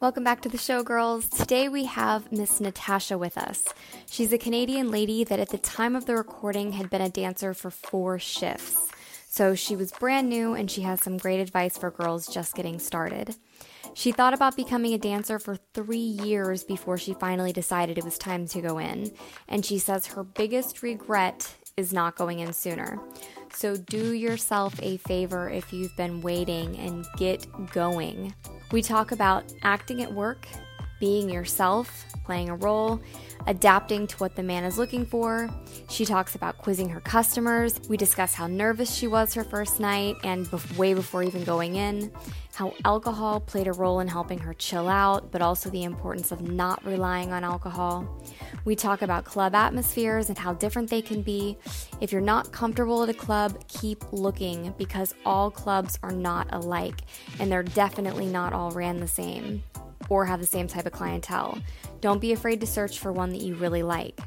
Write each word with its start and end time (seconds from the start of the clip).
Welcome 0.00 0.22
back 0.22 0.42
to 0.42 0.48
the 0.48 0.58
show, 0.58 0.84
girls. 0.84 1.28
Today 1.28 1.68
we 1.68 1.86
have 1.86 2.30
Miss 2.30 2.60
Natasha 2.60 3.18
with 3.18 3.36
us. 3.36 3.64
She's 4.06 4.32
a 4.32 4.38
Canadian 4.38 4.92
lady 4.92 5.24
that 5.24 5.40
at 5.40 5.48
the 5.48 5.58
time 5.58 5.96
of 5.96 6.06
the 6.06 6.14
recording 6.14 6.70
had 6.70 6.88
been 6.88 7.00
a 7.00 7.08
dancer 7.08 7.52
for 7.52 7.72
four 7.72 8.20
shifts. 8.20 8.92
So 9.28 9.56
she 9.56 9.74
was 9.74 9.90
brand 9.90 10.28
new 10.28 10.54
and 10.54 10.70
she 10.70 10.82
has 10.82 11.02
some 11.02 11.16
great 11.16 11.40
advice 11.40 11.76
for 11.76 11.90
girls 11.90 12.32
just 12.32 12.54
getting 12.54 12.78
started. 12.78 13.34
She 13.94 14.12
thought 14.12 14.34
about 14.34 14.54
becoming 14.54 14.94
a 14.94 14.98
dancer 14.98 15.40
for 15.40 15.56
three 15.74 15.98
years 15.98 16.62
before 16.62 16.96
she 16.96 17.12
finally 17.14 17.52
decided 17.52 17.98
it 17.98 18.04
was 18.04 18.18
time 18.18 18.46
to 18.46 18.60
go 18.60 18.78
in. 18.78 19.10
And 19.48 19.66
she 19.66 19.80
says 19.80 20.06
her 20.06 20.22
biggest 20.22 20.80
regret 20.80 21.56
is 21.76 21.92
not 21.92 22.14
going 22.14 22.38
in 22.38 22.52
sooner. 22.52 23.00
So 23.52 23.76
do 23.76 24.12
yourself 24.12 24.74
a 24.82 24.98
favor 24.98 25.50
if 25.50 25.72
you've 25.72 25.96
been 25.96 26.20
waiting 26.20 26.76
and 26.78 27.06
get 27.16 27.46
going. 27.72 28.34
We 28.72 28.82
talk 28.82 29.12
about 29.12 29.44
acting 29.62 30.02
at 30.02 30.12
work, 30.12 30.46
being 31.00 31.30
yourself, 31.30 32.06
playing 32.24 32.48
a 32.48 32.56
role, 32.56 33.00
adapting 33.46 34.06
to 34.06 34.16
what 34.18 34.36
the 34.36 34.42
man 34.42 34.64
is 34.64 34.76
looking 34.78 35.06
for. 35.06 35.48
She 35.88 36.04
talks 36.04 36.34
about 36.34 36.58
quizzing 36.58 36.88
her 36.90 37.00
customers. 37.00 37.80
We 37.88 37.96
discuss 37.96 38.34
how 38.34 38.46
nervous 38.46 38.94
she 38.94 39.06
was 39.06 39.32
her 39.34 39.44
first 39.44 39.80
night 39.80 40.16
and 40.24 40.46
way 40.76 40.94
before 40.94 41.22
even 41.22 41.44
going 41.44 41.76
in, 41.76 42.12
how 42.54 42.74
alcohol 42.84 43.40
played 43.40 43.66
a 43.66 43.72
role 43.72 44.00
in 44.00 44.08
helping 44.08 44.38
her 44.40 44.52
chill 44.52 44.88
out, 44.88 45.32
but 45.32 45.40
also 45.40 45.70
the 45.70 45.84
importance 45.84 46.32
of 46.32 46.42
not 46.42 46.84
relying 46.84 47.32
on 47.32 47.44
alcohol. 47.44 48.22
We 48.64 48.76
talk 48.76 49.00
about 49.00 49.24
club 49.24 49.54
atmospheres 49.54 50.28
and 50.28 50.36
how 50.36 50.52
different 50.52 50.90
they 50.90 51.00
can 51.00 51.22
be. 51.22 51.56
If 52.00 52.12
you're 52.12 52.20
not 52.20 52.52
comfortable 52.52 53.02
at 53.02 53.08
a 53.08 53.14
club, 53.14 53.66
keep 53.68 54.04
looking 54.12 54.74
because 54.76 55.14
all 55.24 55.50
clubs 55.50 55.98
are 56.02 56.12
not 56.12 56.48
alike 56.52 57.00
and 57.38 57.50
they're 57.50 57.62
definitely 57.62 58.26
not 58.26 58.52
all 58.52 58.72
ran 58.72 58.98
the 58.98 59.08
same 59.08 59.62
or 60.08 60.24
have 60.24 60.40
the 60.40 60.46
same 60.46 60.68
type 60.68 60.86
of 60.86 60.92
clientele. 60.92 61.58
Don't 62.00 62.20
be 62.20 62.32
afraid 62.32 62.60
to 62.60 62.66
search 62.66 62.98
for 62.98 63.12
one 63.12 63.30
that 63.30 63.42
you 63.42 63.54
really 63.54 63.82
like. 63.82 64.20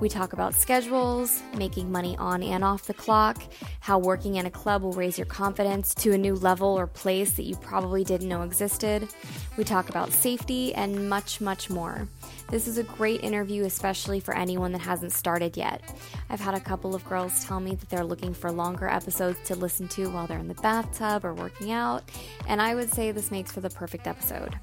We 0.00 0.08
talk 0.08 0.32
about 0.32 0.54
schedules, 0.54 1.40
making 1.56 1.92
money 1.92 2.16
on 2.16 2.42
and 2.42 2.64
off 2.64 2.86
the 2.86 2.94
clock, 2.94 3.40
how 3.78 3.98
working 3.98 4.34
in 4.36 4.46
a 4.46 4.50
club 4.50 4.82
will 4.82 4.92
raise 4.92 5.16
your 5.16 5.26
confidence 5.26 5.94
to 5.96 6.12
a 6.12 6.18
new 6.18 6.34
level 6.34 6.68
or 6.68 6.88
place 6.88 7.32
that 7.34 7.44
you 7.44 7.54
probably 7.56 8.02
didn't 8.02 8.28
know 8.28 8.42
existed. 8.42 9.08
We 9.56 9.62
talk 9.62 9.88
about 9.90 10.12
safety 10.12 10.74
and 10.74 11.08
much, 11.08 11.40
much 11.40 11.70
more. 11.70 12.08
This 12.50 12.66
is 12.66 12.76
a 12.76 12.82
great 12.82 13.22
interview, 13.22 13.64
especially 13.64 14.18
for 14.18 14.36
anyone 14.36 14.72
that 14.72 14.80
hasn't 14.80 15.12
started 15.12 15.56
yet. 15.56 15.80
I've 16.28 16.40
had 16.40 16.54
a 16.54 16.60
couple 16.60 16.96
of 16.96 17.04
girls 17.08 17.44
tell 17.44 17.60
me 17.60 17.76
that 17.76 17.88
they're 17.88 18.04
looking 18.04 18.34
for 18.34 18.50
longer 18.50 18.88
episodes 18.88 19.38
to 19.44 19.54
listen 19.54 19.86
to 19.88 20.10
while 20.10 20.26
they're 20.26 20.38
in 20.38 20.48
the 20.48 20.54
bathtub 20.54 21.24
or 21.24 21.34
working 21.34 21.70
out, 21.70 22.02
and 22.48 22.60
I 22.60 22.74
would 22.74 22.92
say 22.92 23.12
this 23.12 23.30
makes 23.30 23.52
for 23.52 23.60
the 23.60 23.70
perfect 23.70 24.08
episode. 24.08 24.58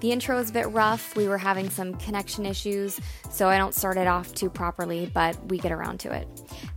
The 0.00 0.12
intro 0.12 0.38
is 0.38 0.50
a 0.50 0.52
bit 0.52 0.68
rough. 0.70 1.16
We 1.16 1.28
were 1.28 1.38
having 1.38 1.70
some 1.70 1.94
connection 1.94 2.46
issues, 2.46 3.00
so 3.30 3.48
I 3.48 3.58
don't 3.58 3.74
start 3.74 3.96
it 3.96 4.06
off 4.06 4.34
too 4.34 4.48
properly, 4.48 5.10
but 5.12 5.36
we 5.48 5.58
get 5.58 5.72
around 5.72 5.98
to 6.00 6.12
it. 6.14 6.28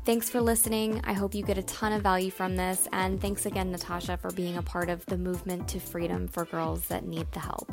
Thanks 0.06 0.30
for 0.30 0.42
listening. 0.42 1.02
I 1.04 1.14
hope 1.14 1.36
you 1.36 1.44
get 1.44 1.58
a 1.58 1.64
ton 1.64 1.94
of 1.94 2.02
value 2.02 2.32
from 2.32 2.56
this, 2.56 2.88
and 2.92 3.22
thanks 3.22 3.46
again, 3.46 3.72
Natasha, 3.72 4.18
for 4.18 4.32
being 4.32 4.58
a 4.58 4.64
part 4.64 4.90
of 4.90 5.06
the 5.06 5.18
movement 5.18 5.68
to 5.70 5.80
freedom 5.80 6.28
for 6.28 6.46
girls 6.46 6.88
that 6.88 7.06
need 7.06 7.32
the 7.32 7.40
help. 7.40 7.72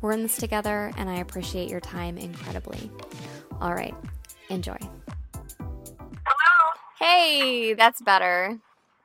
We're 0.00 0.12
in 0.12 0.22
this 0.22 0.36
together, 0.36 0.92
and 0.96 1.10
I 1.10 1.16
appreciate 1.16 1.68
your 1.68 1.80
time 1.80 2.16
incredibly. 2.18 2.90
All 3.60 3.74
right, 3.74 3.94
enjoy. 4.48 4.78
Hello. 5.58 6.72
Hey, 7.00 7.74
that's 7.74 8.00
better. 8.00 8.56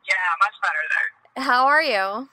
Yeah, 0.07 0.13
much 0.39 0.55
better 0.61 0.83
there. 0.93 1.43
How 1.43 1.65
are 1.65 1.81
you? 1.81 1.97
I'm 1.97 2.27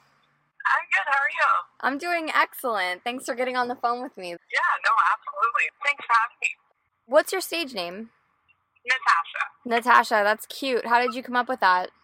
good. 0.92 1.06
How 1.06 1.19
are 1.19 1.31
you? 1.31 1.67
I'm 1.80 1.98
doing 1.98 2.30
excellent. 2.34 3.04
Thanks 3.04 3.26
for 3.26 3.34
getting 3.38 3.56
on 3.56 3.68
the 3.68 3.78
phone 3.78 4.02
with 4.02 4.16
me. 4.18 4.34
Yeah, 4.34 4.72
no, 4.82 4.92
absolutely. 5.14 5.66
Thanks 5.86 6.02
for 6.02 6.16
having 6.18 6.40
me. 6.42 6.50
What's 7.06 7.30
your 7.30 7.40
stage 7.40 7.72
name? 7.72 8.10
Natasha. 8.82 9.42
Natasha, 9.62 10.18
that's 10.26 10.46
cute. 10.50 10.86
How 10.86 10.98
did 10.98 11.14
you 11.14 11.22
come 11.22 11.36
up 11.36 11.46
with 11.46 11.60
that? 11.60 11.94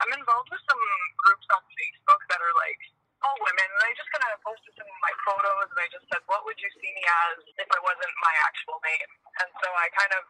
I'm 0.00 0.12
involved 0.14 0.48
with 0.48 0.62
some 0.64 0.84
groups 1.20 1.44
on 1.52 1.60
Facebook 1.76 2.22
that 2.30 2.40
are 2.40 2.56
like 2.56 2.80
all 3.20 3.36
women, 3.36 3.68
and 3.68 3.82
I 3.84 3.92
just 3.98 4.08
kind 4.16 4.24
of 4.32 4.40
posted 4.40 4.72
some 4.80 4.88
of 4.88 4.98
my 5.04 5.12
photos, 5.28 5.68
and 5.68 5.80
I 5.80 5.88
just 5.92 6.08
said, 6.08 6.24
"What 6.24 6.48
would 6.48 6.56
you 6.56 6.70
see 6.80 6.88
me 6.88 7.04
as 7.04 7.36
if 7.60 7.68
I 7.68 7.80
wasn't 7.84 8.14
my 8.24 8.34
actual 8.48 8.80
name?" 8.80 9.10
And 9.44 9.48
so 9.60 9.68
I 9.68 9.92
kind 9.92 10.12
of 10.16 10.24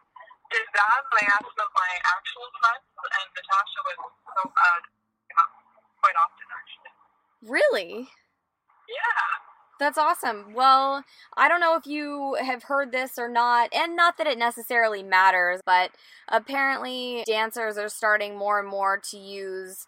did 0.51 0.67
that, 0.75 1.01
and 1.07 1.17
I 1.23 1.27
asked 1.39 1.55
them 1.55 1.71
my 1.71 1.93
actual 2.03 2.49
friends, 2.59 2.87
and 2.99 3.29
Natasha 3.31 3.81
was 3.87 3.99
so 4.11 4.43
uh, 4.51 4.79
quite 6.03 6.19
often 6.19 6.47
actually. 6.51 6.93
Really? 7.47 7.95
Yeah. 8.91 9.41
That's 9.79 9.97
awesome. 9.97 10.53
Well, 10.55 11.05
I 11.37 11.49
don't 11.49 11.61
know 11.61 11.75
if 11.77 11.87
you 11.87 12.37
have 12.41 12.65
heard 12.65 12.93
this 12.93 13.19
or 13.19 13.29
not, 13.29 13.73
and 13.75 13.97
not 13.97 14.19
that 14.19 14.27
it 14.27 14.37
necessarily 14.39 15.03
matters, 15.03 15.61
but 15.65 15.93
apparently 16.29 17.25
dancers 17.27 17.79
are 17.79 17.89
starting 17.89 18.37
more 18.37 18.59
and 18.61 18.69
more 18.69 18.99
to 19.11 19.17
use 19.17 19.87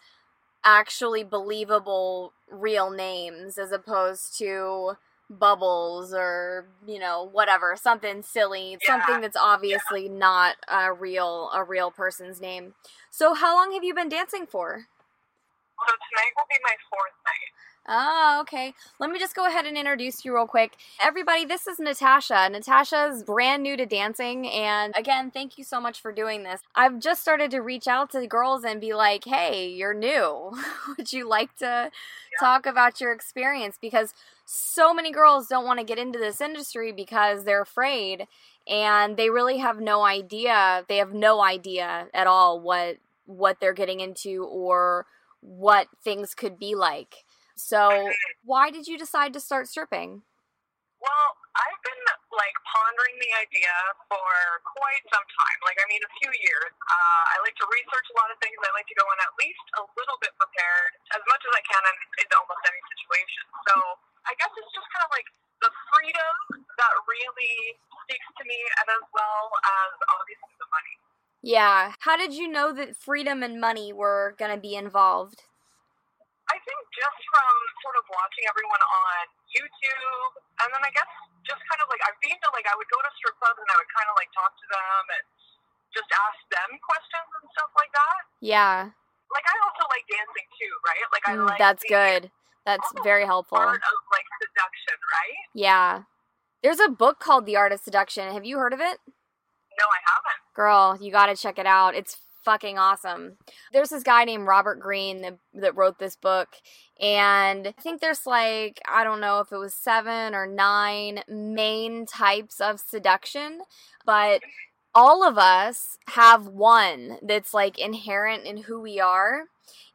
actually 0.65 1.25
believable 1.25 2.33
real 2.51 2.91
names 2.91 3.59
as 3.59 3.73
opposed 3.73 4.39
to 4.39 4.97
bubbles 5.31 6.13
or 6.13 6.67
you 6.87 6.99
know 6.99 7.29
whatever 7.33 7.75
something 7.77 8.23
silly 8.23 8.77
Yeah. 8.83 9.01
something 9.01 9.23
that's 9.23 9.37
obviously 9.37 10.09
not 10.09 10.57
a 10.69 10.93
real 10.93 11.51
a 11.55 11.65
real 11.65 11.91
person's 11.91 12.41
name 12.41 12.75
so 13.11 13.33
how 13.35 13.57
long 13.57 13.73
have 13.73 13.83
you 13.83 13.95
been 13.95 14.11
dancing 14.11 14.47
for 14.47 14.87
So 15.81 15.93
tonight 15.93 16.33
will 16.37 16.47
be 16.49 16.61
my 16.63 16.77
fourth 16.91 17.17
night. 17.25 17.51
Oh, 17.89 18.39
okay. 18.43 18.75
Let 19.01 19.11
me 19.11 19.19
just 19.19 19.35
go 19.35 19.47
ahead 19.47 19.67
and 19.67 19.77
introduce 19.77 20.25
you 20.25 20.33
real 20.35 20.47
quick. 20.47 20.77
Everybody, 21.03 21.45
this 21.45 21.67
is 21.67 21.81
Natasha. 21.81 22.49
Natasha's 22.49 23.25
brand 23.25 23.65
new 23.65 23.77
to 23.77 23.87
dancing, 23.87 24.49
and 24.49 24.95
again, 24.97 25.33
thank 25.33 25.59
you 25.59 25.65
so 25.65 25.81
much 25.81 26.01
for 26.01 26.13
doing 26.13 26.45
this. 26.45 26.61
I've 26.77 27.01
just 27.01 27.21
started 27.21 27.51
to 27.51 27.61
reach 27.61 27.89
out 27.89 28.11
to 28.13 28.25
girls 28.29 28.63
and 28.63 28.81
be 28.81 28.95
like, 28.95 29.25
hey, 29.25 29.69
you're 29.69 29.95
new. 29.95 30.53
Would 30.97 31.13
you 31.13 31.29
like 31.29 31.57
to 31.57 31.91
talk 32.39 32.67
about 32.67 33.01
your 33.01 33.13
experience? 33.13 33.79
Because 33.81 34.15
so 34.45 34.95
many 34.95 35.11
girls 35.11 35.49
don't 35.49 35.65
want 35.65 35.81
to 35.81 35.85
get 35.85 35.99
into 35.99 36.21
this 36.21 36.41
industry 36.41 36.93
because 36.93 37.45
they're 37.45 37.63
afraid 37.63 38.29
and 38.69 39.17
they 39.17 39.29
really 39.29 39.59
have 39.59 39.81
no 39.81 40.03
idea. 40.05 40.85
They 40.89 40.99
have 40.99 41.13
no 41.13 41.43
idea 41.43 42.07
at 42.15 42.29
all 42.29 42.61
what 42.61 42.99
what 43.27 43.59
they're 43.61 43.73
getting 43.73 44.01
into 44.01 44.45
or 44.45 45.07
what 45.41 45.89
things 46.05 46.35
could 46.35 46.59
be 46.59 46.75
like. 46.75 47.25
So, 47.57 48.11
why 48.45 48.71
did 48.71 48.87
you 48.87 48.99
decide 48.99 49.33
to 49.35 49.41
start 49.41 49.69
stripping? 49.69 50.23
Well, 51.03 51.29
I've 51.59 51.83
been 51.83 52.03
like 52.33 52.57
pondering 52.65 53.19
the 53.19 53.33
idea 53.43 53.75
for 54.07 54.31
quite 54.65 55.03
some 55.11 55.27
time. 55.27 55.59
Like, 55.67 55.77
I 55.83 55.87
mean, 55.91 56.01
a 56.01 56.13
few 56.23 56.31
years. 56.31 56.73
Uh, 56.73 57.23
I 57.35 57.37
like 57.43 57.59
to 57.59 57.67
research 57.69 58.07
a 58.09 58.17
lot 58.17 58.31
of 58.31 58.39
things. 58.39 58.55
I 58.63 58.71
like 58.73 58.89
to 58.89 58.97
go 58.97 59.05
in 59.05 59.19
at 59.21 59.35
least 59.37 59.67
a 59.77 59.85
little 59.99 60.19
bit 60.23 60.33
prepared, 60.39 60.93
as 61.13 61.23
much 61.27 61.43
as 61.43 61.53
I 61.53 61.63
can 61.67 61.83
in, 61.83 61.97
in 62.25 62.29
almost 62.39 62.63
any 62.65 62.83
situation. 62.97 63.45
So, 63.69 63.75
I 64.25 64.33
guess 64.39 64.53
it's 64.55 64.73
just 64.73 64.89
kind 64.95 65.05
of 65.05 65.13
like 65.13 65.29
the 65.61 65.71
freedom 65.91 66.35
that 66.79 66.93
really 67.05 67.77
speaks 68.07 68.29
to 68.39 68.43
me, 68.47 68.59
and 68.81 68.87
as 68.95 69.05
well 69.11 69.45
as 69.59 69.93
obviously 70.07 70.55
the 70.57 70.69
money. 70.71 70.95
Yeah. 71.43 71.93
How 72.01 72.17
did 72.17 72.33
you 72.33 72.47
know 72.47 72.73
that 72.73 72.95
freedom 72.95 73.43
and 73.43 73.61
money 73.61 73.93
were 73.93 74.35
going 74.39 74.55
to 74.55 74.61
be 74.61 74.79
involved? 74.79 75.43
I 76.63 76.71
think 76.71 76.79
just 76.95 77.19
from 77.27 77.55
sort 77.83 77.99
of 77.99 78.07
watching 78.07 78.47
everyone 78.47 78.79
on 78.79 79.27
YouTube, 79.51 80.31
and 80.63 80.71
then 80.71 80.79
I 80.87 80.95
guess 80.95 81.11
just 81.43 81.59
kind 81.67 81.83
of 81.83 81.91
like 81.91 81.99
I've 82.07 82.15
been 82.23 82.39
to 82.39 82.49
like 82.55 82.71
I 82.71 82.75
would 82.79 82.87
go 82.87 83.03
to 83.03 83.11
strip 83.19 83.35
clubs 83.43 83.59
and 83.59 83.67
I 83.67 83.77
would 83.83 83.91
kind 83.91 84.07
of 84.07 84.15
like 84.15 84.31
talk 84.31 84.55
to 84.55 84.67
them 84.71 85.03
and 85.11 85.25
just 85.91 86.07
ask 86.07 86.39
them 86.55 86.71
questions 86.79 87.29
and 87.43 87.47
stuff 87.51 87.73
like 87.75 87.91
that. 87.91 88.21
Yeah. 88.39 88.95
Like 89.35 89.43
I 89.43 89.57
also 89.67 89.91
like 89.91 90.07
dancing 90.07 90.47
too, 90.55 90.73
right? 90.87 91.07
Like 91.11 91.25
I 91.27 91.33
Mm, 91.35 91.51
like 91.51 91.59
that's 91.59 91.83
good. 91.83 92.31
That's 92.63 92.87
very 93.03 93.27
helpful. 93.27 93.59
Of 93.59 93.75
like 94.15 94.29
seduction, 94.39 94.97
right? 95.03 95.43
Yeah. 95.59 96.07
There's 96.63 96.79
a 96.79 96.95
book 96.95 97.19
called 97.19 97.43
The 97.43 97.59
Art 97.59 97.75
of 97.75 97.83
Seduction. 97.83 98.31
Have 98.31 98.47
you 98.47 98.63
heard 98.63 98.71
of 98.71 98.79
it? 98.79 99.03
No, 99.03 99.87
I 99.91 99.99
haven't. 100.07 100.41
Girl, 100.55 100.95
you 101.03 101.11
got 101.11 101.27
to 101.27 101.35
check 101.35 101.59
it 101.59 101.67
out. 101.67 101.99
It's 101.99 102.23
fucking 102.45 102.79
awesome. 102.79 103.37
There's 103.73 103.91
this 103.91 104.03
guy 104.03 104.25
named 104.25 104.47
Robert 104.47 104.81
Greene 104.81 105.23
that, 105.23 105.39
that 105.55 105.77
wrote 105.77 105.99
this 105.99 106.17
book, 106.17 106.49
and 107.01 107.69
I 107.69 107.83
think 107.83 108.01
there's 108.01 108.27
like, 108.27 108.81
I 108.87 109.05
don't 109.05 109.21
know 109.21 109.41
if 109.41 109.53
it 109.53 109.59
was 109.59 109.75
seven 109.75 110.35
or 110.35 110.47
nine 110.47 111.23
main 111.29 112.07
types 112.07 112.61
of 112.61 112.81
seduction, 112.81 113.61
but 114.05 114.43
all 114.95 115.27
of 115.27 115.39
us 115.39 115.99
have 116.09 116.47
one 116.47 117.19
that's 117.23 117.55
like 117.55 117.79
inherent 117.79 118.45
in 118.45 118.59
who 118.59 118.81
we 118.81 119.01
are. 119.01 119.45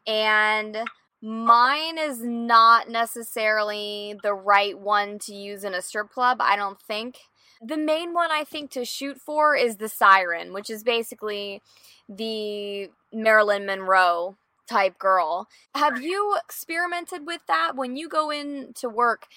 And 0.06 0.78
mine 1.22 1.98
is 1.98 2.22
not 2.22 2.90
necessarily 2.90 4.16
the 4.24 4.34
right 4.34 4.78
one 4.78 5.20
to 5.20 5.34
use 5.34 5.64
in 5.64 5.74
a 5.74 5.82
strip 5.82 6.10
club, 6.10 6.38
I 6.42 6.56
don't 6.56 6.82
think. 6.82 7.18
The 7.62 7.77
main 7.77 8.13
one 8.13 8.31
I 8.31 8.44
think 8.44 8.71
to 8.71 8.86
shoot 8.86 9.19
for 9.19 9.56
is 9.56 9.77
the 9.77 9.89
siren, 9.89 10.54
which 10.54 10.69
is 10.69 10.83
basically 10.83 11.62
the 12.07 12.89
Marilyn 13.12 13.65
Monroe 13.65 14.38
type 14.69 15.00
girl. 15.00 15.48
Have 15.75 16.01
you 16.01 16.36
experimented 16.44 17.25
with 17.25 17.42
that 17.48 17.75
when 17.75 17.95
you 17.95 18.09
go 18.09 18.30
in 18.31 18.74
to 18.75 18.89
work? 18.89 19.27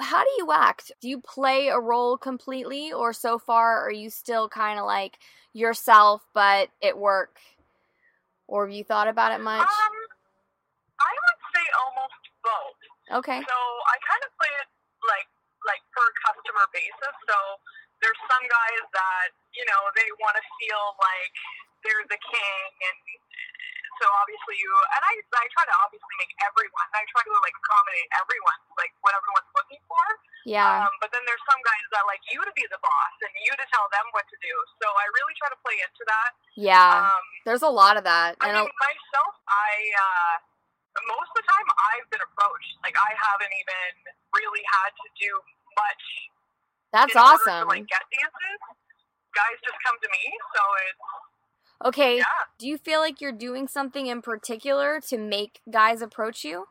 how 0.00 0.22
do 0.22 0.30
you 0.38 0.52
act? 0.52 0.92
Do 1.00 1.08
you 1.08 1.20
play 1.20 1.68
a 1.68 1.78
role 1.78 2.16
completely, 2.16 2.92
or 2.92 3.12
so 3.12 3.38
far 3.38 3.86
are 3.86 3.92
you 3.92 4.10
still 4.10 4.48
kind 4.48 4.78
of 4.78 4.86
like 4.86 5.18
yourself, 5.52 6.22
but 6.34 6.68
at 6.82 6.98
work? 6.98 7.38
Or 8.46 8.66
have 8.66 8.74
you 8.74 8.84
thought 8.84 9.08
about 9.08 9.32
it 9.32 9.42
much? 9.42 9.60
Um, 9.60 9.96
I 11.00 11.12
would 11.16 11.40
say 11.54 11.64
almost 11.80 12.14
both. 12.44 13.18
Okay. 13.18 13.38
So 13.38 13.56
I 13.56 13.96
kind 14.04 14.22
of 14.24 14.30
play 14.38 14.48
it 14.60 14.68
per 15.96 16.08
customer 16.28 16.68
basis. 16.76 17.14
So 17.24 17.38
there's 18.04 18.20
some 18.28 18.44
guys 18.44 18.84
that 18.92 19.32
you 19.56 19.64
know 19.64 19.80
they 19.96 20.08
want 20.20 20.36
to 20.36 20.44
feel 20.60 20.84
like 21.00 21.34
they're 21.80 22.04
the 22.12 22.20
king, 22.20 22.68
and 22.92 22.98
so 23.96 24.04
obviously 24.20 24.60
you 24.60 24.68
and 24.68 25.02
I 25.08 25.12
I 25.40 25.46
try 25.56 25.64
to 25.64 25.76
obviously 25.80 26.14
make 26.20 26.32
everyone. 26.44 26.88
I 26.92 27.02
try 27.08 27.24
to 27.24 27.32
like 27.40 27.56
accommodate 27.56 28.08
everyone, 28.20 28.60
like 28.76 28.92
what 29.00 29.16
everyone's 29.16 29.52
looking 29.56 29.80
for. 29.88 30.04
Yeah. 30.44 30.86
Um, 30.86 30.92
but 31.02 31.10
then 31.10 31.24
there's 31.26 31.42
some 31.48 31.58
guys 31.64 31.86
that 31.90 32.04
like 32.06 32.22
you 32.30 32.38
to 32.38 32.54
be 32.54 32.62
the 32.70 32.78
boss 32.78 33.14
and 33.24 33.32
you 33.42 33.50
to 33.56 33.66
tell 33.72 33.88
them 33.90 34.06
what 34.14 34.28
to 34.30 34.36
do. 34.38 34.54
So 34.78 34.86
I 34.86 35.04
really 35.10 35.34
try 35.40 35.48
to 35.50 35.58
play 35.64 35.74
into 35.82 36.04
that. 36.06 36.30
Yeah. 36.54 37.02
Um, 37.02 37.24
There's 37.42 37.66
a 37.66 37.72
lot 37.72 37.98
of 37.98 38.06
that. 38.06 38.38
I 38.38 38.54
And 38.54 38.62
mean, 38.62 38.70
myself, 38.78 39.34
I 39.50 39.70
uh, 39.90 40.34
most 41.04 41.28
of 41.34 41.42
the 41.42 41.46
time 41.50 41.66
I've 41.92 42.08
been 42.08 42.22
approached. 42.24 42.72
Like 42.86 42.94
I 42.94 43.10
haven't 43.16 43.52
even 43.52 43.88
really 44.32 44.64
had 44.70 44.92
to 44.94 45.08
do 45.18 45.32
much. 45.76 46.02
that's 46.92 47.16
awesome. 47.16 47.68
To, 47.68 47.74
like 47.76 47.86
get 47.86 48.02
dances, 48.10 48.60
guys 49.36 49.56
just 49.62 49.78
come 49.84 49.96
to 50.00 50.08
me. 50.08 50.24
So 50.56 50.62
it's 50.88 51.02
Okay. 51.92 52.16
yeah. 52.24 52.40
Do 52.58 52.64
you 52.66 52.78
feel 52.80 53.00
like 53.04 53.20
you're 53.20 53.36
doing 53.36 53.68
something 53.68 54.08
in 54.08 54.24
particular 54.24 54.96
to 55.12 55.16
make 55.20 55.60
guys 55.68 56.00
approach 56.00 56.42
you? 56.44 56.66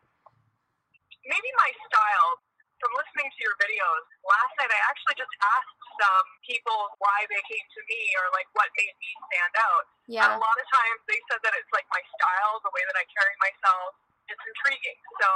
maybe 1.25 1.49
my 1.57 1.71
style. 1.89 2.31
From 2.77 2.91
listening 3.01 3.25
to 3.33 3.39
your 3.41 3.55
videos 3.57 4.03
last 4.21 4.51
night, 4.61 4.69
I 4.69 4.77
actually 4.93 5.17
just 5.17 5.31
asked 5.41 5.73
some 5.97 6.27
people 6.45 6.75
why 7.01 7.17
they 7.33 7.41
came 7.49 7.65
to 7.65 7.81
me 7.89 8.01
or 8.21 8.29
like 8.35 8.45
what 8.53 8.69
made 8.77 8.93
me 8.93 9.09
stand 9.31 9.53
out. 9.57 9.85
And 10.05 10.13
Yeah. 10.21 10.37
a 10.37 10.37
lot 10.37 10.53
of 10.53 10.67
times 10.69 10.99
they 11.09 11.17
said 11.31 11.41
that 11.49 11.55
it's 11.57 11.71
like 11.73 11.87
my 11.89 12.03
style, 12.13 12.61
the 12.61 12.69
way 12.77 12.83
that 12.85 12.93
I 12.99 13.05
carry 13.09 13.33
myself. 13.41 13.97
It's 14.29 14.43
intriguing. 14.43 14.99
So 15.17 15.29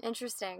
Interesting. 0.00 0.58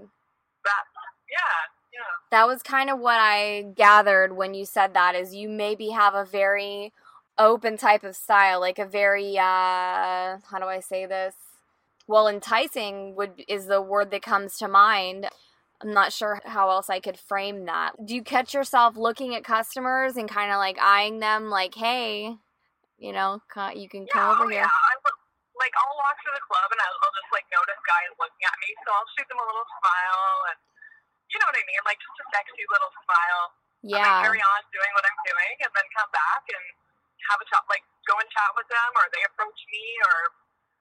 that's 0.67 0.93
yeah, 1.33 1.57
yeah. 1.93 2.01
That 2.31 2.47
was 2.47 2.63
kind 2.63 2.91
of 2.91 2.99
what 2.99 3.19
I 3.19 3.67
gathered 3.75 4.37
when 4.37 4.55
you 4.55 4.65
said 4.65 4.95
that 4.95 5.15
is 5.15 5.35
you 5.35 5.49
maybe 5.49 5.91
have 5.91 6.15
a 6.15 6.25
very 6.25 6.93
open 7.39 7.77
type 7.77 8.03
of 8.05 8.17
style, 8.17 8.61
like 8.61 8.79
a 8.79 8.87
very 8.87 9.39
uh 9.39 10.39
how 10.51 10.59
do 10.59 10.67
I 10.67 10.81
say 10.81 11.07
this? 11.07 11.35
Well, 12.07 12.29
enticing 12.29 13.15
would 13.17 13.45
is 13.49 13.67
the 13.67 13.83
word 13.83 14.11
that 14.11 14.23
comes 14.23 14.59
to 14.59 14.69
mind. 14.69 15.29
I'm 15.81 15.95
not 15.95 16.13
sure 16.13 16.41
how 16.45 16.71
else 16.71 16.91
I 16.91 16.99
could 16.99 17.19
frame 17.19 17.67
that. 17.67 17.95
Do 18.05 18.15
you 18.15 18.23
catch 18.23 18.53
yourself 18.53 18.97
looking 18.97 19.35
at 19.37 19.45
customers 19.45 20.17
and 20.17 20.29
kind 20.29 20.51
of 20.51 20.59
like 20.59 20.77
eyeing 20.81 21.21
them 21.21 21.51
like, 21.51 21.75
"Hey, 21.75 22.35
you 22.99 23.13
know, 23.13 23.41
you 23.77 23.89
can 23.89 24.07
come 24.11 24.35
over 24.35 24.45
oh, 24.45 24.49
here." 24.49 24.67
yeah. 24.67 24.79
Like 25.59 25.75
I'll 25.75 25.97
walk 25.99 26.15
through 26.23 26.39
the 26.39 26.47
club 26.47 26.71
and 26.71 26.81
I'll, 26.83 26.99
I'll 27.03 27.15
just 27.19 27.31
like 27.35 27.47
notice 27.51 27.79
guys 27.83 28.11
looking 28.19 28.45
at 28.47 28.57
me, 28.63 28.71
so 28.83 28.89
I'll 28.95 29.11
shoot 29.15 29.27
them 29.27 29.39
a 29.43 29.47
little 29.47 29.67
smile 29.83 30.35
and 30.55 30.59
you 31.29 31.37
know 31.39 31.49
what 31.49 31.59
I 31.61 31.65
mean, 31.69 31.83
like 31.85 32.01
just 32.01 32.19
a 32.19 32.27
sexy 32.33 32.65
little 32.69 32.93
smile. 33.05 33.45
Yeah. 33.87 34.27
carry 34.27 34.43
on 34.43 34.63
doing 34.75 34.93
what 34.99 35.07
I'm 35.07 35.21
doing, 35.23 35.55
and 35.63 35.71
then 35.71 35.87
come 35.95 36.11
back 36.11 36.43
and 36.51 36.65
have 37.31 37.39
a 37.39 37.47
chat, 37.47 37.63
like 37.71 37.85
go 38.11 38.19
and 38.19 38.27
chat 38.33 38.51
with 38.59 38.67
them, 38.67 38.91
or 38.99 39.05
they 39.15 39.23
approach 39.23 39.61
me, 39.71 39.85
or 40.03 40.17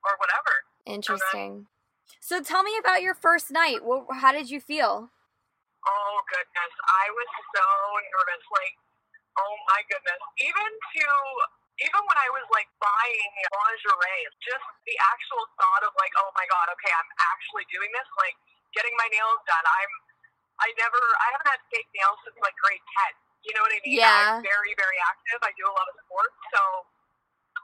or 0.08 0.14
whatever. 0.18 0.54
Interesting. 0.88 1.70
So 2.24 2.42
tell 2.42 2.64
me 2.64 2.74
about 2.80 3.04
your 3.04 3.14
first 3.14 3.52
night. 3.52 3.84
What, 3.84 4.08
how 4.24 4.32
did 4.32 4.50
you 4.50 4.64
feel? 4.64 5.12
Oh 5.86 6.16
goodness, 6.26 6.74
I 6.90 7.06
was 7.14 7.30
so 7.54 7.68
nervous. 8.02 8.44
Like, 8.50 8.76
oh 9.38 9.56
my 9.70 9.82
goodness. 9.92 10.22
Even 10.42 10.72
to 10.72 11.06
even 11.86 12.02
when 12.10 12.18
I 12.18 12.30
was 12.34 12.46
like 12.50 12.66
buying 12.82 13.34
lingerie, 13.54 14.26
just 14.42 14.66
the 14.90 14.98
actual 15.14 15.46
thought 15.62 15.86
of 15.86 15.94
like, 16.02 16.10
oh 16.18 16.34
my 16.34 16.48
god, 16.50 16.74
okay, 16.74 16.90
I'm 16.90 17.12
actually 17.38 17.70
doing 17.70 17.94
this. 17.94 18.10
Like, 18.18 18.34
getting 18.74 18.94
my 18.98 19.06
nails 19.14 19.42
done. 19.46 19.62
I'm 19.62 19.94
I 20.62 20.68
never 20.78 21.02
I 21.22 21.28
haven't 21.38 21.50
had 21.54 21.62
fake 21.70 21.90
nails 21.94 22.18
since 22.26 22.38
like 22.42 22.56
grade 22.62 22.82
ten. 22.98 23.14
You 23.46 23.54
know 23.56 23.64
what 23.64 23.72
I 23.72 23.80
mean? 23.86 23.98
Yeah. 24.02 24.38
I'm 24.38 24.44
very 24.44 24.74
very 24.78 25.00
active. 25.08 25.40
I 25.46 25.52
do 25.56 25.66
a 25.70 25.74
lot 25.74 25.88
of 25.90 25.96
sports, 26.06 26.38
so. 26.54 26.62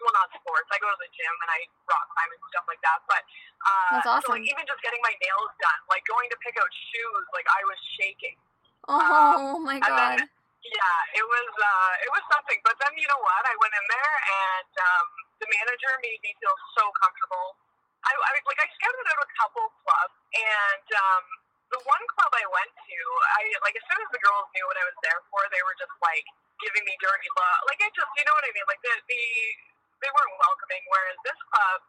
Well, 0.01 0.09
not 0.19 0.25
sports. 0.35 0.67
I 0.73 0.81
go 0.83 0.89
to 0.89 0.99
the 0.99 1.07
gym 1.15 1.31
and 1.45 1.49
I 1.53 1.63
rock 1.85 2.03
climb 2.11 2.27
and 2.33 2.41
stuff 2.49 2.65
like 2.67 2.81
that. 2.81 2.99
But 3.07 3.23
uh, 3.61 3.71
That's 4.01 4.03
so 4.09 4.11
awesome. 4.19 4.35
like 4.35 4.49
even 4.49 4.65
just 4.65 4.81
getting 4.83 4.99
my 5.05 5.13
nails 5.21 5.53
done, 5.61 5.79
like 5.87 6.01
going 6.09 6.27
to 6.33 6.37
pick 6.43 6.57
out 6.59 6.67
shoes, 6.91 7.23
like 7.31 7.45
I 7.47 7.61
was 7.69 7.77
shaking. 7.95 8.35
Oh 8.89 9.61
my 9.63 9.77
god. 9.79 10.19
then- 10.19 10.27
Yeah, 10.65 10.97
it 11.19 11.23
was 11.23 11.51
uh, 11.55 11.91
it 12.03 12.09
was 12.11 12.23
something. 12.31 12.57
But 12.65 12.75
then 12.83 12.91
you 12.99 13.05
know 13.07 13.21
what? 13.21 13.43
I 13.47 13.53
went 13.61 13.71
in 13.77 13.85
there 13.85 14.15
and 14.33 14.71
um, 14.81 15.05
the 15.39 15.47
manager 15.47 15.91
made 16.03 16.19
me 16.25 16.31
feel 16.41 16.57
so 16.75 16.89
comfortable. 16.99 17.55
I, 18.03 18.11
I 18.11 18.29
like 18.43 18.59
I 18.59 18.67
scouted 18.75 19.05
out 19.13 19.21
a 19.23 19.29
couple 19.39 19.65
clubs, 19.87 20.17
and 20.35 20.87
um, 20.99 21.23
the 21.73 21.81
one 21.89 22.05
club 22.13 22.29
I 22.37 22.45
went 22.45 22.69
to, 22.69 22.99
I 23.41 23.41
like 23.65 23.73
as 23.73 23.85
soon 23.89 23.97
as 23.97 24.09
the 24.13 24.21
girls 24.21 24.45
knew 24.53 24.65
what 24.69 24.77
I 24.77 24.85
was 24.85 24.97
there 25.01 25.17
for, 25.33 25.41
they 25.49 25.61
were 25.65 25.73
just 25.81 25.93
like 26.05 26.25
giving 26.61 26.85
me 26.85 26.93
dirty 27.01 27.29
look. 27.33 27.59
Like 27.65 27.81
I 27.81 27.89
just, 27.97 28.11
you 28.13 28.23
know 28.29 28.35
what 28.37 28.45
I 28.45 28.51
mean? 28.53 28.67
Like 28.69 28.81
the 28.85 28.93
the 29.09 29.21
they 30.05 30.11
weren't 30.13 30.37
welcoming. 30.37 30.83
Whereas 30.85 31.17
this 31.25 31.39
club, 31.49 31.79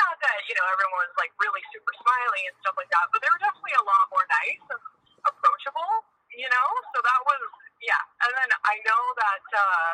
not 0.00 0.16
that 0.24 0.38
you 0.48 0.56
know 0.56 0.64
everyone 0.72 1.04
was 1.04 1.16
like 1.20 1.36
really 1.36 1.60
super 1.68 1.92
smiley 2.00 2.42
and 2.48 2.56
stuff 2.64 2.80
like 2.80 2.88
that, 2.96 3.12
but 3.12 3.20
they 3.20 3.28
were 3.28 3.42
definitely 3.44 3.76
a 3.76 3.84
lot 3.84 4.04
more 4.08 4.24
nice 4.24 4.64
and 4.72 4.82
approachable. 5.28 5.92
You 6.32 6.48
know, 6.48 6.68
so 6.96 7.04
that 7.04 7.20
was 7.28 7.40
yeah. 7.84 8.02
And 8.24 8.32
then 8.40 8.50
I 8.64 8.80
know 8.88 9.02
that 9.20 9.44
uh, 9.52 9.88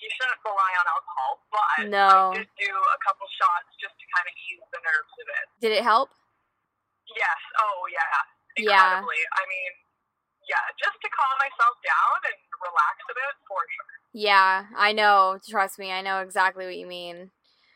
you 0.00 0.08
shouldn't 0.16 0.40
rely 0.48 0.72
on 0.80 0.84
alcohol, 0.88 1.30
but 1.52 1.68
No. 1.92 2.08
I 2.32 2.40
did 2.40 2.48
do 2.56 2.72
a 2.72 2.98
couple 3.04 3.28
shots 3.36 3.68
just 3.76 3.94
to 4.00 4.04
kind 4.16 4.26
of 4.26 4.34
ease 4.48 4.64
the 4.72 4.80
nerves 4.80 5.14
of 5.20 5.28
it. 5.28 5.46
Did 5.60 5.72
it 5.76 5.84
help? 5.84 6.08
Yes. 7.12 7.40
Oh 7.60 7.84
yeah. 7.92 8.37
Yeah. 8.58 9.00
I 9.00 9.42
mean, 9.48 9.72
yeah, 10.48 10.64
just 10.80 10.96
to 11.02 11.08
calm 11.12 11.36
myself 11.38 11.76
down 11.84 12.18
and 12.24 12.38
relax 12.62 12.96
a 13.10 13.14
bit 13.14 13.34
for 13.46 13.60
sure. 13.60 13.92
Yeah, 14.12 14.66
I 14.76 14.92
know. 14.92 15.38
Trust 15.48 15.78
me, 15.78 15.92
I 15.92 16.02
know 16.02 16.20
exactly 16.20 16.64
what 16.64 16.76
you 16.76 16.86
mean. 16.86 17.30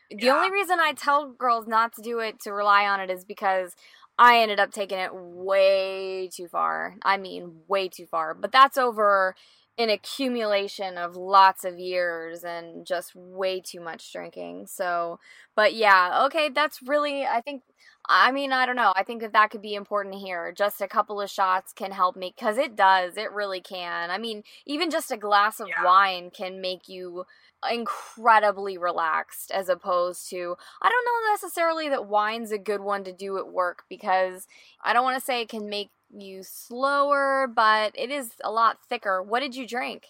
The 0.09 0.27
Yeah. 0.27 0.35
only 0.35 0.51
reason 0.51 0.79
I 0.79 0.93
tell 0.93 1.31
girls 1.31 1.67
not 1.67 1.93
to 1.93 2.01
do 2.01 2.19
it 2.19 2.39
to 2.41 2.53
rely 2.53 2.85
on 2.87 2.99
it 2.99 3.09
is 3.09 3.23
because 3.25 3.75
I 4.17 4.39
ended 4.39 4.59
up 4.59 4.71
taking 4.71 4.99
it 4.99 5.11
way 5.13 6.29
too 6.31 6.47
far. 6.47 6.95
I 7.03 7.17
mean, 7.17 7.63
way 7.67 7.89
too 7.89 8.05
far. 8.05 8.33
But 8.33 8.51
that's 8.51 8.77
over 8.77 9.35
an 9.77 9.89
accumulation 9.89 10.97
of 10.97 11.15
lots 11.15 11.65
of 11.65 11.79
years 11.79 12.43
and 12.43 12.85
just 12.85 13.15
way 13.15 13.59
too 13.59 13.79
much 13.79 14.11
drinking. 14.13 14.67
So, 14.67 15.19
but 15.55 15.73
yeah, 15.73 16.23
okay, 16.25 16.49
that's 16.49 16.81
really, 16.83 17.25
I 17.25 17.41
think, 17.41 17.63
I 18.07 18.31
mean, 18.31 18.51
I 18.51 18.65
don't 18.65 18.75
know. 18.75 18.93
I 18.95 19.03
think 19.03 19.21
that 19.21 19.33
that 19.33 19.49
could 19.49 19.61
be 19.61 19.73
important 19.73 20.15
here. 20.15 20.51
Just 20.55 20.81
a 20.81 20.87
couple 20.87 21.19
of 21.21 21.29
shots 21.29 21.73
can 21.73 21.91
help 21.91 22.15
me 22.15 22.33
because 22.37 22.57
it 22.57 22.75
does. 22.75 23.17
It 23.17 23.31
really 23.31 23.61
can. 23.61 24.11
I 24.11 24.17
mean, 24.17 24.43
even 24.67 24.91
just 24.91 25.11
a 25.11 25.17
glass 25.17 25.59
of 25.59 25.67
Yeah. 25.69 25.83
wine 25.83 26.29
can 26.29 26.61
make 26.61 26.87
you 26.87 27.25
incredibly 27.71 28.77
relaxed 28.77 29.49
as 29.49 29.69
opposed 29.69 30.29
to 30.29 30.57
I 30.81 30.89
don't 30.89 31.05
know 31.05 31.31
necessarily 31.31 31.87
that 31.89 32.07
wine's 32.07 32.51
a 32.51 32.57
good 32.57 32.81
one 32.81 33.05
to 33.05 33.13
do 33.13 33.37
at 33.37 33.47
work 33.47 33.83
because 33.89 34.47
I 34.83 34.91
don't 34.91 35.05
want 35.05 35.17
to 35.17 35.25
say 35.25 35.41
it 35.41 35.47
can 35.49 35.69
make 35.69 35.89
you 36.13 36.43
slower, 36.45 37.49
but 37.49 37.91
it 37.97 38.11
is 38.13 38.37
a 38.43 38.51
lot 38.51 38.77
thicker. 38.87 39.21
What 39.21 39.41
did 39.41 39.55
you 39.57 39.65
drink? 39.65 40.05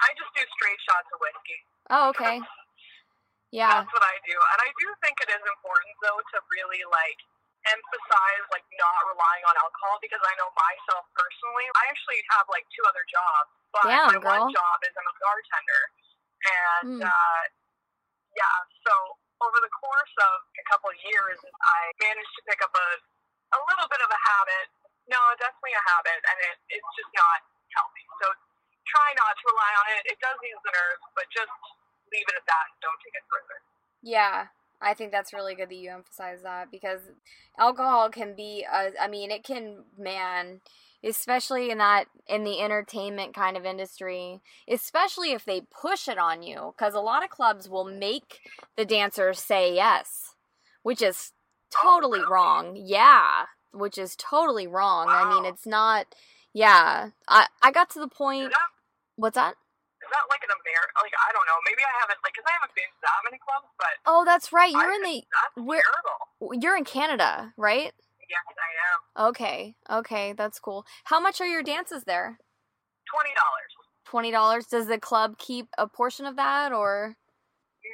I 0.00 0.08
just 0.18 0.32
do 0.34 0.42
straight 0.58 0.80
shots 0.82 1.08
of 1.14 1.18
whiskey. 1.22 1.58
Oh, 1.90 2.04
okay. 2.12 2.36
Yeah. 3.50 3.82
That's 3.82 3.92
what 3.94 4.02
I 4.06 4.16
do. 4.26 4.34
And 4.34 4.58
I 4.62 4.70
do 4.78 4.86
think 5.02 5.18
it 5.22 5.30
is 5.30 5.42
important 5.42 5.92
though 6.02 6.18
to 6.18 6.36
really 6.54 6.82
like 6.86 7.18
emphasize 7.68 8.44
like 8.54 8.64
not 8.80 9.00
relying 9.10 9.44
on 9.44 9.54
alcohol 9.60 10.00
because 10.00 10.22
I 10.22 10.32
know 10.40 10.48
myself 10.56 11.04
personally, 11.12 11.66
I 11.76 11.82
actually 11.92 12.22
have 12.34 12.46
like 12.48 12.64
two 12.72 12.84
other 12.88 13.04
jobs. 13.10 13.50
But 13.74 13.86
my 13.86 14.16
girl. 14.18 14.46
one 14.46 14.46
job 14.54 14.76
is 14.86 14.92
I'm 14.94 15.06
a 15.06 15.14
bartender. 15.18 15.82
And 16.40 17.02
Hmm. 17.02 17.10
uh 17.10 17.42
yeah, 18.38 18.56
so 18.86 18.94
over 19.42 19.58
the 19.60 19.72
course 19.74 20.14
of 20.30 20.46
a 20.46 20.64
couple 20.70 20.88
of 20.94 20.98
years 21.02 21.38
I 21.42 21.80
managed 22.00 22.32
to 22.38 22.42
pick 22.48 22.62
up 22.62 22.70
a 22.72 22.88
a 23.50 23.60
little 23.66 23.88
bit 23.90 23.98
of 24.00 24.08
a 24.14 24.20
habit. 24.30 24.66
No, 25.10 25.20
definitely 25.42 25.74
a 25.74 25.82
habit 25.82 26.20
and 26.22 26.38
it, 26.54 26.56
it's 26.78 26.90
just 26.94 27.10
not 27.18 27.42
healthy. 27.74 28.06
So 28.22 28.30
try 28.86 29.10
not 29.18 29.34
to 29.34 29.44
rely 29.50 29.72
on 29.82 29.86
it. 29.98 30.02
It 30.14 30.18
does 30.22 30.38
ease 30.40 30.62
the 30.62 30.70
nerves, 30.70 31.04
but 31.18 31.26
just 31.34 31.52
leave 32.14 32.26
it 32.30 32.36
at 32.38 32.46
that 32.46 32.66
and 32.70 32.78
don't 32.78 33.00
take 33.02 33.18
it 33.18 33.26
further. 33.26 33.58
Yeah. 34.02 34.54
I 34.80 34.94
think 34.94 35.12
that's 35.12 35.32
really 35.32 35.54
good 35.54 35.68
that 35.68 35.74
you 35.74 35.90
emphasize 35.90 36.42
that 36.42 36.70
because 36.70 37.00
alcohol 37.58 38.08
can 38.08 38.34
be 38.34 38.64
a, 38.64 38.92
I 39.00 39.08
mean, 39.08 39.30
it 39.30 39.44
can 39.44 39.84
man, 39.98 40.60
especially 41.04 41.70
in 41.70 41.78
that 41.78 42.06
in 42.26 42.44
the 42.44 42.60
entertainment 42.62 43.34
kind 43.34 43.56
of 43.56 43.66
industry, 43.66 44.40
especially 44.66 45.32
if 45.32 45.44
they 45.44 45.62
push 45.70 46.08
it 46.08 46.18
on 46.18 46.42
you 46.42 46.74
cuz 46.78 46.94
a 46.94 47.00
lot 47.00 47.22
of 47.22 47.28
clubs 47.30 47.68
will 47.68 47.84
make 47.84 48.40
the 48.76 48.86
dancers 48.86 49.38
say 49.38 49.74
yes, 49.74 50.34
which 50.82 51.02
is 51.02 51.32
oh, 51.76 51.82
totally 51.82 52.20
really? 52.20 52.32
wrong. 52.32 52.76
Yeah, 52.76 53.46
which 53.72 53.98
is 53.98 54.16
totally 54.16 54.66
wrong. 54.66 55.08
I 55.08 55.28
mean, 55.28 55.44
it's 55.44 55.66
not 55.66 56.06
Yeah, 56.52 57.10
I 57.28 57.46
I 57.62 57.70
got 57.70 57.90
to 57.90 58.00
the 58.00 58.08
point. 58.08 58.50
that 58.50 58.70
What's 59.16 59.34
that? 59.36 59.54
is 60.00 60.08
that 60.10 60.26
like 60.32 60.42
an 60.42 60.50
American? 60.50 60.94
Like 61.02 61.12
I 61.14 61.30
don't 61.32 61.46
know. 61.46 61.58
Maybe 61.68 61.82
I 61.84 61.92
haven't 62.00 62.18
like 62.24 62.32
because 62.34 62.48
I 62.48 62.54
haven't 62.58 62.74
been 62.74 62.88
to 62.90 63.00
that 63.02 63.20
many 63.24 63.38
clubs, 63.38 63.68
but 63.78 63.94
Oh, 64.06 64.24
that's 64.24 64.52
right. 64.52 64.72
You're 64.72 64.92
in 64.94 65.02
the 65.02 65.22
that's 65.22 65.56
where- 65.66 65.84
terrible. 65.84 66.60
you're 66.60 66.76
in 66.76 66.84
Canada, 66.84 67.52
right? 67.56 67.92
Yes, 68.30 68.46
I 68.46 68.70
am. 68.90 69.26
Okay, 69.30 69.74
okay, 69.90 70.32
that's 70.32 70.58
cool. 70.58 70.86
How 71.04 71.18
much 71.20 71.40
are 71.40 71.46
your 71.46 71.62
dances 71.62 72.04
there? 72.04 72.38
Twenty 73.10 73.34
dollars. 73.34 73.72
Twenty 74.06 74.30
dollars. 74.30 74.66
Does 74.66 74.86
the 74.86 74.98
club 74.98 75.36
keep 75.38 75.66
a 75.78 75.86
portion 75.86 76.26
of 76.26 76.36
that, 76.36 76.72
or? 76.72 77.16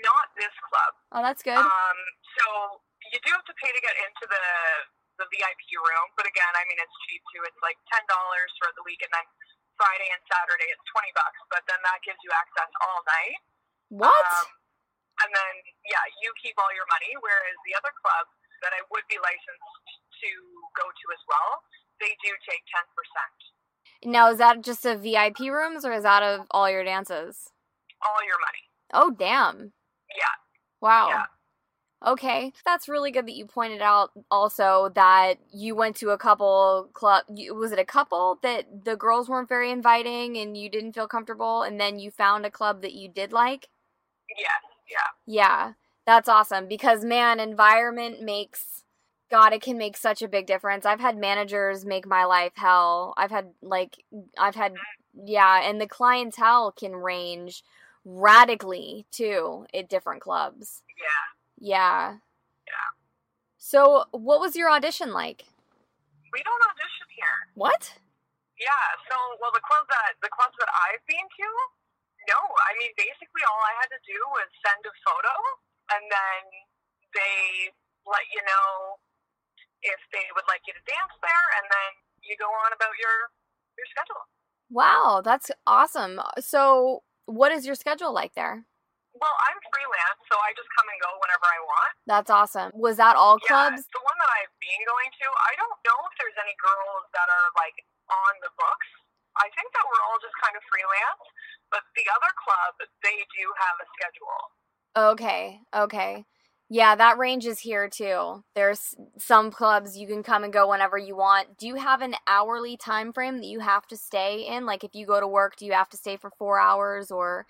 Not 0.05 0.29
this 0.37 0.53
club. 0.69 0.93
Oh, 1.13 1.23
that's 1.25 1.43
good. 1.43 1.57
Um, 1.57 1.99
so 2.37 2.45
you 3.13 3.19
do 3.25 3.33
have 3.33 3.45
to 3.49 3.55
pay 3.57 3.73
to 3.73 3.81
get 3.81 3.97
into 3.97 4.25
the 4.29 4.45
the 5.19 5.29
VIP 5.33 5.65
room, 5.81 6.09
but 6.17 6.25
again, 6.29 6.53
I 6.57 6.63
mean 6.69 6.79
it's 6.81 6.97
cheap 7.09 7.23
too. 7.33 7.43
It's 7.45 7.61
like 7.65 7.77
ten 7.93 8.05
dollars 8.09 8.53
for 8.61 8.71
the 8.77 8.85
week, 8.85 9.01
and 9.05 9.13
then 9.13 9.27
Friday 9.81 10.09
and 10.13 10.23
Saturday 10.29 10.69
it's 10.73 10.85
twenty 10.93 11.13
bucks. 11.17 11.41
But 11.53 11.65
then 11.69 11.81
that 11.85 12.01
gives 12.05 12.21
you 12.25 12.31
access 12.33 12.71
all 12.85 13.01
night. 13.09 13.39
what? 13.93 14.13
Um, 14.13 14.49
and 15.25 15.31
then 15.33 15.55
yeah, 15.89 16.05
you 16.21 16.33
keep 16.41 16.57
all 16.61 16.73
your 16.77 16.89
money. 16.93 17.13
Whereas 17.21 17.57
the 17.65 17.75
other 17.77 17.93
club 18.01 18.25
that 18.65 18.73
I 18.77 18.81
would 18.93 19.05
be 19.09 19.17
licensed 19.21 19.77
to 20.25 20.31
go 20.77 20.87
to 20.89 21.07
as 21.13 21.23
well, 21.29 21.51
they 22.01 22.13
do 22.25 22.33
take 22.49 22.63
ten 22.73 22.85
percent. 22.97 23.39
now, 24.05 24.29
is 24.33 24.39
that 24.41 24.61
just 24.65 24.85
of 24.85 25.01
VIP 25.05 25.49
rooms, 25.53 25.85
or 25.85 25.93
is 25.93 26.05
that 26.05 26.23
of 26.23 26.47
all 26.53 26.69
your 26.69 26.85
dances? 26.85 27.53
All 28.05 28.21
your 28.25 28.37
money. 28.41 28.65
Oh, 28.93 29.11
damn. 29.11 29.73
Yeah. 30.15 30.37
Wow. 30.81 31.09
Yeah. 31.09 31.27
Okay, 32.07 32.53
that's 32.65 32.89
really 32.89 33.11
good 33.11 33.27
that 33.27 33.35
you 33.35 33.47
pointed 33.47 33.83
out 33.83 34.13
also 34.31 34.91
that 34.95 35.39
you 35.53 35.75
went 35.75 35.97
to 35.97 36.11
a 36.11 36.19
couple 36.19 36.89
club. 36.93 37.25
Was 37.29 37.73
it 37.73 37.81
a 37.81 37.85
couple 37.85 38.39
that 38.43 38.85
the 38.85 38.95
girls 38.97 39.29
weren't 39.29 39.49
very 39.49 39.73
inviting 39.73 40.37
and 40.37 40.57
you 40.57 40.69
didn't 40.71 40.93
feel 40.93 41.09
comfortable, 41.09 41.63
and 41.63 41.81
then 41.81 41.99
you 41.99 42.13
found 42.13 42.47
a 42.47 42.51
club 42.51 42.83
that 42.83 42.93
you 42.95 43.09
did 43.09 43.33
like? 43.33 43.69
Yeah, 44.39 44.47
Yeah. 44.91 45.09
Yeah, 45.27 45.73
that's 46.07 46.29
awesome 46.29 46.69
because 46.69 47.05
man, 47.05 47.41
environment 47.41 48.23
makes 48.23 48.85
God, 49.31 49.53
it 49.53 49.63
can 49.63 49.77
make 49.79 49.97
such 49.97 50.23
a 50.23 50.29
big 50.29 50.47
difference. 50.47 50.87
I've 50.87 51.01
had 51.01 51.17
managers 51.19 51.85
make 51.85 52.07
my 52.07 52.25
life 52.25 52.53
hell. 52.57 53.15
I've 53.17 53.31
had 53.33 53.51
like 53.63 54.05
I've 54.39 54.55
had 54.55 54.75
yeah, 55.27 55.69
and 55.69 55.81
the 55.81 55.89
clientele 55.89 56.73
can 56.73 56.95
range 56.95 57.65
radically 58.05 59.07
too 59.11 59.67
at 59.75 59.89
different 59.89 60.23
clubs. 60.23 60.83
Yeah. 60.99 61.36
Yeah. 61.59 62.21
Yeah. 62.67 62.89
So, 63.57 64.05
what 64.13 64.41
was 64.41 64.57
your 64.57 64.71
audition 64.71 65.13
like? 65.13 65.45
We 66.33 66.43
don't 66.45 66.63
audition 66.69 67.07
here. 67.17 67.37
What? 67.55 67.97
Yeah, 68.57 68.89
so 69.09 69.17
well 69.41 69.53
the 69.53 69.65
clubs 69.65 69.89
that 69.93 70.17
the 70.25 70.33
clubs 70.33 70.57
that 70.57 70.73
I've 70.73 71.05
been 71.05 71.29
to, 71.29 71.49
no. 72.29 72.41
I 72.41 72.73
mean 72.81 72.93
basically 72.97 73.45
all 73.45 73.61
I 73.61 73.77
had 73.85 73.93
to 73.93 74.01
do 74.05 74.17
was 74.33 74.49
send 74.65 74.81
a 74.81 74.95
photo 75.05 75.35
and 75.93 76.05
then 76.09 76.41
they 77.13 77.73
let 78.09 78.25
you 78.33 78.41
know 78.49 78.97
if 79.85 80.01
they 80.09 80.25
would 80.33 80.49
like 80.49 80.65
you 80.65 80.73
to 80.73 80.85
dance 80.89 81.15
there 81.21 81.47
and 81.61 81.69
then 81.69 81.91
you 82.25 82.35
go 82.41 82.49
on 82.49 82.73
about 82.73 82.97
your 82.97 83.17
your 83.77 83.89
schedule. 83.93 84.25
Wow, 84.73 85.21
that's 85.23 85.53
awesome. 85.69 86.19
So, 86.41 87.05
what 87.27 87.53
is 87.53 87.67
your 87.67 87.77
schedule 87.77 88.13
like 88.13 88.35
there? 88.35 88.65
Well, 89.17 89.37
I'm 89.49 89.59
freelance, 89.73 90.21
so 90.29 90.37
I 90.37 90.53
just 90.53 90.69
come 90.77 90.87
and 90.93 90.99
go 91.01 91.11
whenever 91.21 91.47
I 91.49 91.59
want. 91.65 91.93
That's 92.05 92.31
awesome. 92.31 92.69
Was 92.77 93.01
that 93.01 93.17
all 93.17 93.41
Yeah, 93.41 93.73
clubs? 93.73 93.89
the 93.89 94.03
one 94.05 94.19
that 94.21 94.33
I've 94.37 94.55
been 94.61 94.83
going 94.85 95.09
to, 95.09 95.27
I 95.49 95.53
don't 95.57 95.79
know 95.89 95.99
if 96.05 96.13
there's 96.21 96.37
any 96.37 96.53
girls 96.61 97.05
that 97.17 97.29
are 97.29 97.49
like 97.57 97.77
on 98.13 98.33
the 98.45 98.53
books. 98.61 98.89
I 99.41 99.49
think 99.57 99.73
that 99.73 99.85
we're 99.85 100.05
all 100.09 100.21
just 100.21 100.37
kind 100.41 100.57
of 100.57 100.63
freelance, 100.69 101.25
but 101.73 101.85
the 101.97 102.05
other 102.13 102.33
club, 102.41 102.73
they 103.05 103.17
do 103.37 103.45
have 103.57 103.77
a 103.81 103.87
schedule. 103.97 104.41
Okay, 104.97 105.61
okay. 105.73 106.25
Yeah, 106.69 106.97
that 106.97 107.19
ranges 107.19 107.61
here 107.61 107.89
too. 107.89 108.43
There's 108.55 108.95
some 109.19 109.51
clubs 109.53 109.97
you 109.97 110.09
can 110.09 110.23
come 110.23 110.43
and 110.43 110.53
go 110.53 110.69
whenever 110.71 110.99
you 110.99 111.17
want. 111.17 111.59
Do 111.59 111.67
you 111.69 111.77
have 111.77 112.03
an 112.03 112.17
hourly 112.27 112.77
time 112.77 113.13
frame 113.13 113.37
that 113.39 113.47
you 113.47 113.61
have 113.61 113.87
to 113.89 113.97
stay 113.97 114.47
in? 114.49 114.67
Like 114.67 114.83
if 114.83 114.95
you 114.95 115.07
go 115.07 115.21
to 115.21 115.29
work, 115.29 115.57
do 115.57 115.65
you 115.65 115.73
have 115.73 115.89
to 115.91 115.97
stay 115.97 116.17
for 116.17 116.31
4 116.39 116.59
hours 116.59 117.11
or 117.11 117.47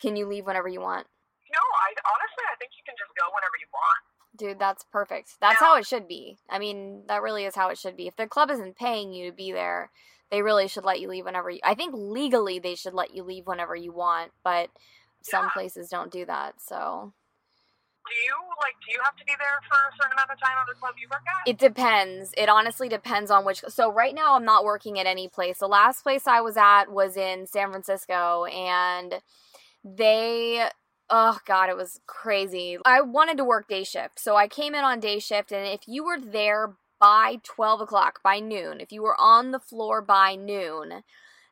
can 0.00 0.16
you 0.16 0.26
leave 0.26 0.46
whenever 0.46 0.68
you 0.68 0.80
want? 0.80 1.06
No, 1.52 1.58
I 1.58 1.88
honestly, 2.14 2.44
I 2.52 2.56
think 2.58 2.72
you 2.76 2.82
can 2.86 2.94
just 2.98 3.10
go 3.16 3.26
whenever 3.34 3.56
you 3.60 3.66
want. 3.72 4.00
Dude, 4.36 4.58
that's 4.58 4.84
perfect. 4.84 5.34
That's 5.40 5.60
Yeah. 5.60 5.66
how 5.66 5.76
it 5.76 5.86
should 5.86 6.06
be. 6.08 6.38
I 6.48 6.58
mean, 6.58 7.06
that 7.08 7.22
really 7.22 7.44
is 7.44 7.54
how 7.56 7.68
it 7.68 7.78
should 7.78 7.96
be. 7.96 8.06
If 8.06 8.16
the 8.16 8.26
club 8.28 8.50
isn't 8.50 8.76
paying 8.76 9.12
you 9.12 9.30
to 9.30 9.36
be 9.36 9.52
there, 9.52 9.90
they 10.30 10.42
really 10.42 10.68
should 10.68 10.84
let 10.84 11.00
you 11.00 11.08
leave 11.08 11.24
whenever 11.24 11.50
you 11.50 11.60
I 11.64 11.74
think 11.74 11.92
legally 11.94 12.58
they 12.60 12.76
should 12.76 12.94
let 12.94 13.12
you 13.12 13.22
leave 13.24 13.46
whenever 13.46 13.74
you 13.74 13.92
want, 13.92 14.32
but 14.44 14.70
some 15.22 15.46
Yeah. 15.46 15.50
places 15.50 15.88
don't 15.90 16.12
do 16.12 16.24
that. 16.26 16.60
So, 16.60 17.12
Do 18.08 18.14
you 18.14 18.34
like? 18.62 18.74
Do 18.84 18.92
you 18.92 19.00
have 19.04 19.14
to 19.16 19.24
be 19.24 19.34
there 19.38 19.60
for 19.68 19.76
a 19.76 19.92
certain 19.96 20.12
amount 20.12 20.30
of 20.30 20.40
time 20.40 20.56
at 20.58 20.66
the 20.66 20.74
club 20.80 20.94
you 20.98 21.06
work 21.10 21.20
at? 21.28 21.46
It 21.48 21.58
depends. 21.58 22.32
It 22.36 22.48
honestly 22.48 22.88
depends 22.88 23.30
on 23.30 23.44
which. 23.44 23.60
So 23.68 23.92
right 23.92 24.14
now, 24.14 24.34
I'm 24.36 24.44
not 24.44 24.64
working 24.64 24.98
at 24.98 25.06
any 25.06 25.28
place. 25.28 25.58
The 25.58 25.68
last 25.68 26.02
place 26.02 26.26
I 26.26 26.40
was 26.40 26.56
at 26.56 26.90
was 26.90 27.16
in 27.16 27.46
San 27.46 27.70
Francisco, 27.70 28.46
and 28.46 29.20
they. 29.84 30.68
Oh 31.08 31.38
god, 31.44 31.68
it 31.68 31.76
was 31.76 32.00
crazy. 32.06 32.78
I 32.84 33.00
wanted 33.00 33.36
to 33.38 33.44
work 33.44 33.68
day 33.68 33.84
shift, 33.84 34.20
so 34.20 34.36
I 34.36 34.46
came 34.48 34.74
in 34.74 34.84
on 34.84 35.00
day 35.00 35.18
shift, 35.18 35.52
and 35.52 35.66
if 35.66 35.80
you 35.86 36.04
were 36.04 36.20
there 36.20 36.74
by 37.00 37.40
twelve 37.42 37.80
o'clock, 37.80 38.20
by 38.22 38.40
noon, 38.40 38.80
if 38.80 38.92
you 38.92 39.02
were 39.02 39.20
on 39.20 39.50
the 39.50 39.58
floor 39.58 40.00
by 40.02 40.36
noon, 40.36 41.02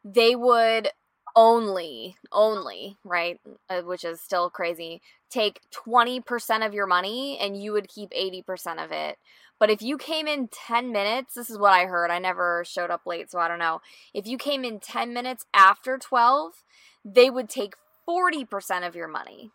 they 0.04 0.37
would 0.37 0.90
only, 1.37 2.16
only, 2.32 2.97
right, 3.04 3.40
uh, 3.70 3.82
which 3.82 4.04
is 4.04 4.20
still 4.20 4.50
crazy, 4.50 5.00
take 5.30 5.61
20% 5.73 6.66
of 6.66 6.75
your 6.75 6.87
money 6.87 7.38
and 7.40 7.62
you 7.62 7.73
would 7.73 7.88
keep 7.88 8.11
80% 8.11 8.85
of 8.85 8.90
it. 8.90 9.18
But 9.61 9.70
if 9.70 9.82
you 9.82 9.99
came 9.99 10.26
in 10.26 10.49
10 10.49 10.92
minutes, 10.92 11.35
this 11.35 11.50
is 11.50 11.58
what 11.58 11.73
I 11.73 11.87
heard. 11.87 12.11
I 12.11 12.18
never 12.18 12.64
showed 12.66 12.90
up 12.90 13.06
late, 13.06 13.30
so 13.30 13.38
I 13.38 13.49
don't 13.49 13.58
know. 13.58 13.80
If 14.14 14.26
you 14.26 14.38
came 14.38 14.64
in 14.64 14.80
10 14.80 15.12
minutes 15.12 15.47
after 15.52 15.99
12, 15.99 16.64
they 17.04 17.30
would 17.30 17.49
take 17.49 17.75
40% 18.08 18.86
of 18.86 18.96
your 18.96 19.08
money. 19.08 19.50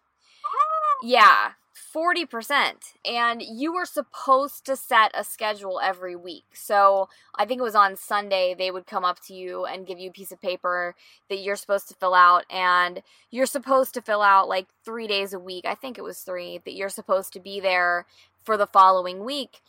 Oh. 0.45 1.07
Yeah, 1.07 1.53
40%. 1.93 2.73
And 3.05 3.41
you 3.41 3.73
were 3.73 3.85
supposed 3.85 4.65
to 4.65 4.75
set 4.75 5.11
a 5.13 5.23
schedule 5.23 5.79
every 5.81 6.15
week. 6.15 6.45
So 6.53 7.09
I 7.35 7.45
think 7.45 7.59
it 7.59 7.63
was 7.63 7.75
on 7.75 7.95
Sunday, 7.95 8.55
they 8.57 8.71
would 8.71 8.85
come 8.85 9.03
up 9.03 9.19
to 9.27 9.33
you 9.33 9.65
and 9.65 9.87
give 9.87 9.99
you 9.99 10.09
a 10.09 10.13
piece 10.13 10.31
of 10.31 10.41
paper 10.41 10.95
that 11.29 11.39
you're 11.39 11.55
supposed 11.55 11.87
to 11.89 11.95
fill 11.95 12.13
out. 12.13 12.45
And 12.49 13.01
you're 13.31 13.45
supposed 13.45 13.93
to 13.95 14.01
fill 14.01 14.21
out 14.21 14.47
like 14.47 14.67
three 14.85 15.07
days 15.07 15.33
a 15.33 15.39
week. 15.39 15.65
I 15.65 15.75
think 15.75 15.97
it 15.97 16.03
was 16.03 16.19
three 16.19 16.61
that 16.65 16.75
you're 16.75 16.89
supposed 16.89 17.33
to 17.33 17.39
be 17.39 17.59
there 17.59 18.05
for 18.43 18.57
the 18.57 18.67
following 18.67 19.23
week. 19.23 19.61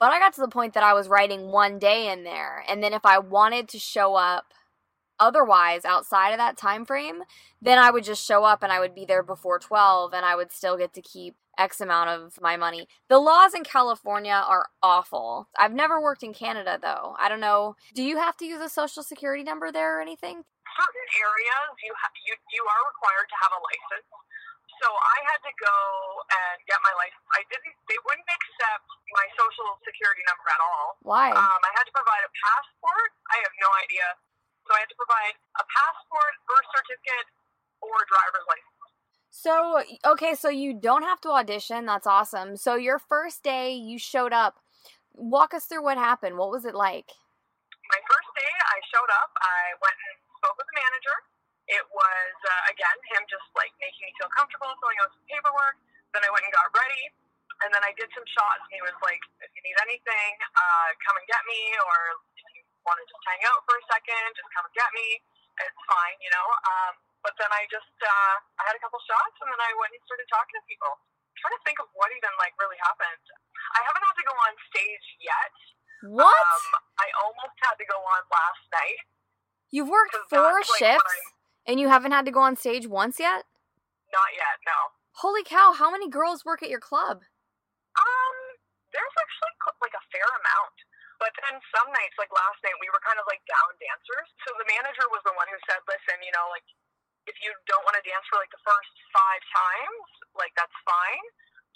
But 0.00 0.10
I 0.10 0.18
got 0.18 0.32
to 0.34 0.40
the 0.40 0.48
point 0.48 0.74
that 0.74 0.82
I 0.82 0.94
was 0.94 1.08
writing 1.08 1.52
one 1.52 1.78
day 1.78 2.10
in 2.10 2.24
there. 2.24 2.64
And 2.68 2.82
then 2.82 2.92
if 2.92 3.06
I 3.06 3.18
wanted 3.18 3.68
to 3.68 3.78
show 3.78 4.16
up 4.16 4.52
otherwise 5.18 5.84
outside 5.84 6.30
of 6.30 6.38
that 6.38 6.56
time 6.56 6.84
frame, 6.84 7.22
then 7.60 7.78
I 7.78 7.90
would 7.90 8.04
just 8.04 8.24
show 8.26 8.44
up 8.44 8.62
and 8.62 8.72
I 8.72 8.80
would 8.80 8.94
be 8.94 9.04
there 9.04 9.22
before 9.22 9.58
12 9.58 10.12
and 10.12 10.24
I 10.24 10.36
would 10.36 10.52
still 10.52 10.76
get 10.76 10.92
to 10.94 11.02
keep 11.02 11.36
X 11.58 11.80
amount 11.80 12.10
of 12.10 12.40
my 12.40 12.56
money. 12.56 12.88
The 13.08 13.18
laws 13.18 13.54
in 13.54 13.62
California 13.64 14.32
are 14.32 14.66
awful. 14.82 15.48
I've 15.58 15.74
never 15.74 16.00
worked 16.00 16.22
in 16.22 16.32
Canada 16.32 16.78
though. 16.80 17.14
I 17.18 17.28
don't 17.28 17.40
know. 17.40 17.76
Do 17.94 18.02
you 18.02 18.16
have 18.16 18.36
to 18.38 18.46
use 18.46 18.62
a 18.62 18.68
social 18.68 19.02
security 19.02 19.44
number 19.44 19.70
there 19.70 19.98
or 19.98 20.00
anything? 20.00 20.44
certain 20.76 21.08
areas 21.20 21.68
you 21.84 21.92
ha- 21.92 22.16
you 22.24 22.34
you 22.52 22.62
are 22.64 22.82
required 22.88 23.28
to 23.28 23.36
have 23.40 23.52
a 23.52 23.60
license. 23.60 24.08
So 24.80 24.88
I 24.90 25.18
had 25.30 25.40
to 25.46 25.52
go 25.62 25.78
and 26.26 26.56
get 26.66 26.80
my 26.82 26.90
license. 26.98 27.22
I 27.30 27.46
didn't. 27.46 27.76
They 27.86 28.00
wouldn't 28.02 28.26
accept 28.26 28.86
my 29.14 29.26
social 29.38 29.78
security 29.86 30.24
number 30.26 30.46
at 30.50 30.58
all. 30.58 30.98
Why? 31.06 31.30
Um, 31.30 31.60
I 31.62 31.70
had 31.76 31.86
to 31.86 31.94
provide 31.94 32.24
a 32.26 32.32
passport. 32.32 33.10
I 33.30 33.38
have 33.46 33.54
no 33.62 33.70
idea. 33.84 34.06
So 34.66 34.70
I 34.74 34.80
had 34.86 34.90
to 34.90 34.98
provide 34.98 35.34
a 35.58 35.64
passport, 35.66 36.32
birth 36.46 36.68
certificate, 36.70 37.26
or 37.82 37.94
driver's 38.06 38.46
license. 38.46 38.82
So, 39.32 39.80
okay, 40.12 40.36
so 40.36 40.52
you 40.52 40.76
don't 40.76 41.02
have 41.02 41.18
to 41.24 41.32
audition. 41.32 41.88
That's 41.88 42.06
awesome. 42.06 42.54
So, 42.60 42.76
your 42.76 43.00
first 43.00 43.42
day, 43.42 43.72
you 43.72 43.98
showed 43.98 44.32
up. 44.32 44.60
Walk 45.16 45.52
us 45.52 45.64
through 45.66 45.82
what 45.82 45.96
happened. 45.96 46.36
What 46.36 46.52
was 46.52 46.64
it 46.64 46.76
like? 46.76 47.10
My 47.90 48.00
first 48.06 48.30
day, 48.36 48.52
I 48.72 48.78
showed 48.92 49.12
up. 49.18 49.32
I 49.36 49.76
went 49.82 49.96
and 49.98 50.14
spoke 50.40 50.56
with 50.56 50.68
the 50.68 50.78
manager. 50.78 51.16
It 51.68 51.84
was 51.94 52.34
uh, 52.44 52.72
again 52.72 52.96
him 53.14 53.22
just 53.30 53.46
like 53.54 53.72
making 53.78 54.02
me 54.04 54.12
feel 54.18 54.32
comfortable, 54.34 54.72
filling 54.82 54.98
out 55.00 55.12
some 55.14 55.24
paperwork. 55.30 55.76
Then 56.12 56.24
I 56.26 56.30
went 56.32 56.44
and 56.44 56.52
got 56.52 56.68
ready, 56.74 57.04
and 57.64 57.70
then 57.70 57.80
I 57.86 57.94
did 57.96 58.10
some 58.12 58.26
shots. 58.26 58.64
And 58.68 58.72
he 58.76 58.82
was 58.82 58.96
like, 59.00 59.20
"If 59.40 59.52
you 59.54 59.62
need 59.64 59.78
anything, 59.84 60.30
uh, 60.56 60.88
come 61.06 61.16
and 61.16 61.26
get 61.28 61.40
me, 61.48 61.60
or 61.86 62.20
want 62.86 62.98
to 63.00 63.06
just 63.06 63.22
hang 63.26 63.42
out 63.48 63.60
for 63.66 63.74
a 63.78 63.84
second, 63.90 64.26
just 64.34 64.50
come 64.52 64.66
and 64.66 64.74
get 64.74 64.90
me. 64.94 65.22
It's 65.62 65.82
fine, 65.86 66.18
you 66.22 66.30
know." 66.32 66.46
Um, 66.66 66.92
but 67.22 67.34
then 67.38 67.50
I 67.50 67.66
just 67.70 67.96
uh, 68.02 68.34
I 68.58 68.62
had 68.66 68.74
a 68.74 68.82
couple 68.82 68.98
shots, 69.06 69.36
and 69.42 69.48
then 69.50 69.60
I 69.62 69.70
went 69.78 69.94
and 69.94 70.02
started 70.06 70.26
talking 70.30 70.56
to 70.58 70.64
people. 70.66 70.92
I'm 70.92 71.38
trying 71.38 71.56
to 71.56 71.62
think 71.64 71.78
of 71.80 71.88
what 71.96 72.12
even 72.12 72.32
like 72.38 72.52
really 72.60 72.78
happened. 72.82 73.24
I 73.74 73.80
haven't 73.86 74.04
had 74.04 74.16
to 74.18 74.26
go 74.26 74.36
on 74.36 74.52
stage 74.68 75.06
yet. 75.22 75.54
What? 76.12 76.34
Um, 76.34 76.64
I 76.98 77.08
almost 77.22 77.56
had 77.62 77.78
to 77.78 77.86
go 77.86 77.94
on 77.94 78.20
last 78.26 78.64
night, 78.74 79.00
You've 79.72 79.88
worked 79.88 80.12
four 80.28 80.60
like, 80.60 80.68
shifts 80.76 81.16
and 81.64 81.80
you 81.80 81.88
haven't 81.88 82.12
had 82.12 82.28
to 82.28 82.30
go 82.30 82.44
on 82.44 82.60
stage 82.60 82.84
once 82.84 83.16
yet? 83.16 83.48
Not 84.12 84.30
yet, 84.36 84.60
no. 84.68 84.92
Holy 85.24 85.40
cow, 85.40 85.72
how 85.72 85.90
many 85.90 86.12
girls 86.12 86.44
work 86.44 86.62
at 86.62 86.68
your 86.68 86.80
club? 86.80 87.24
Um, 87.96 88.36
there's 88.92 89.16
actually 89.16 89.54
like 89.80 89.96
a 89.96 90.04
fair 90.12 90.28
amount. 90.28 90.71
But 91.22 91.30
then 91.46 91.54
some 91.70 91.86
nights, 91.94 92.18
like 92.18 92.34
last 92.34 92.58
night, 92.66 92.74
we 92.82 92.90
were 92.90 92.98
kind 93.06 93.14
of 93.22 93.26
like 93.30 93.38
down 93.46 93.70
dancers. 93.78 94.26
So 94.42 94.50
the 94.58 94.66
manager 94.66 95.06
was 95.14 95.22
the 95.22 95.30
one 95.38 95.46
who 95.46 95.54
said, 95.70 95.78
listen, 95.86 96.18
you 96.18 96.34
know, 96.34 96.50
like 96.50 96.66
if 97.30 97.38
you 97.38 97.54
don't 97.70 97.86
want 97.86 97.94
to 97.94 98.02
dance 98.02 98.26
for 98.26 98.42
like 98.42 98.50
the 98.50 98.58
first 98.66 98.90
five 99.14 99.42
times, 99.54 100.02
like 100.34 100.50
that's 100.58 100.74
fine. 100.82 101.26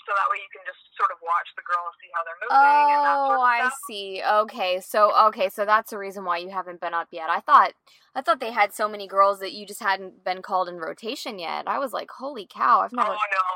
So 0.03 0.15
that 0.15 0.27
way 0.31 0.39
you 0.43 0.51
can 0.51 0.63
just 0.67 0.79
sort 0.99 1.15
of 1.15 1.19
watch 1.23 1.47
the 1.59 1.67
girls 1.67 1.95
see 1.99 2.11
how 2.15 2.23
they're 2.27 2.43
moving 2.43 2.59
and 2.95 3.03
that 3.07 3.19
Oh, 3.19 3.27
sort 3.27 3.39
of 3.39 3.47
I 3.47 3.71
see. 3.91 4.23
Okay, 4.23 4.73
so 4.83 5.11
okay, 5.31 5.47
so 5.51 5.67
that's 5.67 5.91
the 5.91 5.99
reason 5.99 6.23
why 6.27 6.39
you 6.39 6.51
haven't 6.51 6.83
been 6.83 6.95
up 6.95 7.11
yet. 7.11 7.31
I 7.31 7.39
thought 7.39 7.75
I 8.15 8.23
thought 8.23 8.39
they 8.39 8.55
had 8.55 8.75
so 8.75 8.87
many 8.87 9.07
girls 9.07 9.39
that 9.43 9.55
you 9.55 9.67
just 9.67 9.83
hadn't 9.83 10.23
been 10.23 10.43
called 10.43 10.69
in 10.69 10.79
rotation 10.79 11.39
yet. 11.39 11.67
I 11.67 11.79
was 11.79 11.93
like, 11.93 12.11
holy 12.11 12.47
cow, 12.47 12.83
I've 12.83 12.95
never. 12.95 13.15
Oh 13.15 13.15
no. 13.15 13.47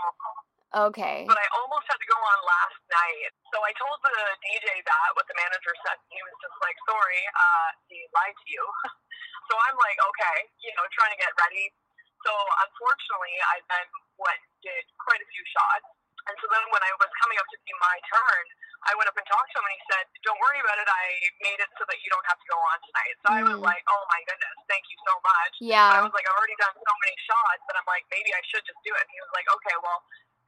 Okay. 0.70 1.26
But 1.26 1.34
I 1.34 1.46
almost 1.58 1.82
had 1.90 1.98
to 1.98 2.08
go 2.08 2.14
on 2.14 2.38
last 2.46 2.78
night. 2.86 3.30
So 3.50 3.58
I 3.58 3.74
told 3.74 3.98
the 4.06 4.14
DJ 4.38 4.70
that 4.86 5.08
what 5.18 5.26
the 5.26 5.34
manager 5.34 5.74
said. 5.82 5.98
He 6.14 6.20
was 6.22 6.34
just 6.38 6.54
like, 6.62 6.78
sorry, 6.86 7.22
uh, 7.26 7.68
he 7.90 7.98
lied 8.14 8.36
to 8.38 8.46
you. 8.46 8.64
so 9.50 9.54
I'm 9.58 9.74
like, 9.82 9.98
okay, 9.98 10.36
you 10.62 10.70
know, 10.78 10.86
trying 10.94 11.10
to 11.10 11.18
get 11.18 11.34
ready. 11.42 11.74
So 12.22 12.30
unfortunately, 12.70 13.34
I 13.50 13.56
then 13.66 13.86
went 14.22 14.42
did 14.62 14.84
quite 15.02 15.18
a 15.18 15.28
few 15.34 15.44
shots. 15.50 15.88
And 16.28 16.36
so 16.38 16.46
then 16.52 16.62
when 16.70 16.84
I 16.84 16.92
was 17.00 17.08
coming 17.18 17.40
up 17.40 17.48
to 17.48 17.58
be 17.64 17.72
my 17.80 17.96
turn, 18.12 18.44
I 18.86 18.92
went 18.94 19.08
up 19.08 19.16
and 19.16 19.24
talked 19.26 19.50
to 19.50 19.56
him 19.58 19.66
and 19.66 19.74
he 19.74 19.82
said, 19.88 20.04
don't 20.22 20.36
worry 20.38 20.60
about 20.60 20.76
it. 20.78 20.86
I 20.86 21.04
made 21.42 21.58
it 21.64 21.70
so 21.80 21.82
that 21.88 21.96
you 21.98 22.08
don't 22.12 22.28
have 22.28 22.36
to 22.38 22.46
go 22.46 22.60
on 22.60 22.76
tonight. 22.84 23.14
So 23.24 23.26
I 23.32 23.40
was 23.42 23.56
Mm. 23.58 23.64
like, 23.66 23.82
oh 23.88 24.02
my 24.06 24.20
goodness, 24.28 24.56
thank 24.68 24.84
you 24.92 24.98
so 25.08 25.16
much. 25.24 25.52
But 25.90 25.96
I 25.96 26.00
was 26.04 26.12
like, 26.14 26.24
I've 26.28 26.36
already 26.38 26.60
done 26.60 26.76
so 26.76 26.92
many 27.02 27.16
shots 27.24 27.62
that 27.66 27.74
I'm 27.80 27.88
like, 27.88 28.04
maybe 28.12 28.30
I 28.36 28.42
should 28.52 28.62
just 28.68 28.78
do 28.84 28.92
it. 28.92 29.00
And 29.00 29.10
he 29.10 29.20
was 29.24 29.32
like, 29.32 29.48
okay, 29.48 29.76
well, 29.80 30.00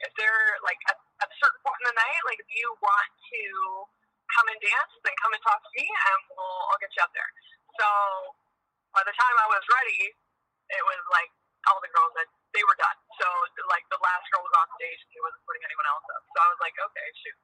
if 0.03 0.13
they're 0.19 0.59
like 0.67 0.79
at, 0.91 0.99
a 1.23 1.29
certain 1.39 1.61
point 1.63 1.79
in 1.87 1.95
the 1.95 1.97
night, 1.97 2.21
like 2.27 2.43
if 2.43 2.51
you 2.51 2.67
want 2.83 3.11
to 3.31 3.43
come 4.35 4.47
and 4.51 4.59
dance, 4.59 4.93
then 5.07 5.15
come 5.23 5.33
and 5.33 5.43
talk 5.47 5.63
to 5.63 5.71
me, 5.79 5.87
and 5.87 6.21
we'll 6.35 6.63
I'll 6.71 6.81
get 6.83 6.91
you 6.95 7.03
up 7.07 7.13
there. 7.15 7.31
So 7.79 7.89
by 8.93 9.03
the 9.07 9.15
time 9.15 9.37
I 9.39 9.49
was 9.49 9.65
ready, 9.71 10.13
it 10.73 10.83
was 10.83 11.03
like 11.15 11.31
all 11.71 11.79
the 11.79 11.93
girls 11.95 12.13
that 12.19 12.29
they 12.53 12.65
were 12.67 12.77
done. 12.77 12.99
So 13.17 13.27
like 13.71 13.87
the 13.89 14.01
last 14.03 14.27
girl 14.35 14.43
was 14.45 14.55
on 14.59 14.69
stage 14.77 15.01
and 15.07 15.11
he 15.15 15.21
wasn't 15.23 15.43
putting 15.47 15.65
anyone 15.65 15.89
else 15.89 16.07
up. 16.13 16.23
So 16.35 16.39
I 16.43 16.49
was 16.53 16.61
like, 16.61 16.77
okay, 16.77 17.09
shoot. 17.23 17.39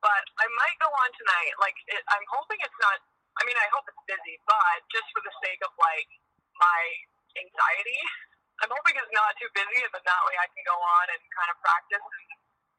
But 0.00 0.24
I 0.38 0.46
might 0.56 0.78
go 0.80 0.88
on 0.88 1.10
tonight. 1.14 1.52
Like 1.60 1.76
it, 1.90 2.02
I'm 2.10 2.26
hoping 2.32 2.58
it's 2.62 2.80
not. 2.80 2.98
I 3.38 3.46
mean, 3.46 3.54
I 3.54 3.68
hope 3.70 3.86
it's 3.86 4.04
busy, 4.08 4.40
but 4.50 4.82
just 4.90 5.06
for 5.14 5.22
the 5.22 5.34
sake 5.44 5.62
of 5.62 5.70
like 5.78 6.10
my 6.58 6.80
anxiety, 7.38 8.00
I'm 8.58 8.70
hoping 8.74 8.94
it's 8.98 9.14
not 9.14 9.38
too 9.38 9.50
busy, 9.54 9.80
then 9.86 10.02
that 10.02 10.22
way 10.26 10.34
I 10.34 10.46
can 10.50 10.62
go 10.66 10.74
on 10.74 11.06
and 11.14 11.22
kind 11.30 11.50
of 11.50 11.56
practice 11.62 12.02
and 12.02 12.26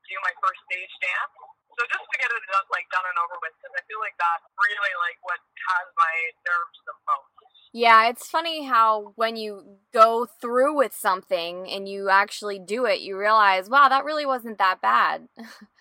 do 0.10 0.16
my 0.26 0.34
first 0.44 0.60
stage 0.68 0.94
dance. 1.00 1.36
So 1.78 1.88
just 1.88 2.04
to 2.04 2.16
get 2.20 2.28
it 2.28 2.44
done, 2.52 2.68
like 2.76 2.84
done 2.92 3.08
and 3.08 3.20
over 3.24 3.40
with, 3.40 3.56
because 3.56 3.72
I 3.72 3.84
feel 3.88 4.02
like 4.04 4.18
that's 4.20 4.44
really 4.60 4.94
like 5.00 5.20
what 5.24 5.40
has 5.40 5.88
my 5.96 6.16
nerves 6.44 6.80
the 6.84 6.96
most. 7.08 7.32
Yeah, 7.72 8.10
it's 8.10 8.28
funny 8.28 8.66
how 8.66 9.14
when 9.16 9.38
you 9.38 9.80
go 9.94 10.28
through 10.42 10.76
with 10.76 10.94
something 10.94 11.70
and 11.70 11.88
you 11.88 12.10
actually 12.10 12.60
do 12.60 12.86
it, 12.86 13.00
you 13.00 13.16
realize, 13.16 13.70
wow, 13.70 13.88
that 13.88 14.04
really 14.04 14.26
wasn't 14.26 14.58
that 14.58 14.82
bad. 14.82 15.30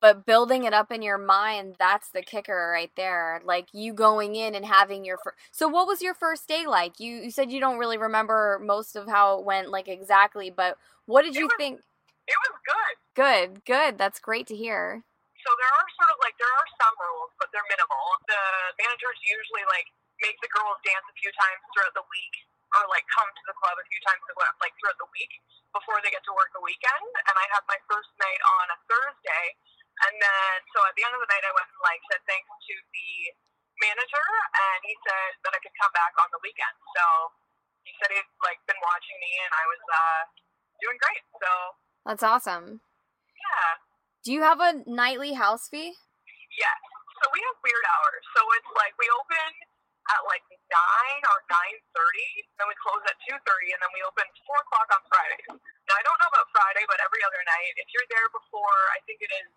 but 0.00 0.24
building 0.26 0.64
it 0.64 0.72
up 0.74 0.90
in 0.92 1.02
your 1.02 1.18
mind, 1.18 1.76
that's 1.78 2.10
the 2.10 2.22
kicker 2.22 2.70
right 2.72 2.90
there. 2.96 3.40
Like 3.44 3.68
you 3.72 3.92
going 3.92 4.34
in 4.36 4.54
and 4.54 4.64
having 4.66 5.04
your 5.04 5.18
first. 5.22 5.36
So, 5.50 5.68
what 5.68 5.86
was 5.86 6.02
your 6.02 6.14
first 6.14 6.48
day 6.48 6.66
like? 6.66 6.98
You 7.00 7.16
you 7.16 7.30
said 7.30 7.50
you 7.52 7.60
don't 7.60 7.78
really 7.78 7.98
remember 7.98 8.60
most 8.62 8.96
of 8.96 9.08
how 9.08 9.38
it 9.38 9.44
went, 9.44 9.70
like 9.70 9.88
exactly, 9.88 10.50
but 10.50 10.76
what 11.06 11.22
did 11.22 11.34
It 11.36 11.40
you 11.40 11.46
was- 11.46 11.56
think? 11.58 11.80
It 12.28 12.38
was 12.48 12.54
good. 12.62 12.94
Good, 13.18 13.48
good. 13.66 13.98
That's 13.98 14.22
great 14.22 14.46
to 14.46 14.56
hear. 14.56 15.02
So 15.42 15.50
there 15.58 15.72
are 15.74 15.88
sort 15.98 16.10
of 16.14 16.18
like 16.22 16.38
there 16.38 16.54
are 16.54 16.68
some 16.78 16.94
rules, 17.02 17.34
but 17.42 17.50
they're 17.50 17.66
minimal. 17.66 17.98
The 18.30 18.42
managers 18.78 19.18
usually 19.26 19.66
like 19.66 19.90
make 20.22 20.38
the 20.38 20.46
girls 20.54 20.78
dance 20.86 21.02
a 21.10 21.14
few 21.18 21.34
times 21.34 21.58
throughout 21.74 21.98
the 21.98 22.06
week, 22.06 22.34
or 22.78 22.82
like 22.88 23.04
come 23.12 23.28
to 23.28 23.44
the 23.48 23.56
club 23.60 23.76
a 23.76 23.84
few 23.88 24.00
times 24.06 24.22
a 24.28 24.34
week, 24.36 24.56
like 24.62 24.74
throughout 24.80 24.98
the 25.00 25.10
week 25.12 25.32
before 25.76 25.98
they 26.04 26.12
get 26.12 26.24
to 26.28 26.32
work 26.36 26.48
the 26.56 26.64
weekend. 26.64 27.06
And 27.28 27.34
I 27.36 27.46
had 27.52 27.62
my 27.68 27.78
first 27.88 28.10
night 28.20 28.40
on 28.60 28.64
a 28.72 28.78
Thursday, 28.88 29.44
and 30.08 30.14
then 30.20 30.52
so 30.72 30.80
at 30.88 30.94
the 30.96 31.04
end 31.04 31.12
of 31.16 31.20
the 31.20 31.30
night 31.30 31.44
I 31.44 31.52
went 31.52 31.68
and 31.68 31.82
like 31.84 32.02
said 32.12 32.22
thanks 32.28 32.48
to 32.48 32.74
the 32.92 33.10
manager, 33.84 34.26
and 34.56 34.78
he 34.86 34.94
said 35.04 35.30
that 35.44 35.52
I 35.56 35.60
could 35.60 35.76
come 35.80 35.92
back 35.96 36.12
on 36.20 36.28
the 36.32 36.40
weekend. 36.44 36.76
So 36.96 37.04
he 37.84 37.92
said 38.00 38.12
he'd 38.14 38.30
like 38.46 38.60
been 38.68 38.78
watching 38.80 39.16
me, 39.20 39.32
and 39.42 39.52
I 39.52 39.64
was 39.68 39.82
uh, 39.90 40.20
doing 40.80 40.98
great. 41.00 41.22
So 41.40 41.50
That's 42.06 42.24
awesome. 42.24 42.80
yeah. 43.36 43.70
Do 44.22 44.30
you 44.30 44.42
have 44.46 44.62
a 44.62 44.86
nightly 44.86 45.34
house 45.34 45.66
fee? 45.66 45.98
Yes. 46.54 46.78
So 47.18 47.26
we 47.34 47.42
have 47.42 47.56
weird 47.62 47.86
hours. 47.90 48.22
So 48.38 48.40
it's 48.54 48.70
like 48.78 48.94
we 49.02 49.06
open 49.10 49.50
at 50.10 50.22
like 50.26 50.42
nine 50.66 51.22
or 51.30 51.38
nine 51.46 51.78
thirty, 51.94 52.28
then 52.58 52.66
we 52.66 52.74
close 52.82 53.02
at 53.06 53.14
two 53.22 53.38
thirty, 53.46 53.70
and 53.70 53.80
then 53.82 53.92
we 53.94 54.02
open 54.02 54.26
four 54.48 54.58
o'clock 54.66 54.88
on 54.90 55.02
Fridays. 55.06 55.46
Now 55.86 55.94
I 55.98 56.02
don't 56.02 56.18
know 56.18 56.30
about 56.32 56.48
Friday, 56.50 56.82
but 56.90 56.98
every 57.02 57.22
other 57.22 57.42
night, 57.46 57.72
if 57.78 57.86
you're 57.94 58.08
there 58.10 58.28
before, 58.34 58.78
I 58.94 58.98
think 59.06 59.22
it 59.22 59.30
is 59.30 59.48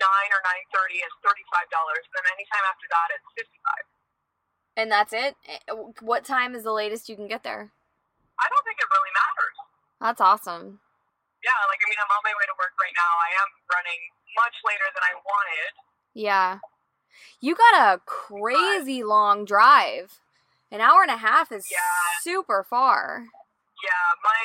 nine 0.00 0.30
or 0.32 0.40
nine 0.44 0.64
thirty, 0.74 1.00
it's 1.00 1.16
thirty 1.24 1.44
five 1.48 1.68
dollars. 1.72 2.04
Then 2.12 2.24
anytime 2.36 2.64
after 2.68 2.86
that, 2.92 3.08
it's 3.16 3.28
fifty 3.32 3.60
five. 3.64 3.84
And 4.76 4.88
that's 4.88 5.12
it? 5.12 5.36
Eh, 5.48 5.60
What 6.00 6.24
time 6.24 6.56
is 6.56 6.64
the 6.64 6.72
latest 6.72 7.08
you 7.08 7.16
can 7.16 7.28
get 7.28 7.44
there? 7.44 7.72
I 8.40 8.46
don't 8.48 8.64
think 8.64 8.80
it 8.80 8.88
really 8.88 9.12
matters. 9.12 9.56
That's 10.00 10.22
awesome. 10.24 10.80
Yeah, 11.44 11.60
like 11.68 11.80
I 11.82 11.86
mean, 11.90 12.00
I'm 12.00 12.12
on 12.12 12.22
my 12.24 12.34
way 12.38 12.46
to 12.48 12.56
work 12.56 12.72
right 12.80 12.96
now. 12.96 13.12
I 13.20 13.30
am 13.44 13.50
running 13.68 14.00
much 14.38 14.56
later 14.64 14.88
than 14.96 15.04
I 15.04 15.12
wanted. 15.20 15.72
Yeah. 16.16 16.60
You 17.40 17.54
got 17.54 17.74
a 17.78 18.00
crazy 18.06 19.02
long 19.02 19.44
drive. 19.44 20.20
An 20.70 20.80
hour 20.80 21.02
and 21.02 21.10
a 21.12 21.20
half 21.20 21.52
is 21.52 21.68
Yeah. 21.70 21.78
super 22.22 22.64
far. 22.64 23.26
Yeah, 23.82 24.06
my, 24.22 24.40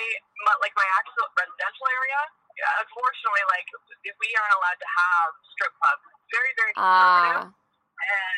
my 0.50 0.54
like 0.66 0.74
my 0.76 0.88
actual 0.98 1.30
residential 1.38 1.88
area. 1.94 2.20
Yeah, 2.58 2.74
unfortunately, 2.82 3.46
like 3.54 3.68
we 4.02 4.30
aren't 4.34 4.56
allowed 4.58 4.80
to 4.82 4.90
have 4.98 5.30
strip 5.54 5.74
clubs. 5.78 6.04
Very, 6.34 6.52
very 6.58 6.74
conservative. 6.74 7.54
Ah. 7.54 7.54
and 7.54 8.38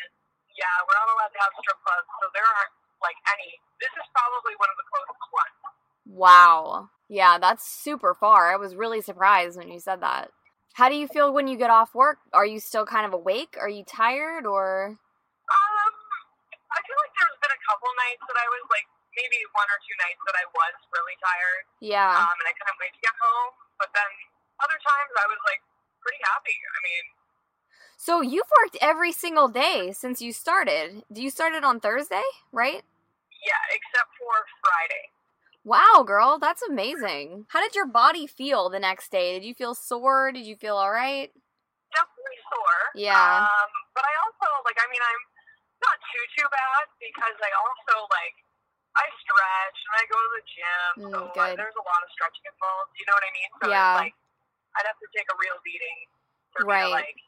yeah, 0.54 0.76
we're 0.84 0.98
not 1.00 1.08
allowed 1.16 1.32
to 1.32 1.40
have 1.40 1.52
strip 1.64 1.80
clubs, 1.80 2.08
so 2.20 2.28
there 2.36 2.44
aren't 2.44 2.74
like 3.00 3.16
any. 3.32 3.48
This 3.80 3.90
is 3.96 4.06
probably 4.12 4.52
one 4.60 4.68
of 4.68 4.76
the 4.76 4.86
closest 4.92 5.24
ones. 5.32 5.56
wow. 6.04 6.90
Yeah, 7.08 7.38
that's 7.40 7.66
super 7.66 8.14
far. 8.14 8.52
I 8.52 8.56
was 8.56 8.76
really 8.76 9.00
surprised 9.00 9.56
when 9.58 9.66
you 9.72 9.80
said 9.80 10.00
that. 10.04 10.30
How 10.74 10.88
do 10.88 10.96
you 10.96 11.08
feel 11.08 11.32
when 11.32 11.48
you 11.48 11.58
get 11.58 11.70
off 11.70 11.94
work? 11.94 12.18
Are 12.32 12.46
you 12.46 12.60
still 12.60 12.86
kind 12.86 13.04
of 13.04 13.12
awake? 13.12 13.56
Are 13.60 13.68
you 13.68 13.84
tired 13.84 14.46
or 14.46 14.94
Um, 15.50 15.92
I 16.70 16.78
feel 16.86 16.98
like 17.02 17.14
there's 17.18 17.38
been 17.42 17.54
a 17.54 17.62
couple 17.66 17.90
nights 17.98 18.22
that 18.26 18.38
I 18.38 18.46
was 18.48 18.64
like 18.70 18.86
maybe 19.18 19.38
one 19.52 19.66
or 19.66 19.78
two 19.82 19.96
nights 19.98 20.22
that 20.22 20.36
I 20.38 20.46
was 20.54 20.74
really 20.94 21.18
tired, 21.18 21.64
yeah. 21.82 22.14
um, 22.14 22.30
and 22.30 22.46
I 22.46 22.54
couldn't 22.54 22.78
wait 22.78 22.94
to 22.94 23.02
get 23.02 23.16
home. 23.18 23.52
But 23.74 23.90
then 23.90 24.06
other 24.62 24.78
times 24.78 25.12
I 25.18 25.26
was 25.26 25.40
like 25.42 25.60
pretty 25.98 26.22
happy. 26.22 26.54
I 26.54 26.78
mean, 26.86 27.04
So 27.98 28.22
you've 28.22 28.48
worked 28.62 28.78
every 28.80 29.10
single 29.10 29.50
day 29.50 29.90
since 29.92 30.22
you 30.22 30.30
started. 30.32 31.02
Do 31.10 31.20
you 31.20 31.28
started 31.28 31.66
on 31.66 31.82
Thursday, 31.82 32.24
right? 32.54 32.86
yeah, 33.40 33.62
except 33.72 34.12
for 34.20 34.34
Friday. 34.60 35.04
Wow, 35.64 36.04
girl, 36.06 36.38
that's 36.40 36.62
amazing. 36.62 37.44
How 37.52 37.60
did 37.60 37.74
your 37.74 37.86
body 37.86 38.26
feel 38.26 38.70
the 38.70 38.80
next 38.80 39.12
day? 39.12 39.38
Did 39.38 39.44
you 39.46 39.54
feel 39.54 39.74
sore? 39.74 40.32
Did 40.32 40.46
you 40.46 40.56
feel 40.56 40.76
all 40.76 40.90
right? 40.90 41.30
definitely 41.90 42.38
sore. 42.46 42.82
Yeah. 42.94 43.42
Um, 43.44 43.70
but 43.98 44.06
I 44.06 44.12
also 44.24 44.46
like 44.62 44.78
I 44.78 44.86
mean 44.88 45.02
I'm 45.02 45.22
not 45.82 45.96
too 46.14 46.24
too 46.38 46.46
bad 46.48 46.86
because 47.02 47.36
I 47.42 47.50
also 47.50 48.06
like 48.14 48.36
I 48.94 49.06
stretch 49.22 49.78
and 49.90 49.94
I 49.98 50.04
go 50.06 50.18
to 50.18 50.30
the 50.38 50.44
gym, 50.46 50.90
Mm, 50.98 51.10
so 51.10 51.18
good. 51.34 51.54
there's 51.58 51.78
a 51.78 51.84
lot 51.86 52.00
of 52.02 52.08
stretching 52.14 52.46
involved. 52.46 52.94
You 52.98 53.04
know 53.10 53.14
what 53.18 53.26
I 53.26 53.32
mean? 53.34 53.50
So 53.58 53.66
Yeah. 53.74 53.90
like 54.06 54.14
I'd 54.78 54.86
have 54.86 54.98
to 55.02 55.08
take 55.10 55.26
a 55.30 55.36
real 55.38 55.58
beating 55.66 55.98
for 56.54 56.62
me 56.64 56.78
Right. 56.78 56.94
to 56.94 57.02
like 57.04 57.18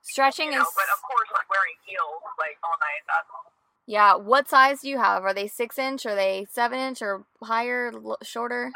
Stretching 0.00 0.48
you 0.48 0.56
know. 0.56 0.64
is 0.64 0.72
But 0.74 0.88
of 0.90 1.00
course, 1.04 1.28
like 1.36 1.48
wearing 1.52 1.76
heels 1.84 2.24
like 2.40 2.56
all 2.64 2.76
night. 2.80 3.04
That's 3.04 3.28
Yeah, 3.90 4.14
what 4.14 4.46
size 4.46 4.86
do 4.86 4.88
you 4.88 5.02
have? 5.02 5.26
Are 5.26 5.34
they 5.34 5.50
six 5.50 5.74
inch? 5.74 6.06
Are 6.06 6.14
they 6.14 6.46
seven 6.46 6.78
inch 6.78 7.02
or 7.02 7.26
higher, 7.42 7.90
l- 7.90 8.22
shorter? 8.22 8.70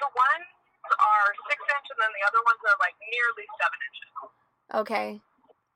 the 0.00 0.08
ones 0.08 0.48
are 0.96 1.28
six 1.44 1.60
inch, 1.60 1.86
and 1.92 2.00
then 2.00 2.08
the 2.16 2.24
other 2.24 2.40
ones 2.40 2.56
are 2.64 2.80
like 2.80 2.96
nearly 3.04 3.44
seven 3.60 3.78
inches. 3.84 4.10
Okay. 4.72 5.08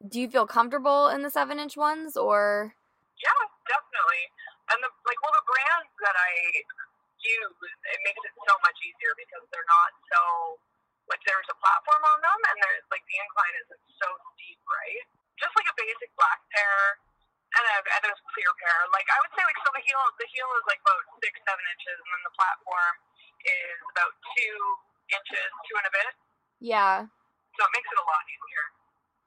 Do 0.09 0.17
you 0.17 0.33
feel 0.33 0.49
comfortable 0.49 1.13
in 1.13 1.21
the 1.21 1.29
seven 1.29 1.61
inch 1.61 1.77
ones 1.77 2.17
or? 2.17 2.73
Yeah, 3.21 3.43
definitely. 3.69 4.25
And 4.73 4.81
the 4.81 4.89
like, 5.05 5.21
well, 5.21 5.37
the 5.37 5.45
brands 5.45 5.93
that 6.01 6.17
I 6.17 6.33
use, 7.21 7.61
it 7.61 8.01
makes 8.01 8.23
it 8.25 8.33
so 8.49 8.55
much 8.65 8.81
easier 8.81 9.13
because 9.21 9.45
they're 9.53 9.69
not 9.69 9.93
so 10.09 10.57
like 11.13 11.21
there's 11.29 11.53
a 11.53 11.57
platform 11.61 12.01
on 12.17 12.19
them, 12.25 12.41
and 12.49 12.57
there's 12.65 12.89
like 12.89 13.05
the 13.05 13.19
incline 13.29 13.55
isn't 13.61 13.85
so 14.01 14.09
steep, 14.33 14.57
right? 14.65 15.05
Just 15.37 15.53
like 15.53 15.69
a 15.69 15.77
basic 15.77 16.09
black 16.17 16.41
pair, 16.57 16.97
and 17.51 17.65
a, 17.67 17.77
and 17.83 18.03
a 18.07 18.13
clear 18.35 18.51
pair. 18.63 18.79
Like 18.95 19.09
I 19.11 19.19
would 19.23 19.33
say, 19.35 19.43
like 19.43 19.59
so 19.63 19.71
the 19.75 19.83
heel 19.83 20.01
the 20.19 20.29
heel 20.31 20.49
is 20.59 20.67
like 20.71 20.81
about 20.83 21.03
six 21.19 21.35
seven 21.43 21.65
inches, 21.67 21.97
and 21.99 22.11
then 22.15 22.23
the 22.27 22.35
platform 22.39 22.95
is 23.43 23.79
about 23.95 24.13
two 24.37 24.59
inches, 25.11 25.49
two 25.67 25.77
and 25.79 25.87
a 25.87 25.93
bit. 25.95 26.13
Yeah. 26.63 26.95
So 27.59 27.61
it 27.67 27.73
makes 27.75 27.89
it 27.91 27.99
a 27.99 28.07
lot 28.07 28.23
easier. 28.31 28.65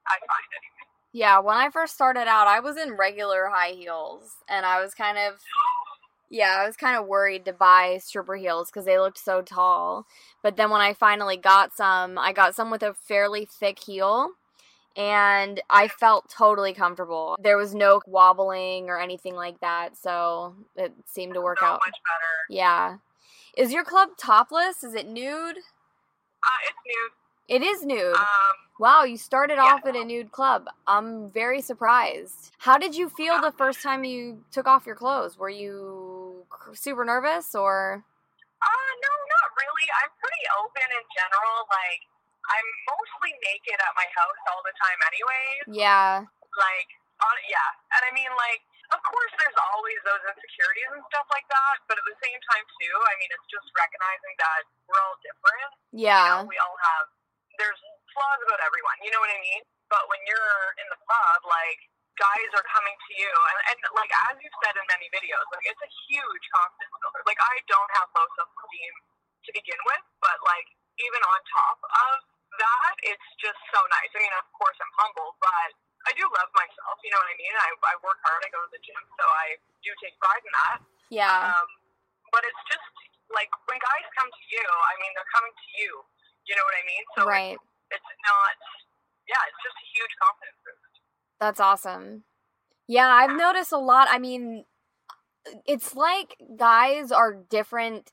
I 0.07 0.15
find 0.23 0.49
anyway. 0.55 0.85
Yeah, 1.13 1.37
when 1.45 1.57
I 1.59 1.69
first 1.69 1.93
started 1.93 2.25
out, 2.25 2.49
I 2.49 2.59
was 2.59 2.75
in 2.75 2.97
regular 2.97 3.51
high 3.53 3.77
heels, 3.77 4.41
and 4.49 4.65
I 4.65 4.81
was 4.81 4.95
kind 4.95 5.17
of 5.19 5.39
yeah, 6.33 6.57
I 6.61 6.65
was 6.65 6.75
kind 6.75 6.97
of 6.97 7.05
worried 7.05 7.45
to 7.45 7.53
buy 7.53 7.99
stripper 8.01 8.35
heels 8.35 8.71
because 8.71 8.85
they 8.85 8.97
looked 8.97 9.19
so 9.19 9.43
tall. 9.43 10.07
But 10.41 10.57
then 10.57 10.71
when 10.71 10.81
I 10.81 10.93
finally 10.93 11.37
got 11.37 11.75
some, 11.75 12.17
I 12.17 12.33
got 12.33 12.55
some 12.55 12.71
with 12.71 12.81
a 12.81 12.95
fairly 12.95 13.45
thick 13.45 13.77
heel 13.85 14.31
and 14.95 15.61
I 15.69 15.87
felt 15.87 16.29
totally 16.29 16.73
comfortable. 16.73 17.35
There 17.41 17.57
was 17.57 17.73
no 17.73 18.01
wobbling 18.07 18.89
or 18.89 18.99
anything 18.99 19.35
like 19.35 19.59
that, 19.61 19.97
so 19.97 20.55
it 20.75 20.93
seemed 21.05 21.33
to 21.33 21.41
work 21.41 21.59
so 21.59 21.65
out. 21.65 21.81
much 21.85 21.95
better. 21.95 22.33
Yeah. 22.49 22.97
Is 23.57 23.71
your 23.71 23.83
club 23.83 24.09
topless? 24.17 24.83
Is 24.83 24.95
it 24.95 25.07
nude? 25.07 25.57
Uh, 25.57 26.59
it's 26.67 26.77
nude. 26.85 27.11
It 27.47 27.61
is 27.61 27.85
nude. 27.85 28.15
Um, 28.15 28.55
wow, 28.79 29.03
you 29.03 29.17
started 29.17 29.55
yeah. 29.55 29.63
off 29.63 29.85
at 29.85 29.95
a 29.95 30.03
nude 30.03 30.31
club. 30.31 30.67
I'm 30.87 31.29
very 31.29 31.61
surprised. 31.61 32.51
How 32.59 32.77
did 32.77 32.95
you 32.95 33.09
feel 33.09 33.41
the 33.41 33.51
first 33.51 33.81
time 33.83 34.03
you 34.03 34.43
took 34.51 34.67
off 34.67 34.85
your 34.85 34.95
clothes? 34.95 35.37
Were 35.37 35.49
you 35.49 36.45
super 36.73 37.03
nervous 37.03 37.53
or? 37.53 38.03
uh, 38.63 38.91
no, 39.03 39.11
not 39.11 39.47
really. 39.59 39.87
I'm 40.03 40.13
pretty 40.17 40.45
open 40.63 40.87
in 40.87 41.05
general. 41.11 41.67
Like, 41.67 42.01
I'm 42.43 42.67
mostly 42.91 43.31
naked 43.39 43.79
at 43.79 43.93
my 43.95 44.07
house 44.11 44.41
all 44.51 44.61
the 44.67 44.75
time, 44.75 44.99
anyways. 45.07 45.63
Yeah. 45.71 46.27
Like, 46.59 46.89
on, 47.23 47.35
yeah. 47.47 47.69
And 47.97 48.01
I 48.03 48.11
mean, 48.11 48.31
like, 48.35 48.61
of 48.91 48.99
course, 49.01 49.33
there's 49.39 49.57
always 49.73 49.97
those 50.03 50.21
insecurities 50.27 50.91
and 50.91 51.03
stuff 51.07 51.25
like 51.31 51.47
that. 51.49 51.75
But 51.87 51.97
at 51.97 52.05
the 52.05 52.17
same 52.19 52.39
time, 52.51 52.65
too, 52.77 52.95
I 52.99 53.13
mean, 53.17 53.31
it's 53.31 53.47
just 53.47 53.67
recognizing 53.73 54.33
that 54.43 54.61
we're 54.85 55.01
all 55.01 55.17
different. 55.23 55.71
You 55.95 56.11
Yeah. 56.11 56.43
know, 56.43 56.49
we 56.49 56.59
all 56.59 56.77
have, 56.93 57.05
there's 57.57 57.79
flaws 58.11 58.41
about 58.43 58.61
everyone. 58.61 58.97
You 59.01 59.11
know 59.15 59.21
what 59.23 59.31
I 59.33 59.39
mean? 59.39 59.63
But 59.89 60.03
when 60.11 60.21
you're 60.27 60.63
in 60.83 60.87
the 60.91 60.99
club, 60.99 61.39
like, 61.47 61.79
guys 62.19 62.49
are 62.53 62.65
coming 62.69 62.93
to 62.93 63.11
you. 63.17 63.31
And, 63.33 63.59
and 63.73 63.77
like, 63.97 64.11
as 64.29 64.37
you've 64.37 64.57
said 64.61 64.77
in 64.77 64.85
many 64.91 65.09
videos, 65.09 65.45
like, 65.49 65.65
it's 65.65 65.81
a 65.81 65.91
huge 66.09 66.45
confidence 66.53 66.93
builder. 67.01 67.23
Like, 67.25 67.41
I 67.41 67.55
don't 67.71 67.91
have 67.97 68.07
low 68.13 68.27
self 68.37 68.49
esteem 68.51 68.93
to 69.47 69.49
begin 69.57 69.79
with, 69.89 70.05
but, 70.21 70.37
like, 70.45 70.67
even 71.01 71.21
on 71.25 71.39
top 71.49 71.79
of 71.81 72.15
that, 72.59 72.93
it's 73.03 73.29
just 73.41 73.59
so 73.73 73.79
nice. 73.89 74.11
I 74.13 74.19
mean, 74.21 74.35
of 74.37 74.47
course, 74.53 74.77
I'm 74.77 74.93
humble, 74.99 75.35
but 75.41 75.71
I 76.05 76.11
do 76.13 76.25
love 76.27 76.51
myself. 76.53 76.95
You 77.01 77.11
know 77.15 77.21
what 77.21 77.31
I 77.31 77.37
mean? 77.39 77.53
I, 77.55 77.69
I 77.73 77.95
work 78.03 78.19
hard. 78.21 78.41
I 78.43 78.49
go 78.51 78.59
to 78.61 78.71
the 78.71 78.81
gym, 78.83 79.03
so 79.15 79.25
I 79.25 79.57
do 79.81 79.91
take 80.03 80.15
pride 80.19 80.43
in 80.43 80.53
that. 80.53 80.77
Yeah. 81.09 81.53
Um, 81.53 81.67
but 82.33 82.43
it's 82.43 82.63
just 82.67 82.87
like 83.31 83.49
when 83.69 83.79
guys 83.79 84.05
come 84.17 84.29
to 84.29 84.43
you, 84.51 84.65
I 84.65 84.93
mean, 84.99 85.11
they're 85.15 85.33
coming 85.33 85.53
to 85.53 85.67
you. 85.79 85.91
You 86.43 86.53
know 86.59 86.65
what 86.67 86.75
I 86.75 86.83
mean? 86.83 87.03
So 87.15 87.21
right. 87.23 87.57
it's 87.91 88.11
not. 88.27 88.55
Yeah, 89.29 89.39
it's 89.47 89.61
just 89.63 89.77
a 89.79 89.87
huge 89.95 90.13
confidence 90.19 90.59
boost. 90.67 90.93
That's 91.39 91.61
awesome. 91.63 92.27
Yeah, 92.87 93.07
I've 93.07 93.37
noticed 93.37 93.71
a 93.71 93.79
lot. 93.79 94.07
I 94.11 94.19
mean, 94.19 94.65
it's 95.65 95.95
like 95.95 96.35
guys 96.57 97.11
are 97.11 97.33
different 97.33 98.11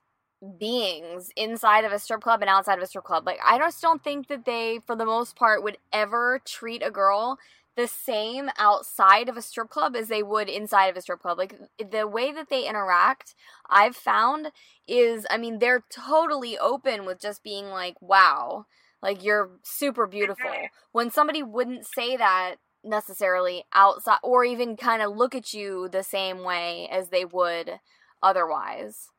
beings 0.59 1.31
inside 1.37 1.85
of 1.85 1.92
a 1.92 1.98
strip 1.98 2.22
club 2.22 2.40
and 2.40 2.48
outside 2.48 2.79
of 2.79 2.83
a 2.83 2.87
strip 2.87 3.05
club. 3.05 3.26
Like, 3.26 3.38
I 3.44 3.59
just 3.59 3.83
don't 3.83 4.03
think 4.03 4.29
that 4.29 4.44
they, 4.44 4.81
for 4.87 4.96
the 4.96 5.05
most 5.05 5.37
part, 5.37 5.62
would 5.62 5.79
ever 5.92 6.40
treat 6.44 6.83
a 6.83 6.90
girl 6.90 7.38
the 7.76 7.87
same 7.87 8.50
outside 8.59 9.29
of 9.29 9.37
a 9.37 9.42
strip 9.42 9.68
club 9.70 9.94
as 9.94 10.09
they 10.09 10.22
would 10.22 10.48
inside 10.48 10.87
of 10.87 10.96
a 10.96 11.00
strip 11.03 11.20
club. 11.20 11.38
Like, 11.38 11.55
the 11.79 12.07
way 12.07 12.33
that 12.33 12.48
they 12.48 12.66
interact, 12.68 13.35
I've 13.68 13.96
found 13.96 14.50
is, 14.88 15.26
I 15.31 15.37
mean, 15.37 15.59
they're 15.59 15.85
totally 15.90 16.59
open 16.59 17.05
with 17.07 17.20
just 17.20 17.42
being 17.44 17.66
like, 17.66 18.00
wow, 18.00 18.66
like, 19.03 19.22
you're 19.22 19.50
super 19.62 20.07
beautiful. 20.07 20.50
When 20.92 21.11
somebody 21.11 21.42
wouldn't 21.42 21.87
say 21.87 22.16
that 22.16 22.57
necessarily 22.83 23.64
outside 23.72 24.18
or 24.24 24.44
even 24.44 24.76
kind 24.76 25.03
of 25.03 25.16
look 25.16 25.35
at 25.37 25.55
you 25.55 25.88
the 25.88 26.03
same 26.03 26.42
way 26.42 26.88
as 26.90 27.09
they 27.11 27.24
would 27.24 27.79
otherwise. 28.22 29.11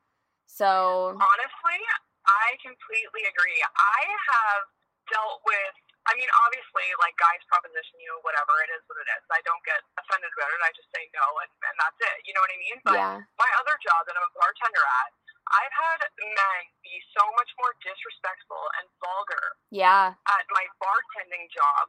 So, 0.52 1.16
Honestly, 1.16 1.80
I 2.28 2.60
completely 2.60 3.24
agree. 3.24 3.56
I 3.72 4.00
have 4.04 4.62
dealt 5.08 5.40
with. 5.48 5.74
I 6.04 6.18
mean, 6.18 6.26
obviously, 6.44 6.84
like 6.98 7.14
guys 7.16 7.38
proposition 7.46 7.94
you, 8.02 8.12
whatever 8.26 8.52
it 8.66 8.70
is, 8.74 8.82
what 8.90 8.98
it 9.00 9.06
is. 9.16 9.22
I 9.32 9.38
don't 9.46 9.62
get 9.62 9.80
offended 9.96 10.28
about 10.34 10.50
it. 10.50 10.60
I 10.60 10.74
just 10.74 10.90
say 10.90 11.06
no, 11.14 11.24
and, 11.40 11.50
and 11.62 11.76
that's 11.78 11.96
it. 12.04 12.26
You 12.26 12.34
know 12.34 12.42
what 12.42 12.52
I 12.52 12.58
mean? 12.58 12.76
But 12.82 12.98
yeah. 12.98 13.16
my 13.38 13.50
other 13.62 13.78
job 13.80 14.02
that 14.10 14.18
I'm 14.18 14.26
a 14.26 14.32
bartender 14.34 14.82
at, 14.82 15.10
I've 15.54 15.74
had 15.78 16.00
men 16.20 16.62
be 16.82 16.94
so 17.14 17.22
much 17.38 17.48
more 17.62 17.72
disrespectful 17.86 18.62
and 18.82 18.90
vulgar 18.98 19.46
Yeah. 19.70 20.18
at 20.26 20.44
my 20.50 20.66
bartending 20.82 21.46
job 21.54 21.86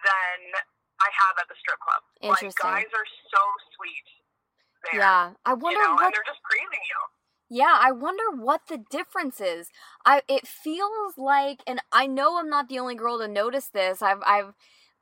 than 0.00 0.38
I 1.04 1.08
have 1.12 1.36
at 1.36 1.46
the 1.52 1.56
strip 1.60 1.76
club. 1.84 2.02
Like 2.24 2.40
Interesting. 2.40 2.66
guys 2.72 2.90
are 2.96 3.08
so 3.28 3.42
sweet 3.76 4.08
there. 4.90 4.96
Yeah. 5.04 5.36
I 5.44 5.52
You 5.52 5.60
wonder 5.60 5.76
know, 5.76 6.00
what 6.00 6.08
and 6.08 6.16
they're 6.16 6.24
just 6.26 6.40
praising 6.48 6.82
you. 6.88 7.00
Yeah, 7.54 7.78
I 7.78 7.92
wonder 7.92 8.22
what 8.34 8.62
the 8.68 8.78
difference 8.90 9.38
is. 9.38 9.68
I 10.06 10.22
it 10.26 10.46
feels 10.46 11.18
like 11.18 11.62
and 11.66 11.80
I 11.92 12.06
know 12.06 12.38
I'm 12.38 12.48
not 12.48 12.70
the 12.70 12.78
only 12.78 12.94
girl 12.94 13.18
to 13.18 13.28
notice 13.28 13.66
this. 13.66 14.00
I've 14.00 14.22
I've 14.24 14.54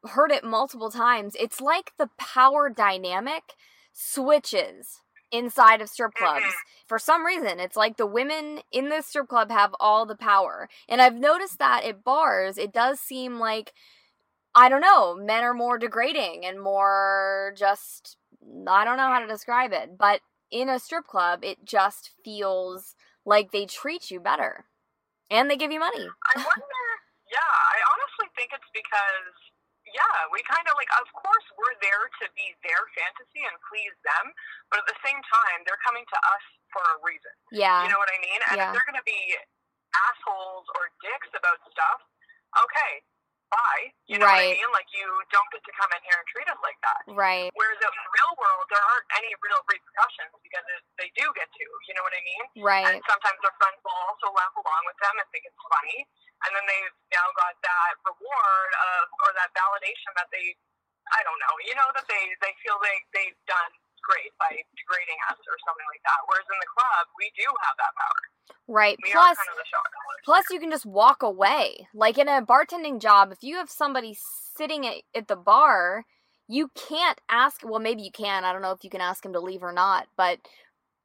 heard 0.02 0.32
it 0.32 0.42
multiple 0.42 0.90
times. 0.90 1.36
It's 1.38 1.60
like 1.60 1.92
the 1.96 2.10
power 2.18 2.68
dynamic 2.68 3.54
switches 3.92 4.98
inside 5.30 5.80
of 5.80 5.90
strip 5.90 6.14
clubs. 6.14 6.40
Mm-hmm. 6.40 6.88
For 6.88 6.98
some 6.98 7.24
reason, 7.24 7.60
it's 7.60 7.76
like 7.76 7.96
the 7.96 8.04
women 8.04 8.62
in 8.72 8.88
the 8.88 9.02
strip 9.02 9.28
club 9.28 9.52
have 9.52 9.72
all 9.78 10.04
the 10.04 10.16
power. 10.16 10.68
And 10.88 11.00
I've 11.00 11.14
noticed 11.14 11.60
that 11.60 11.84
at 11.84 12.02
bars, 12.02 12.58
it 12.58 12.72
does 12.72 12.98
seem 12.98 13.38
like 13.38 13.72
I 14.56 14.68
don't 14.68 14.80
know, 14.80 15.14
men 15.14 15.44
are 15.44 15.54
more 15.54 15.78
degrading 15.78 16.44
and 16.44 16.60
more 16.60 17.54
just 17.56 18.16
I 18.66 18.84
don't 18.84 18.96
know 18.96 19.06
how 19.06 19.20
to 19.20 19.28
describe 19.28 19.72
it, 19.72 19.96
but 19.96 20.20
in 20.50 20.68
a 20.68 20.78
strip 20.78 21.06
club, 21.06 21.40
it 21.42 21.64
just 21.64 22.10
feels 22.24 22.94
like 23.24 23.50
they 23.50 23.66
treat 23.66 24.10
you 24.10 24.18
better. 24.20 24.66
And 25.30 25.46
they 25.46 25.54
give 25.54 25.70
you 25.70 25.78
money. 25.78 26.10
I 26.10 26.34
wonder. 26.42 26.82
yeah, 27.30 27.38
I 27.38 27.78
honestly 27.94 28.26
think 28.34 28.50
it's 28.50 28.66
because, 28.74 29.30
yeah, 29.86 30.26
we 30.34 30.42
kind 30.50 30.66
of 30.66 30.74
like, 30.74 30.90
of 30.98 31.06
course, 31.14 31.46
we're 31.54 31.78
there 31.78 32.10
to 32.18 32.26
be 32.34 32.50
their 32.66 32.82
fantasy 32.98 33.46
and 33.46 33.54
please 33.70 33.94
them, 34.02 34.34
but 34.74 34.82
at 34.82 34.88
the 34.90 34.98
same 35.06 35.22
time, 35.22 35.62
they're 35.62 35.78
coming 35.86 36.02
to 36.02 36.18
us 36.18 36.44
for 36.74 36.82
a 36.82 36.96
reason. 37.06 37.30
Yeah. 37.54 37.86
You 37.86 37.94
know 37.94 38.02
what 38.02 38.10
I 38.10 38.18
mean? 38.18 38.40
And 38.50 38.56
Yeah. 38.58 38.70
if 38.70 38.74
they're 38.74 38.88
going 38.90 38.98
to 38.98 39.06
be 39.06 39.38
assholes 39.94 40.66
or 40.74 40.90
dicks 40.98 41.30
about 41.30 41.62
stuff, 41.70 42.02
okay, 42.58 42.92
bye. 43.50 43.84
You 44.06 44.18
know 44.18 44.26
Right. 44.26 44.54
what 44.54 44.56
I 44.56 44.62
mean? 44.62 44.70
Like, 44.72 44.90
you 44.94 45.06
don't 45.30 45.50
get 45.50 45.62
to 45.66 45.72
come 45.74 45.90
in 45.94 46.00
here 46.06 46.18
and 46.18 46.26
treat 46.30 46.48
us 46.50 46.60
like 46.62 46.78
that. 46.86 47.02
right. 47.14 47.50
Whereas 47.54 47.78
in 47.82 47.90
the 47.92 48.08
real 48.14 48.32
world, 48.38 48.64
there 48.70 48.82
aren't 48.82 49.08
any 49.18 49.30
real 49.42 49.60
repercussions 49.66 50.32
because 50.42 50.66
it, 50.70 50.82
they 50.98 51.10
do 51.18 51.26
get 51.34 51.50
to. 51.50 51.66
You 51.90 51.94
know 51.98 52.04
what 52.06 52.14
I 52.14 52.22
mean? 52.22 52.44
Right. 52.62 52.86
And 52.86 52.96
sometimes 53.06 53.38
their 53.42 53.54
friends 53.58 53.78
will 53.82 53.98
also 54.08 54.30
laugh 54.32 54.54
along 54.54 54.82
with 54.86 54.98
them 55.02 55.14
and 55.18 55.26
think 55.34 55.44
it's 55.46 55.62
funny. 55.66 56.06
And 56.46 56.50
then 56.56 56.64
they've 56.64 56.96
now 57.12 57.26
got 57.36 57.54
that 57.60 57.92
reward 58.06 58.70
of, 58.72 59.02
or 59.26 59.30
that 59.36 59.50
validation 59.52 60.10
that 60.16 60.30
they, 60.32 60.56
I 61.12 61.20
don't 61.26 61.38
know, 61.42 61.54
you 61.66 61.74
know, 61.76 61.88
that 61.98 62.06
they, 62.08 62.24
they 62.40 62.54
feel 62.64 62.78
they, 62.80 62.96
they've 63.12 63.40
done 63.50 63.72
great 64.02 64.32
by 64.40 64.52
degrading 64.76 65.20
us 65.30 65.40
or 65.46 65.56
something 65.64 65.88
like 65.88 66.02
that. 66.04 66.20
Whereas 66.26 66.48
in 66.48 66.58
the 66.58 66.70
club, 66.70 67.04
we 67.18 67.30
do 67.36 67.46
have 67.46 67.76
that 67.78 67.92
power. 67.96 68.22
Right. 68.66 68.96
We 69.02 69.12
Plus 69.12 69.36
kind 69.36 69.50
of 69.50 70.24
plus 70.24 70.44
you 70.50 70.60
can 70.60 70.70
just 70.70 70.86
walk 70.86 71.22
away. 71.22 71.88
Like 71.94 72.18
in 72.18 72.28
a 72.28 72.42
bartending 72.42 73.00
job, 73.00 73.32
if 73.32 73.42
you 73.42 73.56
have 73.56 73.70
somebody 73.70 74.16
sitting 74.16 74.86
at, 74.86 75.02
at 75.14 75.28
the 75.28 75.36
bar, 75.36 76.04
you 76.48 76.70
can't 76.74 77.20
ask 77.28 77.62
well 77.64 77.80
maybe 77.80 78.02
you 78.02 78.12
can. 78.12 78.44
I 78.44 78.52
don't 78.52 78.62
know 78.62 78.72
if 78.72 78.84
you 78.84 78.90
can 78.90 79.00
ask 79.00 79.24
him 79.24 79.32
to 79.32 79.40
leave 79.40 79.62
or 79.62 79.72
not, 79.72 80.06
but 80.16 80.38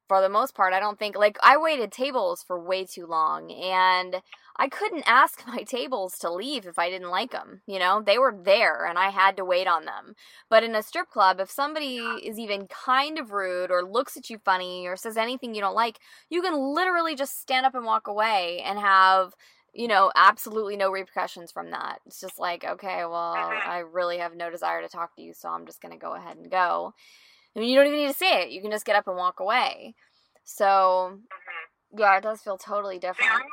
for 0.08 0.22
the 0.22 0.30
most 0.30 0.56
part, 0.56 0.74
I 0.74 0.80
don't 0.80 1.00
think 1.00 1.16
like 1.18 1.38
I 1.44 1.58
waited 1.58 1.92
tables 1.92 2.44
for 2.46 2.60
way 2.60 2.86
too 2.86 3.06
long 3.08 3.52
and 3.52 4.22
I 4.58 4.70
couldn't 4.70 5.04
ask 5.08 5.46
my 5.48 5.64
tables 5.64 6.18
to 6.20 6.32
leave 6.32 6.66
if 6.66 6.78
I 6.80 6.90
didn't 6.90 7.10
like 7.10 7.32
them. 7.32 7.62
You 7.68 7.80
know, 7.80 8.02
they 8.02 8.18
were 8.18 8.36
there 8.44 8.86
and 8.86 8.98
I 8.98 9.10
had 9.10 9.36
to 9.38 9.46
wait 9.46 9.68
on 9.68 9.86
them. 9.86 10.16
But 10.50 10.64
in 10.64 10.76
a 10.76 10.84
strip 10.84 11.10
club, 11.10 11.40
if 11.40 11.50
somebody 11.50 12.22
is 12.26 12.40
even 12.40 12.68
kind 12.68 13.18
of 13.20 13.32
rude 13.32 13.72
or 13.72 13.84
looks 13.84 14.16
at 14.18 14.30
you 14.30 14.38
funny 14.38 14.88
or 14.88 14.96
says 14.96 15.18
anything 15.18 15.54
you 15.56 15.62
don't 15.62 15.76
like, 15.76 16.00
you 16.30 16.42
can 16.42 16.56
literally 16.56 17.16
just 17.16 17.40
stand 17.42 17.66
up 17.66 17.76
and 17.76 17.86
walk 17.86 18.08
away 18.08 18.62
and 18.66 18.80
have, 18.80 19.34
you 19.74 19.88
know, 19.88 20.12
absolutely 20.16 20.78
no 20.78 20.90
repercussions 20.92 21.52
from 21.52 21.72
that. 21.72 22.00
It's 22.06 22.22
just 22.22 22.40
like, 22.40 22.64
okay, 22.64 23.06
well, 23.06 23.60
Mhm. 23.62 23.68
I 23.68 23.80
really 23.80 24.20
have 24.20 24.36
no 24.36 24.50
desire 24.50 24.82
to 24.82 24.88
talk 24.90 25.16
to 25.16 25.22
you, 25.22 25.34
so 25.34 25.50
I'm 25.50 25.66
just 25.66 25.82
going 25.82 25.92
to 25.92 25.98
go 25.98 26.14
ahead 26.14 26.38
and 26.38 26.50
go. 26.50 26.94
I 27.56 27.60
mean, 27.60 27.70
you 27.70 27.76
don't 27.80 27.88
even 27.88 28.00
need 28.00 28.12
to 28.12 28.18
say 28.18 28.44
it. 28.44 28.52
You 28.52 28.62
can 28.62 28.72
just 28.72 28.86
get 28.86 28.96
up 28.96 29.08
and 29.08 29.16
walk 29.16 29.40
away. 29.40 29.96
So, 30.44 31.20
hmm 31.32 31.66
yeah, 31.96 32.20
it 32.20 32.28
does 32.28 32.44
feel 32.44 32.60
totally 32.60 33.00
different. 33.00 33.32
I'm, 33.32 33.48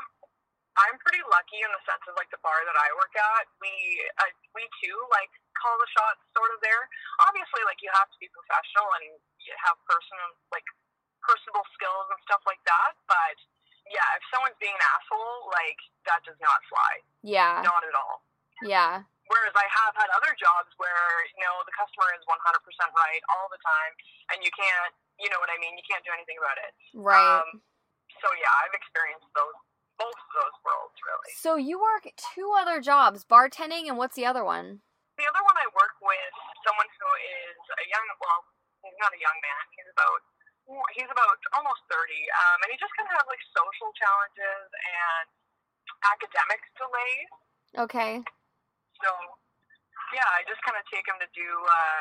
I'm 0.74 0.96
pretty 0.98 1.22
lucky 1.30 1.62
in 1.62 1.70
the 1.70 1.82
sense 1.86 2.02
of 2.10 2.18
like 2.18 2.26
the 2.34 2.42
bar 2.42 2.58
that 2.66 2.74
I 2.74 2.88
work 2.98 3.14
at. 3.14 3.46
We 3.62 3.70
uh, 4.18 4.32
we 4.56 4.66
too 4.82 4.96
like 5.14 5.30
call 5.54 5.76
the 5.78 5.90
shots 5.94 6.22
sort 6.34 6.50
of 6.50 6.58
there. 6.64 6.82
Obviously, 7.28 7.62
like 7.68 7.78
you 7.84 7.90
have 7.94 8.10
to 8.10 8.18
be 8.18 8.26
professional 8.34 8.88
and 8.98 9.14
you 9.38 9.54
have 9.62 9.78
personal 9.86 10.34
like 10.50 10.66
personable 11.22 11.66
skills 11.76 12.06
and 12.10 12.18
stuff 12.26 12.42
like 12.48 12.62
that. 12.66 12.98
But 13.06 13.36
yeah, 13.92 14.08
if 14.18 14.24
someone's 14.32 14.58
being 14.58 14.74
an 14.74 14.84
asshole, 14.96 15.52
like 15.54 15.78
that 16.10 16.24
does 16.26 16.40
not 16.42 16.58
fly. 16.66 16.92
Yeah. 17.22 17.62
Not 17.62 17.84
at 17.86 17.94
all. 17.94 18.26
Yeah. 18.64 19.06
Whereas 19.30 19.54
I 19.54 19.66
have 19.70 19.94
had 19.94 20.11
other 20.18 20.35
jobs 20.35 20.70
where 20.82 21.08
you 21.38 21.42
know 21.46 21.62
the 21.66 21.74
customer 21.74 22.11
is 22.18 22.22
100% 22.26 22.35
right 22.35 23.22
all 23.38 23.46
the 23.48 23.61
time, 23.62 23.92
and 24.35 24.38
you 24.42 24.50
can't, 24.54 24.94
you 25.22 25.30
know 25.30 25.38
what 25.38 25.50
I 25.50 25.58
mean? 25.62 25.78
You 25.78 25.87
can't 25.87 26.02
do 26.02 26.12
anything 26.12 26.37
about 26.42 26.58
it. 26.58 26.72
Right. 26.94 27.18
Um, 27.18 27.62
so 28.18 28.28
yeah, 28.38 28.52
I've 28.66 28.74
experienced 28.74 29.30
those 29.35 29.56
both 30.00 30.16
of 30.16 30.30
those 30.35 30.56
worlds 30.64 30.96
really. 31.04 31.30
so 31.37 31.61
you 31.61 31.76
work 31.76 32.08
two 32.16 32.50
other 32.56 32.80
jobs, 32.80 33.28
bartending 33.28 33.87
and 33.87 34.00
what's 34.00 34.16
the 34.16 34.24
other 34.24 34.42
one? 34.42 34.80
The 35.20 35.28
other 35.28 35.44
one 35.44 35.56
I 35.61 35.68
work 35.76 36.00
with 36.00 36.35
someone 36.64 36.88
who 36.88 37.08
is 37.46 37.61
a 37.76 37.85
young, 37.92 38.06
well, 38.16 38.40
he's 38.80 38.96
not 38.98 39.12
a 39.12 39.20
young 39.20 39.37
man. 39.44 39.62
He's 39.76 39.90
about 39.92 40.20
he's 40.94 41.11
about 41.11 41.38
almost 41.58 41.82
30, 41.90 41.98
um, 41.98 42.58
and 42.64 42.68
he 42.70 42.76
just 42.78 42.94
kind 42.94 43.06
of 43.11 43.14
has 43.18 43.26
like 43.26 43.42
social 43.50 43.90
challenges 43.98 44.66
and 44.70 45.26
academic 46.06 46.62
delays. 46.78 47.30
Okay. 47.76 48.12
So 49.02 49.10
yeah, 50.14 50.28
I 50.38 50.46
just 50.46 50.62
kind 50.62 50.78
of 50.78 50.84
take 50.88 51.04
him 51.04 51.18
to 51.18 51.28
do 51.34 51.48
uh, 51.48 52.00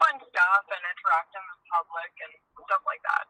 fun 0.00 0.16
stuff 0.16 0.64
and 0.72 0.82
interact 0.82 1.32
in 1.36 1.44
public 1.68 2.12
and 2.24 2.32
stuff 2.64 2.82
like 2.88 3.02
that. 3.04 3.24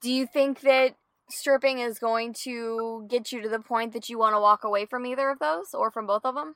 Do 0.00 0.08
you 0.08 0.24
think 0.24 0.62
that 0.62 0.96
stripping 1.30 1.78
is 1.78 1.98
going 1.98 2.34
to 2.46 3.06
get 3.06 3.30
you 3.30 3.42
to 3.42 3.50
the 3.50 3.62
point 3.62 3.92
that 3.94 4.08
you 4.08 4.18
want 4.18 4.34
to 4.34 4.40
walk 4.40 4.64
away 4.64 4.84
from 4.86 5.06
either 5.06 5.30
of 5.30 5.38
those 5.38 5.74
or 5.74 5.90
from 5.90 6.06
both 6.06 6.24
of 6.24 6.34
them? 6.34 6.54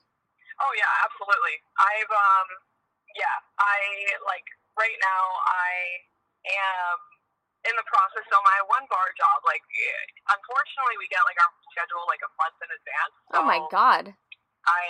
Oh 0.62 0.72
yeah, 0.78 0.92
absolutely. 1.02 1.56
I've 1.78 2.12
um 2.14 2.48
yeah, 3.18 3.37
I 3.58 3.78
like 4.26 4.46
right 4.78 4.98
now 5.02 5.22
I 5.46 5.70
am 6.46 6.98
in 7.64 7.74
the 7.80 7.87
process 7.87 8.26
of 8.28 8.40
my 8.44 8.58
one 8.70 8.87
bar 8.90 9.08
job. 9.18 9.38
Like 9.42 9.62
unfortunately 10.30 10.96
we 10.98 11.10
get 11.10 11.22
like 11.26 11.38
our 11.42 11.52
schedule 11.74 12.04
like 12.06 12.22
a 12.22 12.30
month 12.38 12.58
in 12.62 12.70
advance. 12.70 13.14
So 13.30 13.34
oh 13.42 13.44
my 13.46 13.60
god. 13.70 14.14
I 14.64 14.82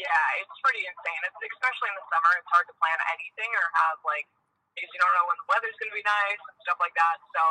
yeah, 0.00 0.26
it's 0.42 0.56
pretty 0.64 0.84
insane. 0.86 1.22
It's 1.26 1.40
especially 1.56 1.90
in 1.92 1.96
the 1.98 2.06
summer 2.12 2.32
it's 2.38 2.50
hard 2.52 2.66
to 2.70 2.74
plan 2.80 2.98
anything 3.12 3.50
or 3.52 3.66
have 3.84 3.98
like 4.06 4.26
because 4.76 4.88
you 4.92 5.00
don't 5.00 5.14
know 5.16 5.26
when 5.28 5.38
the 5.42 5.48
weather's 5.52 5.76
gonna 5.80 5.96
be 5.96 6.04
nice 6.04 6.40
and 6.40 6.56
stuff 6.64 6.78
like 6.80 6.96
that. 6.96 7.16
So 7.36 7.42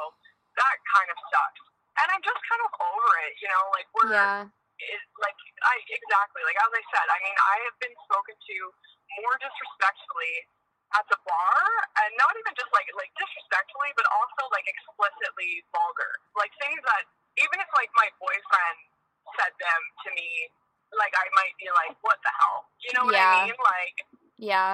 that 0.58 0.76
kind 0.90 1.10
of 1.12 1.18
sucks. 1.30 1.64
And 2.02 2.08
I'm 2.16 2.24
just 2.24 2.42
kind 2.50 2.62
of 2.66 2.72
over 2.82 3.12
it, 3.30 3.34
you 3.44 3.50
know, 3.52 3.64
like 3.76 3.88
we're 3.94 4.10
Yeah. 4.12 4.48
it, 4.82 5.02
like 5.22 5.38
I 5.66 5.76
exactly 5.92 6.42
like 6.48 6.58
as 6.60 6.72
I 6.74 6.84
said. 6.94 7.08
I 7.10 7.20
mean, 7.24 7.38
I 7.38 7.56
have 7.70 7.78
been 7.84 7.96
spoken 8.10 8.36
to 8.38 8.58
more 9.22 9.36
disrespectfully 9.42 10.36
at 10.98 11.06
the 11.12 11.20
bar, 11.24 11.62
and 12.04 12.12
not 12.20 12.34
even 12.40 12.54
just 12.58 12.72
like 12.74 12.88
like 12.98 13.12
disrespectfully, 13.20 13.92
but 13.96 14.08
also 14.12 14.42
like 14.56 14.66
explicitly 14.68 15.64
vulgar, 15.72 16.12
like 16.40 16.52
things 16.64 16.82
that 16.88 17.06
even 17.40 17.60
if 17.62 17.70
like 17.78 17.92
my 17.96 18.10
boyfriend 18.20 18.78
said 19.40 19.54
them 19.62 19.82
to 20.06 20.10
me, 20.18 20.30
like 20.98 21.14
I 21.16 21.28
might 21.38 21.56
be 21.60 21.68
like, 21.72 21.96
what 22.04 22.20
the 22.24 22.32
hell, 22.36 22.68
you 22.84 22.92
know 22.98 23.06
what 23.08 23.16
Yeah. 23.16 23.44
I 23.44 23.48
mean? 23.48 23.58
Like 23.60 23.98
Yeah. 24.38 24.72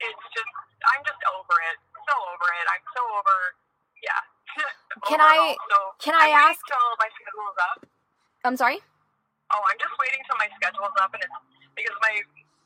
it's 0.00 0.24
just 0.32 0.52
I'm 0.94 1.02
just 1.04 1.20
over 1.34 1.56
it, 1.74 1.78
so 2.06 2.14
over 2.32 2.48
it. 2.54 2.66
I'm 2.70 2.84
so 2.94 3.02
over, 3.18 3.36
yeah. 4.00 4.22
Can 5.10 5.20
I- 5.20 5.54
So 5.58 5.78
can 6.00 6.14
I 6.16 6.30
I'm 6.32 6.50
ask- 6.54 6.64
till 6.66 6.86
my 6.98 7.08
schedule 7.12 7.46
is 7.52 7.58
up? 7.68 7.78
I'm 8.46 8.56
sorry? 8.56 8.78
Oh, 9.50 9.62
I'm 9.64 9.78
just 9.80 9.94
waiting 9.98 10.20
till 10.28 10.38
my 10.38 10.48
schedule's 10.56 10.94
up, 11.00 11.10
and 11.14 11.22
it's 11.24 11.38
because 11.74 11.96
my 12.04 12.14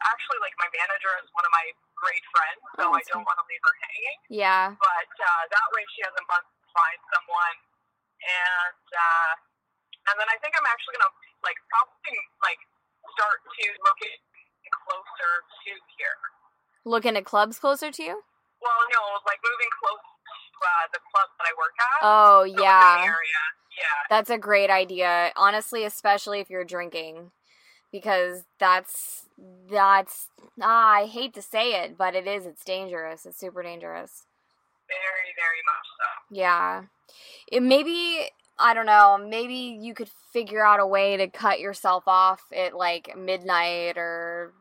actually 0.03 0.41
like 0.43 0.55
my 0.59 0.67
manager 0.75 1.15
is 1.23 1.29
one 1.35 1.47
of 1.47 1.53
my 1.55 1.67
great 1.95 2.23
friends, 2.35 2.59
so 2.75 2.91
Oh, 2.91 2.99
I 2.99 3.03
don't 3.07 3.23
want 3.23 3.38
to 3.38 3.47
leave 3.47 3.62
her 3.62 3.75
hanging. 3.87 4.19
Yeah. 4.29 4.75
But 4.83 5.11
uh, 5.15 5.43
that 5.47 5.67
way, 5.75 5.85
she 5.95 6.03
has 6.03 6.11
a 6.19 6.25
month 6.27 6.43
to 6.51 6.67
find 6.75 6.99
someone, 7.15 7.57
and 8.19 8.83
uh, 8.93 9.33
and 10.11 10.15
then 10.19 10.29
I 10.29 10.37
think 10.43 10.53
I'm 10.59 10.67
actually 10.67 10.99
gonna 11.01 11.15
like 11.47 11.59
probably 11.71 12.19
like 12.43 12.61
start 13.17 13.38
to 13.43 13.65
look 13.83 14.01
at 14.03 14.17
closer 14.87 15.33
to 15.43 15.73
here. 15.99 16.19
Looking 16.85 17.17
at 17.17 17.25
clubs 17.25 17.59
closer 17.59 17.91
to 17.91 18.03
you? 18.03 18.17
Well, 18.62 18.83
no, 18.91 19.03
like 19.27 19.38
moving 19.43 19.73
close 19.79 19.99
to 19.99 20.62
uh, 20.62 20.87
the 20.93 21.01
club 21.11 21.29
that 21.38 21.47
I 21.47 21.53
work 21.59 21.77
at. 21.79 21.99
Oh, 22.03 22.47
so 22.47 22.62
yeah. 22.62 23.03
area. 23.03 23.43
Yeah. 23.79 24.01
That's 24.11 24.31
a 24.31 24.38
great 24.38 24.71
idea. 24.71 25.33
Honestly, 25.37 25.85
especially 25.85 26.41
if 26.41 26.51
you're 26.51 26.65
drinking. 26.65 27.33
Because 27.91 28.45
that's 28.59 29.27
that's 29.71 30.29
ah, 30.62 30.93
I 31.03 31.07
hate 31.07 31.35
to 31.35 31.43
say 31.43 31.83
it, 31.83 31.99
but 31.99 32.15
it 32.15 32.27
is 32.27 32.47
it's 32.47 32.65
dangerous. 32.65 33.27
It's 33.27 33.38
super 33.38 33.62
dangerous. 33.62 34.25
Very, 34.88 35.35
very 35.37 35.61
much 35.67 35.87
so. 35.99 36.35
Yeah. 36.35 36.83
It 37.51 37.62
maybe 37.62 38.31
I 38.62 38.75
don't 38.75 38.87
know, 38.87 39.18
maybe 39.18 39.55
you 39.55 39.92
could 39.94 40.09
figure 40.33 40.64
out 40.64 40.81
a 40.81 40.87
way 40.87 41.16
to 41.16 41.29
cut 41.29 41.61
yourself 41.61 42.05
off 42.07 42.44
at 42.57 42.75
like 42.75 43.16
midnight 43.16 43.98
or 43.98 44.53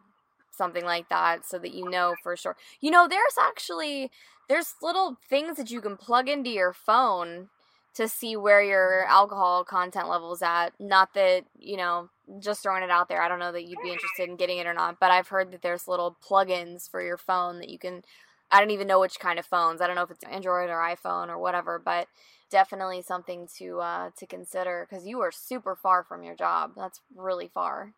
something 0.49 0.83
like 0.83 1.07
that 1.09 1.45
so 1.45 1.57
that 1.59 1.73
you 1.73 1.89
know 1.89 2.15
for 2.21 2.35
sure. 2.35 2.57
You 2.81 2.91
know, 2.91 3.07
there's 3.07 3.35
actually 3.39 4.11
there's 4.49 4.75
little 4.81 5.17
things 5.29 5.57
that 5.57 5.71
you 5.71 5.79
can 5.81 5.95
plug 5.97 6.27
into 6.27 6.49
your 6.49 6.73
phone 6.73 7.49
to 7.93 8.07
see 8.07 8.35
where 8.35 8.61
your 8.61 9.05
alcohol 9.05 9.63
content 9.63 10.09
level's 10.09 10.41
at. 10.41 10.69
Not 10.79 11.13
that, 11.13 11.43
you 11.59 11.77
know, 11.77 12.09
just 12.39 12.63
throwing 12.63 12.83
it 12.83 12.89
out 12.89 13.09
there. 13.09 13.21
I 13.21 13.27
don't 13.27 13.39
know 13.39 13.51
that 13.51 13.63
you'd 13.63 13.81
be 13.83 13.91
interested 13.91 14.29
in 14.29 14.35
getting 14.37 14.57
it 14.57 14.67
or 14.67 14.73
not, 14.73 14.99
but 14.99 15.11
I've 15.11 15.27
heard 15.27 15.51
that 15.51 15.61
there's 15.61 15.87
little 15.87 16.17
plugins 16.25 16.89
for 16.89 17.01
your 17.01 17.17
phone 17.17 17.59
that 17.59 17.69
you 17.69 17.77
can 17.77 18.03
I 18.51 18.59
don't 18.59 18.71
even 18.71 18.87
know 18.87 18.99
which 18.99 19.19
kind 19.19 19.39
of 19.39 19.45
phones. 19.45 19.79
I 19.79 19.87
don't 19.87 19.95
know 19.95 20.03
if 20.03 20.11
it's 20.11 20.25
Android 20.25 20.69
or 20.69 20.77
iPhone 20.77 21.29
or 21.29 21.39
whatever, 21.39 21.79
but 21.83 22.07
definitely 22.51 23.01
something 23.01 23.47
to 23.57 23.79
uh, 23.79 24.09
to 24.17 24.25
consider 24.27 24.85
because 24.87 25.07
you 25.07 25.21
are 25.21 25.31
super 25.31 25.75
far 25.75 26.03
from 26.03 26.23
your 26.23 26.35
job. 26.35 26.73
That's 26.75 26.99
really 27.15 27.49
far. 27.51 27.93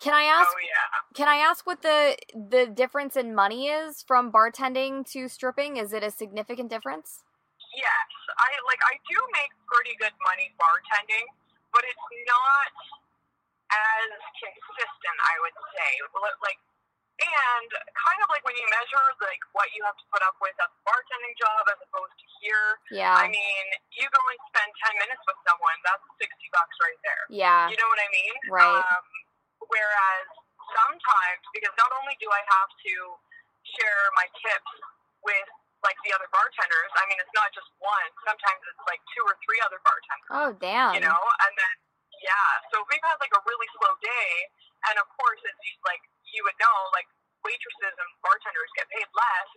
Can 0.00 0.14
I 0.14 0.24
ask? 0.24 0.48
Oh 0.48 0.60
yeah. 0.64 1.14
Can 1.14 1.28
I 1.28 1.36
ask 1.36 1.66
what 1.66 1.82
the 1.82 2.16
the 2.32 2.66
difference 2.66 3.16
in 3.16 3.34
money 3.34 3.68
is 3.68 4.02
from 4.02 4.32
bartending 4.32 5.04
to 5.12 5.28
stripping? 5.28 5.76
Is 5.76 5.92
it 5.92 6.02
a 6.02 6.10
significant 6.10 6.70
difference? 6.70 7.20
Yes, 7.76 8.08
I 8.34 8.48
like 8.66 8.80
I 8.82 8.96
do 9.06 9.20
make 9.36 9.52
pretty 9.68 9.94
good 10.00 10.16
money 10.24 10.50
bartending, 10.58 11.28
but 11.70 11.84
it's 11.84 12.08
not 12.26 12.72
as 13.70 14.10
consistent. 14.40 15.16
I 15.20 15.34
would 15.44 15.56
say, 15.76 15.90
like, 16.42 16.58
and 17.20 17.68
kind 17.92 18.20
of 18.24 18.28
like 18.32 18.42
when 18.48 18.56
you 18.56 18.64
measure 18.72 19.04
like 19.20 19.42
what 19.52 19.68
you 19.76 19.84
have 19.84 19.96
to 20.00 20.06
put 20.08 20.24
up 20.24 20.36
with 20.40 20.56
at 20.56 20.70
the 20.72 20.80
bartending 20.88 21.34
job 21.36 21.62
as 21.68 21.78
opposed 21.84 22.16
to 22.16 22.26
here. 22.40 22.68
Yeah. 22.96 23.14
I 23.16 23.28
mean, 23.28 23.64
you 23.94 24.08
go 24.08 24.22
and 24.32 24.40
spend 24.50 24.70
ten 24.80 24.94
minutes 24.96 25.22
with 25.28 25.38
someone, 25.44 25.76
that's 25.84 26.04
sixty 26.16 26.48
bucks 26.56 26.76
right 26.80 27.00
there. 27.04 27.24
yeah. 27.28 27.68
You 27.68 27.76
know 27.76 27.88
what 27.92 28.00
I 28.00 28.10
mean? 28.10 28.34
Right. 28.48 28.80
Um, 28.80 29.04
whereas 29.68 30.26
sometimes, 30.72 31.42
because 31.52 31.74
not 31.76 31.90
only 32.00 32.16
do 32.22 32.28
I 32.30 32.42
have 32.46 32.70
to 32.88 32.94
share 33.76 34.02
my 34.16 34.26
tips 34.40 34.72
with 35.22 35.48
like 35.84 35.96
the 36.04 36.12
other 36.12 36.28
bartenders, 36.32 36.92
I 37.00 37.04
mean, 37.08 37.16
it's 37.20 37.32
not 37.36 37.48
just 37.56 37.68
one. 37.80 38.08
Sometimes 38.24 38.60
it's 38.68 38.84
like 38.88 39.00
two 39.16 39.24
or 39.24 39.36
three 39.44 39.60
other 39.64 39.80
bartenders. 39.84 40.30
Oh 40.32 40.50
damn. 40.60 40.96
You 40.96 41.02
know, 41.04 41.20
and 41.48 41.52
then 41.56 41.74
yeah. 42.20 42.50
So 42.72 42.84
if 42.84 42.86
we've 42.92 43.04
had 43.04 43.16
like 43.20 43.32
a 43.32 43.42
really 43.48 43.68
slow 43.80 43.92
day, 44.04 44.30
and 44.92 44.96
of 45.00 45.08
course, 45.16 45.40
it's 45.44 45.60
these 45.64 45.80
like 45.88 46.00
you 46.34 46.42
would 46.46 46.58
know, 46.62 46.76
like 46.94 47.06
waitresses 47.44 47.94
and 47.96 48.10
bartenders 48.22 48.70
get 48.76 48.86
paid 48.92 49.08
less 49.16 49.50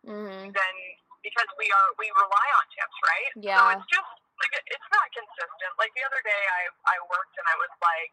hmm 0.00 0.48
than 0.52 0.74
because 1.20 1.50
we 1.60 1.68
are 1.68 1.88
we 2.00 2.08
rely 2.16 2.48
on 2.56 2.64
tips, 2.72 2.98
right? 3.04 3.30
Yeah. 3.36 3.56
So 3.60 3.62
it's 3.76 3.88
just 3.92 4.10
like 4.40 4.52
it's 4.56 4.88
not 4.92 5.06
consistent. 5.12 5.72
Like 5.76 5.92
the 5.92 6.04
other 6.08 6.20
day, 6.24 6.42
I 6.48 6.62
I 6.88 6.96
worked 7.12 7.36
and 7.36 7.44
I 7.44 7.56
was 7.60 7.72
like, 7.84 8.12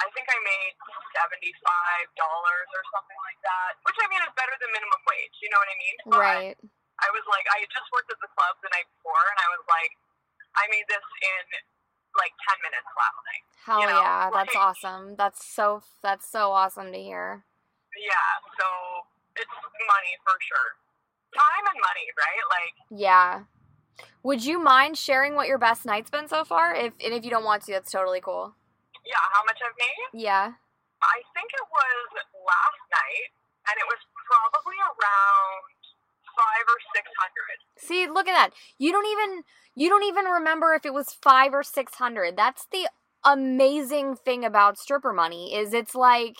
I 0.00 0.06
think 0.16 0.24
I 0.32 0.38
made 0.40 0.72
seventy 1.12 1.52
five 1.60 2.06
dollars 2.16 2.68
or 2.72 2.82
something 2.96 3.20
like 3.28 3.40
that, 3.44 3.76
which 3.84 3.98
I 4.00 4.06
mean 4.08 4.22
is 4.24 4.32
better 4.40 4.56
than 4.56 4.72
minimum 4.72 5.02
wage. 5.04 5.36
You 5.44 5.50
know 5.52 5.60
what 5.60 5.68
I 5.68 5.76
mean? 5.76 5.96
But 6.08 6.20
Right. 6.24 6.56
I 7.04 7.08
was 7.12 7.22
like, 7.28 7.44
I 7.52 7.60
had 7.62 7.70
just 7.70 7.86
worked 7.92 8.08
at 8.10 8.18
the 8.24 8.30
club 8.32 8.56
the 8.64 8.72
night 8.72 8.88
before, 8.98 9.22
and 9.22 9.38
I 9.38 9.48
was 9.54 9.62
like, 9.70 9.92
I 10.56 10.64
made 10.72 10.88
this 10.88 11.04
in 11.04 11.44
like 12.16 12.32
ten 12.48 12.56
minutes 12.64 12.88
last 12.96 13.20
night. 13.28 13.44
Hell 13.68 13.80
you 13.84 13.86
know, 13.92 14.00
yeah. 14.00 14.32
That's 14.32 14.56
like- 14.56 14.64
awesome. 14.64 15.04
That's 15.20 15.44
so 15.44 15.84
that's 16.00 16.24
so 16.24 16.50
awesome 16.56 16.88
to 16.96 16.98
hear. 16.98 17.44
Yeah, 17.98 18.30
so 18.58 18.66
it's 19.36 19.50
money 19.50 20.14
for 20.24 20.34
sure. 20.40 20.68
Time 21.34 21.64
and 21.68 21.78
money, 21.82 22.06
right? 22.16 22.42
Like, 22.48 22.74
Yeah. 22.90 23.30
Would 24.22 24.44
you 24.44 24.62
mind 24.62 24.96
sharing 24.96 25.34
what 25.34 25.48
your 25.48 25.58
best 25.58 25.84
night's 25.84 26.10
been 26.10 26.28
so 26.28 26.44
far? 26.44 26.74
If 26.74 26.94
and 27.04 27.12
if 27.14 27.24
you 27.24 27.30
don't 27.30 27.44
want 27.44 27.62
to, 27.66 27.72
that's 27.72 27.90
totally 27.90 28.20
cool. 28.20 28.54
yeah, 29.04 29.18
how 29.34 29.42
much 29.44 29.58
I've 29.64 29.74
made? 29.78 30.22
Yeah. 30.22 30.52
I 31.02 31.18
think 31.34 31.50
it 31.54 31.66
was 31.70 32.06
last 32.46 32.82
night, 32.90 33.30
and 33.70 33.74
it 33.78 33.86
was 33.86 33.98
probably 34.26 34.78
around 34.82 35.62
five 36.34 36.66
or 36.66 36.78
six 36.94 37.06
hundred. 37.18 37.58
See, 37.78 38.06
look 38.06 38.28
at 38.28 38.34
that. 38.34 38.50
You 38.78 38.92
don't 38.92 39.06
even 39.06 39.42
you 39.74 39.88
don't 39.88 40.04
even 40.04 40.24
remember 40.26 40.74
if 40.74 40.84
it 40.84 40.92
was 40.92 41.16
5 41.22 41.54
or 41.54 41.62
600. 41.62 42.36
That's 42.36 42.66
the 42.72 42.88
amazing 43.24 44.16
thing 44.16 44.44
about 44.44 44.76
stripper 44.78 45.12
money 45.12 45.54
is 45.54 45.72
it's 45.72 45.94
like 45.94 46.36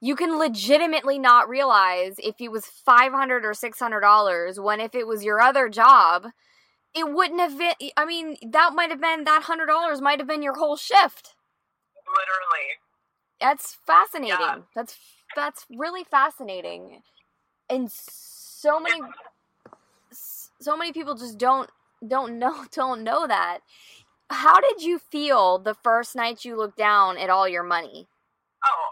you 0.00 0.14
can 0.14 0.38
legitimately 0.38 1.18
not 1.18 1.48
realize 1.48 2.16
if 2.18 2.36
it 2.40 2.52
was 2.52 2.66
500 2.66 3.44
or 3.44 3.54
600 3.54 4.00
dollars 4.00 4.60
when 4.60 4.80
if 4.80 4.94
it 4.94 5.06
was 5.06 5.24
your 5.24 5.40
other 5.40 5.68
job 5.68 6.26
it 6.94 7.12
wouldn't 7.12 7.40
have 7.40 7.58
been 7.58 7.74
i 7.96 8.04
mean 8.04 8.36
that 8.50 8.72
might 8.74 8.90
have 8.90 9.00
been 9.00 9.24
that 9.24 9.44
hundred 9.44 9.66
dollars 9.66 10.00
might 10.00 10.18
have 10.18 10.28
been 10.28 10.42
your 10.42 10.54
whole 10.54 10.76
shift. 10.76 11.34
Literally. 12.06 12.78
that's 13.40 13.76
fascinating. 13.86 14.36
Yeah. 14.38 14.58
that's 14.74 14.96
that's 15.34 15.66
really 15.70 16.04
fascinating. 16.04 17.02
And 17.68 17.90
so 17.90 18.80
many 18.80 19.00
so 20.10 20.76
many 20.76 20.92
people 20.92 21.14
just 21.14 21.38
don't 21.38 21.70
don't 22.06 22.38
know 22.38 22.64
don't 22.72 23.02
know 23.02 23.26
that. 23.26 23.58
How 24.28 24.60
did 24.60 24.82
you 24.82 24.98
feel 24.98 25.58
the 25.58 25.74
first 25.74 26.16
night 26.16 26.44
you 26.44 26.56
looked 26.56 26.78
down 26.78 27.16
at 27.16 27.30
all 27.30 27.48
your 27.48 27.62
money? 27.62 28.08
Oh, 28.64 28.90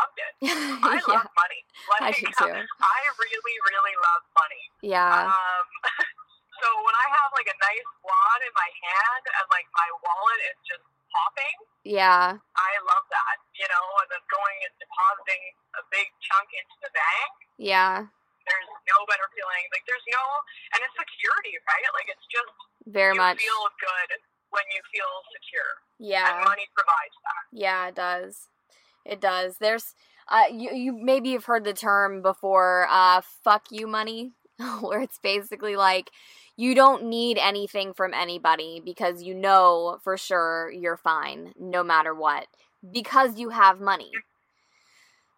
loved 0.00 0.18
it. 0.18 0.32
I 0.88 0.96
yeah 0.96 1.20
love 1.20 1.28
money. 1.36 1.60
i 2.00 2.10
do 2.16 2.24
too 2.24 2.56
I 2.80 3.00
really, 3.20 3.56
really 3.68 3.96
love 4.00 4.22
money. 4.32 4.62
yeah 4.80 5.28
Um, 5.28 5.66
so 6.60 6.66
when 6.84 6.96
I 6.96 7.06
have 7.12 7.30
like 7.36 7.48
a 7.52 7.58
nice 7.60 7.88
wad 8.04 8.40
in 8.44 8.52
my 8.56 8.70
hand 8.84 9.22
and 9.28 9.46
like 9.52 9.68
my 9.76 9.88
wallet 10.00 10.40
is 10.52 10.58
just 10.64 10.84
popping, 11.12 11.56
yeah 11.84 12.38
I 12.40 12.72
love 12.86 13.04
that. 13.12 13.36
You 13.60 13.68
know, 13.68 13.86
and 14.00 14.08
then 14.14 14.22
going 14.32 14.58
and 14.64 14.74
depositing 14.80 15.42
a 15.76 15.82
big 15.92 16.08
chunk 16.24 16.48
into 16.56 16.76
the 16.80 16.90
bank. 16.96 17.32
yeah 17.60 18.08
There's 18.48 18.70
no 18.88 18.98
better 19.10 19.26
feeling. 19.36 19.64
Like 19.74 19.84
there's 19.84 20.06
no, 20.08 20.22
and 20.76 20.80
it's 20.80 20.96
security, 20.96 21.54
right? 21.68 21.84
Like 21.92 22.08
it's 22.08 22.24
just 22.32 22.54
very 22.88 23.12
you 23.16 23.20
much 23.20 23.36
feel 23.42 23.62
good 23.82 24.10
when 24.50 24.64
you 24.74 24.80
feel 24.90 25.12
secure, 25.30 25.70
yeah 26.02 26.40
and 26.40 26.48
money 26.48 26.66
provides 26.74 27.16
that. 27.26 27.42
Yeah, 27.54 27.80
it 27.92 27.94
does. 27.94 28.48
It 29.04 29.20
does. 29.20 29.56
There's 29.58 29.94
uh 30.28 30.44
you 30.52 30.72
you 30.74 30.92
maybe 30.92 31.30
you've 31.30 31.46
heard 31.46 31.64
the 31.64 31.72
term 31.72 32.22
before 32.22 32.86
uh 32.90 33.20
fuck 33.42 33.66
you 33.70 33.86
money 33.86 34.32
where 34.80 35.00
it's 35.00 35.18
basically 35.18 35.76
like 35.76 36.10
you 36.56 36.74
don't 36.74 37.04
need 37.04 37.38
anything 37.38 37.94
from 37.94 38.12
anybody 38.12 38.82
because 38.84 39.22
you 39.22 39.34
know 39.34 39.98
for 40.04 40.16
sure 40.16 40.70
you're 40.70 40.96
fine 40.96 41.52
no 41.58 41.82
matter 41.82 42.14
what 42.14 42.46
because 42.92 43.38
you 43.38 43.50
have 43.50 43.80
money. 43.80 44.10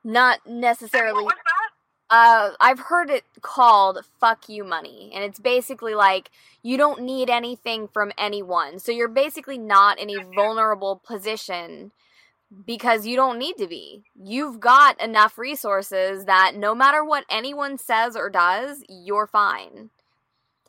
Not 0.05 0.41
necessarily 0.47 1.25
what 1.25 1.37
that? 1.37 2.17
uh, 2.17 2.51
I've 2.61 2.81
heard 2.81 3.09
it 3.09 3.25
called 3.41 4.05
"fuck 4.21 4.49
you 4.49 4.65
money," 4.65 5.11
and 5.15 5.25
it's 5.25 5.39
basically 5.39 5.95
like 5.95 6.31
you 6.63 6.77
don't 6.77 7.03
need 7.03 7.31
anything 7.31 7.89
from 7.89 8.13
anyone, 8.19 8.79
so 8.79 8.93
you're 8.93 9.09
basically 9.09 9.59
not 9.59 9.99
in 9.99 10.11
a 10.11 10.25
vulnerable 10.35 11.01
position 11.05 11.93
because 12.67 13.07
you 13.07 13.17
don't 13.17 13.39
need 13.39 13.57
to 13.59 13.67
be. 13.67 14.05
You've 14.15 14.61
got 14.61 15.01
enough 15.01 15.39
resources 15.39 16.25
that 16.27 16.55
no 16.55 16.75
matter 16.75 17.05
what 17.05 17.25
anyone 17.31 17.79
says 17.79 18.17
or 18.17 18.31
does, 18.31 18.85
you're 18.89 19.27
fine. 19.27 19.91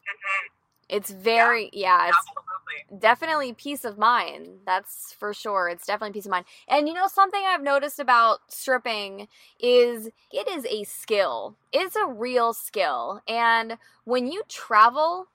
Mhm. 0.08 0.50
It's 0.90 1.12
very 1.12 1.70
yeah, 1.74 2.10
it's 2.10 2.18
Absolutely. 2.18 3.00
definitely 3.00 3.54
peace 3.54 3.86
of 3.86 3.98
mind. 3.98 4.60
That's 4.66 5.14
for 5.14 5.34
sure. 5.34 5.70
It's 5.70 5.86
definitely 5.86 6.14
peace 6.14 6.26
of 6.26 6.32
mind. 6.32 6.46
And 6.68 6.88
you 6.88 6.94
know 6.94 7.08
something 7.08 7.42
I've 7.46 7.64
noticed 7.64 8.00
about 8.00 8.40
stripping 8.50 9.28
is 9.60 10.10
it 10.32 10.48
is 10.48 10.66
a 10.66 10.84
skill. 10.84 11.58
It's 11.72 11.96
a 11.96 12.06
real 12.08 12.54
skill. 12.54 13.22
And 13.28 13.78
when 14.04 14.28
you 14.28 14.44
travel, 14.50 15.28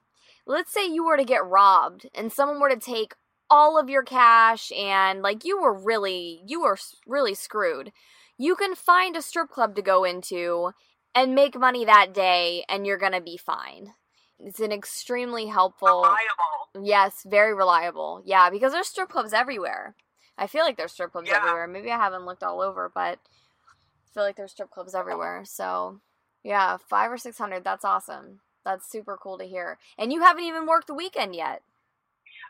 let's 0.46 0.72
say 0.72 0.86
you 0.86 1.04
were 1.04 1.16
to 1.16 1.24
get 1.24 1.44
robbed 1.44 2.08
and 2.14 2.32
someone 2.32 2.60
were 2.60 2.70
to 2.70 2.76
take 2.76 3.14
all 3.50 3.78
of 3.78 3.88
your 3.88 4.02
cash 4.02 4.70
and 4.72 5.22
like 5.22 5.44
you 5.44 5.60
were 5.60 5.72
really 5.72 6.42
you 6.46 6.62
were 6.62 6.78
really 7.06 7.34
screwed. 7.34 7.92
You 8.36 8.54
can 8.56 8.74
find 8.74 9.16
a 9.16 9.22
strip 9.22 9.50
club 9.50 9.74
to 9.76 9.82
go 9.82 10.04
into 10.04 10.72
and 11.14 11.34
make 11.34 11.58
money 11.58 11.84
that 11.84 12.14
day 12.14 12.64
and 12.68 12.86
you're 12.86 12.98
to 12.98 13.20
be 13.20 13.36
fine. 13.36 13.94
It's 14.38 14.60
an 14.60 14.70
extremely 14.70 15.46
helpful 15.46 16.02
Reliable. 16.02 16.86
Yes, 16.86 17.24
very 17.26 17.54
reliable. 17.54 18.22
Yeah, 18.24 18.50
because 18.50 18.72
there's 18.72 18.86
strip 18.88 19.08
clubs 19.08 19.32
everywhere. 19.32 19.96
I 20.36 20.46
feel 20.46 20.62
like 20.62 20.76
there's 20.76 20.92
strip 20.92 21.12
clubs 21.12 21.28
Yeah. 21.28 21.38
everywhere. 21.38 21.66
Maybe 21.66 21.90
I 21.90 21.96
haven't 21.96 22.24
looked 22.24 22.44
all 22.44 22.60
over, 22.60 22.88
but 22.94 23.18
I 23.18 24.14
feel 24.14 24.22
like 24.22 24.36
there's 24.36 24.52
strip 24.52 24.70
clubs 24.70 24.94
everywhere. 24.94 25.44
So, 25.44 26.00
yeah, 26.44 26.76
five 26.76 27.10
or 27.10 27.18
six 27.18 27.38
hundred. 27.38 27.64
That's 27.64 27.84
awesome. 27.84 28.40
That's 28.64 28.88
super 28.90 29.16
cool 29.20 29.38
to 29.38 29.44
hear. 29.44 29.78
And 29.96 30.12
you 30.12 30.20
haven't 30.22 30.44
even 30.44 30.66
worked 30.66 30.86
the 30.86 30.94
weekend 30.94 31.34
yet. 31.34 31.62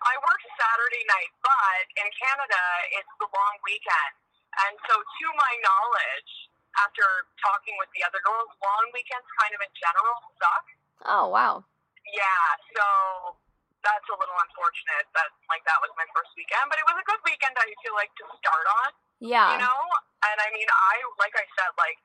I 0.04 0.14
work 0.22 0.40
Saturday 0.54 1.04
night, 1.10 1.32
but 1.42 1.84
in 1.98 2.08
Canada, 2.14 2.62
it's 2.98 3.12
the 3.18 3.28
long 3.28 3.54
weekend. 3.66 4.14
And 4.68 4.74
so, 4.88 4.94
to 4.96 5.26
my 5.38 5.52
knowledge, 5.62 6.32
after 6.82 7.06
talking 7.42 7.74
with 7.78 7.90
the 7.94 8.02
other 8.06 8.22
girls, 8.22 8.48
long 8.62 8.86
weekends 8.94 9.26
kind 9.42 9.52
of 9.54 9.60
in 9.62 9.72
general 9.74 10.16
suck. 10.38 10.64
Oh 11.06 11.26
wow. 11.30 11.62
Yeah, 12.08 12.46
so 12.74 12.86
that's 13.84 14.08
a 14.10 14.16
little 14.16 14.38
unfortunate 14.42 15.06
that 15.14 15.30
like 15.50 15.62
that 15.68 15.78
was 15.82 15.92
my 15.94 16.06
first 16.14 16.32
weekend, 16.34 16.66
but 16.70 16.78
it 16.80 16.86
was 16.88 16.98
a 16.98 17.06
good 17.06 17.20
weekend. 17.26 17.54
I 17.58 17.68
feel 17.82 17.94
like 17.94 18.10
to 18.18 18.24
start 18.40 18.66
on, 18.82 18.90
Yeah. 19.22 19.54
you 19.54 19.58
know. 19.62 19.80
And 20.26 20.36
I 20.42 20.48
mean, 20.50 20.66
I 20.66 20.94
like 21.22 21.34
I 21.38 21.46
said, 21.54 21.70
like 21.78 21.98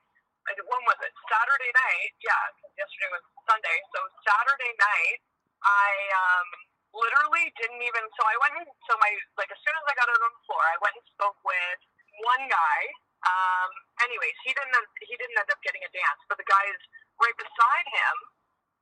when 0.46 0.82
was 0.86 0.98
it? 1.02 1.12
Saturday 1.26 1.72
night. 1.74 2.12
Yeah, 2.22 2.42
yesterday 2.78 3.10
was 3.10 3.24
Sunday. 3.48 3.76
So 3.94 3.98
Saturday 4.22 4.72
night, 4.78 5.18
I 5.64 5.88
um 6.14 6.48
literally 6.94 7.50
didn't 7.58 7.82
even. 7.82 8.04
So 8.16 8.22
I 8.24 8.36
went. 8.40 8.54
And, 8.62 8.68
so 8.88 8.94
my 9.02 9.10
like 9.36 9.50
as 9.52 9.60
soon 9.62 9.74
as 9.76 9.84
I 9.90 9.94
got 9.98 10.08
out 10.08 10.22
on 10.22 10.32
the 10.34 10.44
floor, 10.48 10.62
I 10.62 10.76
went 10.82 10.94
and 10.96 11.06
spoke 11.14 11.38
with 11.44 11.78
one 12.24 12.44
guy. 12.48 12.80
Um. 13.26 13.70
Anyways, 14.06 14.36
he 14.46 14.54
didn't. 14.54 14.74
He 15.04 15.14
didn't 15.18 15.36
end 15.38 15.50
up 15.50 15.60
getting 15.66 15.82
a 15.84 15.90
dance, 15.92 16.20
but 16.30 16.38
the 16.40 16.48
guys 16.48 16.78
right 17.20 17.36
beside 17.36 17.86
him. 17.90 18.16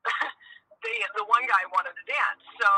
they 0.84 0.96
the 1.16 1.26
one 1.30 1.44
guy 1.46 1.62
wanted 1.72 1.94
to 1.94 2.04
dance, 2.08 2.42
so 2.58 2.70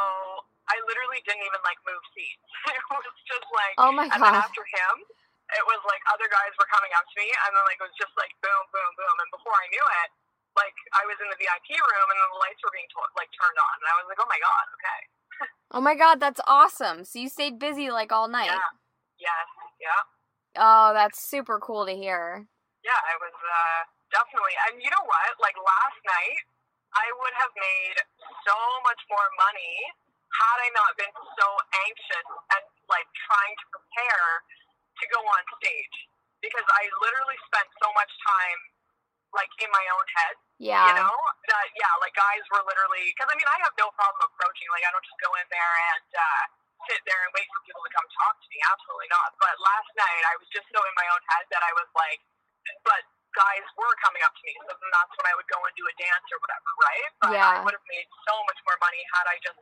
I 0.68 0.76
literally 0.88 1.20
didn't 1.24 1.44
even 1.44 1.62
like 1.64 1.80
move 1.88 2.02
seats. 2.14 2.42
It 2.74 2.82
was 2.92 3.06
just 3.28 3.48
like, 3.54 3.76
Oh 3.80 3.92
my 3.92 4.06
and 4.08 4.20
then 4.20 4.34
god. 4.34 4.44
after 4.48 4.64
him, 4.64 4.94
it 5.52 5.64
was 5.68 5.80
like 5.88 6.02
other 6.12 6.28
guys 6.30 6.52
were 6.60 6.68
coming 6.72 6.92
up 6.96 7.04
to 7.08 7.16
me, 7.20 7.28
and 7.28 7.50
then 7.56 7.64
like 7.68 7.80
it 7.80 7.86
was 7.88 7.96
just 8.00 8.14
like 8.20 8.32
boom, 8.44 8.64
boom, 8.72 8.92
boom, 8.96 9.16
and 9.24 9.30
before 9.34 9.54
I 9.56 9.66
knew 9.72 9.84
it, 10.04 10.10
like 10.56 10.76
I 10.96 11.04
was 11.08 11.18
in 11.20 11.28
the 11.32 11.38
VIP 11.40 11.76
room, 11.80 12.08
and 12.12 12.18
then 12.18 12.30
the 12.32 12.40
lights 12.42 12.60
were 12.64 12.72
being 12.74 12.88
to- 12.96 13.14
like 13.18 13.30
turned 13.36 13.58
on, 13.58 13.74
and 13.82 13.88
I 13.88 13.96
was 14.02 14.06
like, 14.10 14.20
oh 14.22 14.30
my 14.30 14.40
god, 14.40 14.66
okay, 14.80 15.00
Oh 15.74 15.80
my 15.80 15.94
god, 15.98 16.20
that's 16.20 16.40
awesome. 16.46 17.04
So 17.04 17.18
you 17.18 17.28
stayed 17.28 17.58
busy 17.58 17.90
like 17.90 18.12
all 18.12 18.28
night. 18.28 18.46
yeah, 18.46 18.70
yes, 19.18 19.46
yeah, 19.82 20.02
Oh, 20.54 20.94
that's 20.94 21.18
super 21.18 21.58
cool 21.58 21.82
to 21.86 21.94
hear. 21.94 22.46
yeah, 22.86 23.00
I 23.00 23.14
was 23.18 23.34
uh, 23.34 23.80
definitely, 24.14 24.54
and 24.70 24.78
you 24.78 24.86
know 24.90 25.02
what? 25.02 25.30
Like 25.42 25.58
last 25.58 25.98
night, 26.06 26.38
I 26.94 27.10
would 27.18 27.34
have 27.42 27.50
made 27.58 27.98
so 28.46 28.54
much 28.86 29.02
more 29.10 29.28
money 29.34 29.74
had 30.30 30.58
I 30.62 30.68
not 30.74 30.92
been 30.98 31.14
so 31.14 31.48
anxious 31.86 32.26
and 32.54 32.64
like 32.90 33.06
trying 33.26 33.54
to 33.54 33.66
prepare 33.70 34.26
to 35.02 35.04
go 35.10 35.20
on 35.22 35.42
stage 35.58 35.96
because 36.42 36.66
I 36.78 36.86
literally 37.02 37.38
spent 37.50 37.66
so 37.82 37.90
much 37.98 38.10
time 38.22 38.60
like 39.34 39.50
in 39.58 39.70
my 39.74 39.82
own 39.94 40.06
head, 40.14 40.34
Yeah. 40.62 40.86
you 40.86 40.94
know, 40.96 41.14
that 41.50 41.66
yeah, 41.74 41.92
like 42.00 42.14
guys 42.14 42.42
were 42.50 42.62
literally 42.64 43.10
because 43.14 43.28
I 43.30 43.36
mean 43.36 43.48
I 43.48 43.58
have 43.66 43.74
no 43.78 43.90
problem 43.94 44.22
approaching 44.30 44.68
like 44.70 44.86
I 44.86 44.90
don't 44.94 45.04
just 45.04 45.18
go 45.20 45.30
in 45.38 45.46
there 45.50 45.74
and 45.94 46.08
uh, 46.14 46.42
sit 46.88 47.00
there 47.04 47.20
and 47.26 47.30
wait 47.34 47.46
for 47.50 47.60
people 47.66 47.82
to 47.82 47.92
come 47.92 48.06
talk 48.22 48.34
to 48.38 48.48
me, 48.50 48.58
absolutely 48.70 49.10
not. 49.10 49.34
But 49.42 49.54
last 49.58 49.90
night 49.98 50.24
I 50.30 50.34
was 50.38 50.48
just 50.54 50.66
so 50.70 50.78
in 50.78 50.94
my 50.94 51.06
own 51.10 51.22
head 51.34 51.44
that 51.50 51.62
I 51.66 51.72
was 51.74 51.88
like, 51.98 52.20
but 52.86 53.02
guys 53.34 53.66
were 53.74 53.94
coming 53.98 54.22
up 54.22 54.30
to 54.30 54.42
me, 54.46 54.54
so 54.62 54.70
then 54.78 54.90
that's 54.94 55.14
when 55.18 55.26
I 55.26 55.34
would 55.34 55.48
go 55.50 55.58
and 55.58 55.74
do 55.74 55.84
a 55.90 55.94
dance 55.98 56.26
or 56.30 56.38
whatever, 56.38 56.70
right? 56.78 57.08
But 57.18 57.30
I 57.34 57.34
Yeah. 57.34 57.64
would 57.66 57.74
have 57.74 57.88
made 57.90 58.08
so 58.22 58.34
much 58.46 58.60
more 58.62 58.78
money 58.78 59.02
had 59.18 59.26
I 59.26 59.36
just 59.42 59.58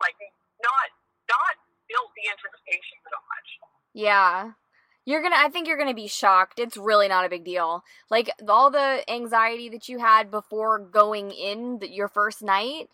like 0.00 0.16
not 0.64 0.88
not 1.28 1.54
built 1.86 2.10
the 2.16 2.24
anticipation 2.32 2.96
so 3.12 3.18
much. 3.28 3.48
Yeah. 3.92 4.56
You're 5.04 5.22
gonna, 5.22 5.36
I 5.38 5.48
think 5.48 5.66
you're 5.66 5.78
gonna 5.78 5.94
be 5.94 6.08
shocked. 6.08 6.58
It's 6.58 6.76
really 6.76 7.08
not 7.08 7.24
a 7.24 7.30
big 7.30 7.44
deal. 7.44 7.82
Like, 8.10 8.30
all 8.48 8.70
the 8.70 9.02
anxiety 9.10 9.68
that 9.70 9.88
you 9.88 9.98
had 9.98 10.30
before 10.30 10.78
going 10.78 11.30
in 11.30 11.78
the, 11.78 11.90
your 11.90 12.08
first 12.08 12.42
night, 12.42 12.90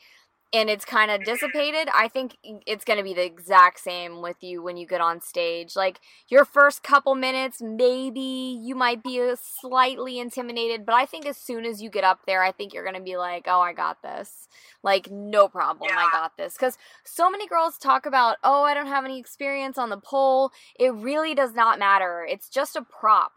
and 0.53 0.71
it's 0.71 0.85
kind 0.85 1.11
of 1.11 1.25
dissipated, 1.25 1.89
I 1.93 2.09
think 2.09 2.37
it's 2.43 2.85
gonna 2.85 3.03
be 3.03 3.15
the 3.15 3.25
exact 3.25 3.81
same 3.81 4.23
with 4.23 4.37
you 4.43 4.63
when 4.63 4.77
you 4.77 4.87
get 4.87 5.01
on 5.01 5.21
stage. 5.21 5.75
Like, 5.77 6.01
your 6.29 6.45
first 6.45 6.83
couple 6.83 7.15
minutes, 7.15 7.61
maybe 7.61 8.59
you 8.63 8.75
might 8.75 9.03
be 9.03 9.21
uh, 9.21 9.37
slightly 9.61 10.19
intimidated, 10.19 10.87
but 10.87 10.95
I 10.95 11.05
think 11.05 11.27
as 11.27 11.37
soon 11.37 11.65
as 11.65 11.83
you 11.83 11.91
get 11.91 12.05
up 12.05 12.21
there, 12.27 12.43
I 12.43 12.53
think 12.53 12.73
you're 12.73 12.85
gonna 12.85 13.01
be 13.01 13.17
like, 13.17 13.47
oh, 13.49 13.61
I 13.61 13.73
got 13.73 14.03
this. 14.03 14.49
Like, 14.83 15.11
no 15.11 15.49
problem, 15.49 15.91
I 15.93 16.09
got 16.13 16.37
this. 16.37 16.55
Because 16.55 16.79
so 17.05 17.29
many 17.29 17.47
girls 17.49 17.77
talk 17.77 18.07
about, 18.07 18.37
oh, 18.45 18.63
I 18.63 18.75
don't 18.75 18.87
have 18.87 19.05
any 19.05 19.19
experience 19.19 19.79
on 19.79 19.91
the 19.91 20.01
pole. 20.01 20.53
It 20.79 20.95
really 20.95 21.35
does 21.35 21.55
not 21.55 21.79
matter. 21.79 22.27
It's 22.29 22.49
just 22.49 22.77
a 22.77 22.83
prop. 22.83 23.33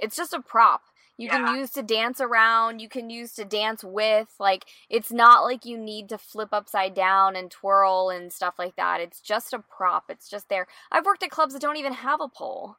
It's 0.00 0.16
just 0.16 0.32
a 0.32 0.40
prop. 0.40 0.82
You 1.20 1.26
Yeah. 1.26 1.44
can 1.44 1.56
use 1.56 1.70
to 1.72 1.82
dance 1.82 2.18
around, 2.18 2.80
you 2.80 2.88
can 2.88 3.10
use 3.10 3.34
to 3.34 3.44
dance 3.44 3.84
with. 3.84 4.28
Like, 4.38 4.64
it's 4.88 5.12
not 5.12 5.44
like 5.44 5.66
you 5.66 5.76
need 5.76 6.08
to 6.08 6.16
flip 6.16 6.48
upside 6.50 6.94
down 6.94 7.36
and 7.36 7.50
twirl 7.50 8.08
and 8.08 8.32
stuff 8.32 8.54
like 8.58 8.74
that. 8.76 9.02
It's 9.02 9.20
just 9.20 9.52
a 9.52 9.58
prop. 9.58 10.04
It's 10.08 10.30
just 10.30 10.48
there. 10.48 10.66
I've 10.90 11.04
worked 11.04 11.22
at 11.22 11.30
clubs 11.30 11.52
that 11.52 11.60
don't 11.60 11.76
even 11.76 11.92
have 11.92 12.22
a 12.22 12.28
pole. 12.28 12.76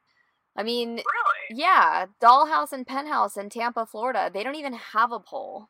I 0.56 0.64
mean, 0.64 0.96
Really? 0.96 1.60
yeah, 1.60 2.06
Dollhouse 2.20 2.72
and 2.72 2.86
Penthouse 2.86 3.36
in 3.36 3.48
Tampa, 3.48 3.86
Florida, 3.86 4.30
they 4.34 4.42
don't 4.42 4.56
even 4.56 4.74
have 4.74 5.12
a 5.12 5.20
pole. 5.20 5.68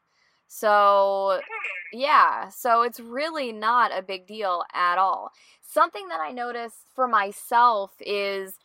So, 0.55 1.41
Hmm. 1.41 1.99
yeah, 1.99 2.49
so 2.49 2.83
it's 2.83 3.01
really 3.01 3.53
not 3.53 3.91
a 3.97 4.03
big 4.03 4.27
deal 4.27 4.65
at 4.75 4.99
all. 4.99 5.33
Something 5.63 6.09
that 6.09 6.21
I 6.21 6.31
noticed 6.33 6.89
for 6.95 7.09
myself 7.09 7.93
is 8.01 8.59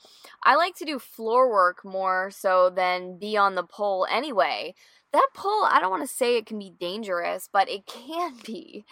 I 0.44 0.56
like 0.56 0.76
to 0.78 0.86
do 0.86 1.00
floor 1.00 1.50
work 1.50 1.86
more 1.86 2.30
so 2.32 2.70
than 2.70 3.18
be 3.18 3.38
on 3.38 3.56
the 3.56 3.64
pole 3.64 4.06
anyway. 4.10 4.76
That 5.14 5.30
pole, 5.34 5.64
I 5.64 5.80
don't 5.80 5.92
want 5.92 6.08
to 6.08 6.14
say 6.14 6.36
it 6.36 6.46
can 6.46 6.60
be 6.60 6.70
dangerous, 6.72 7.48
but 7.52 7.70
it 7.70 7.86
can 7.86 8.34
be. 8.46 8.86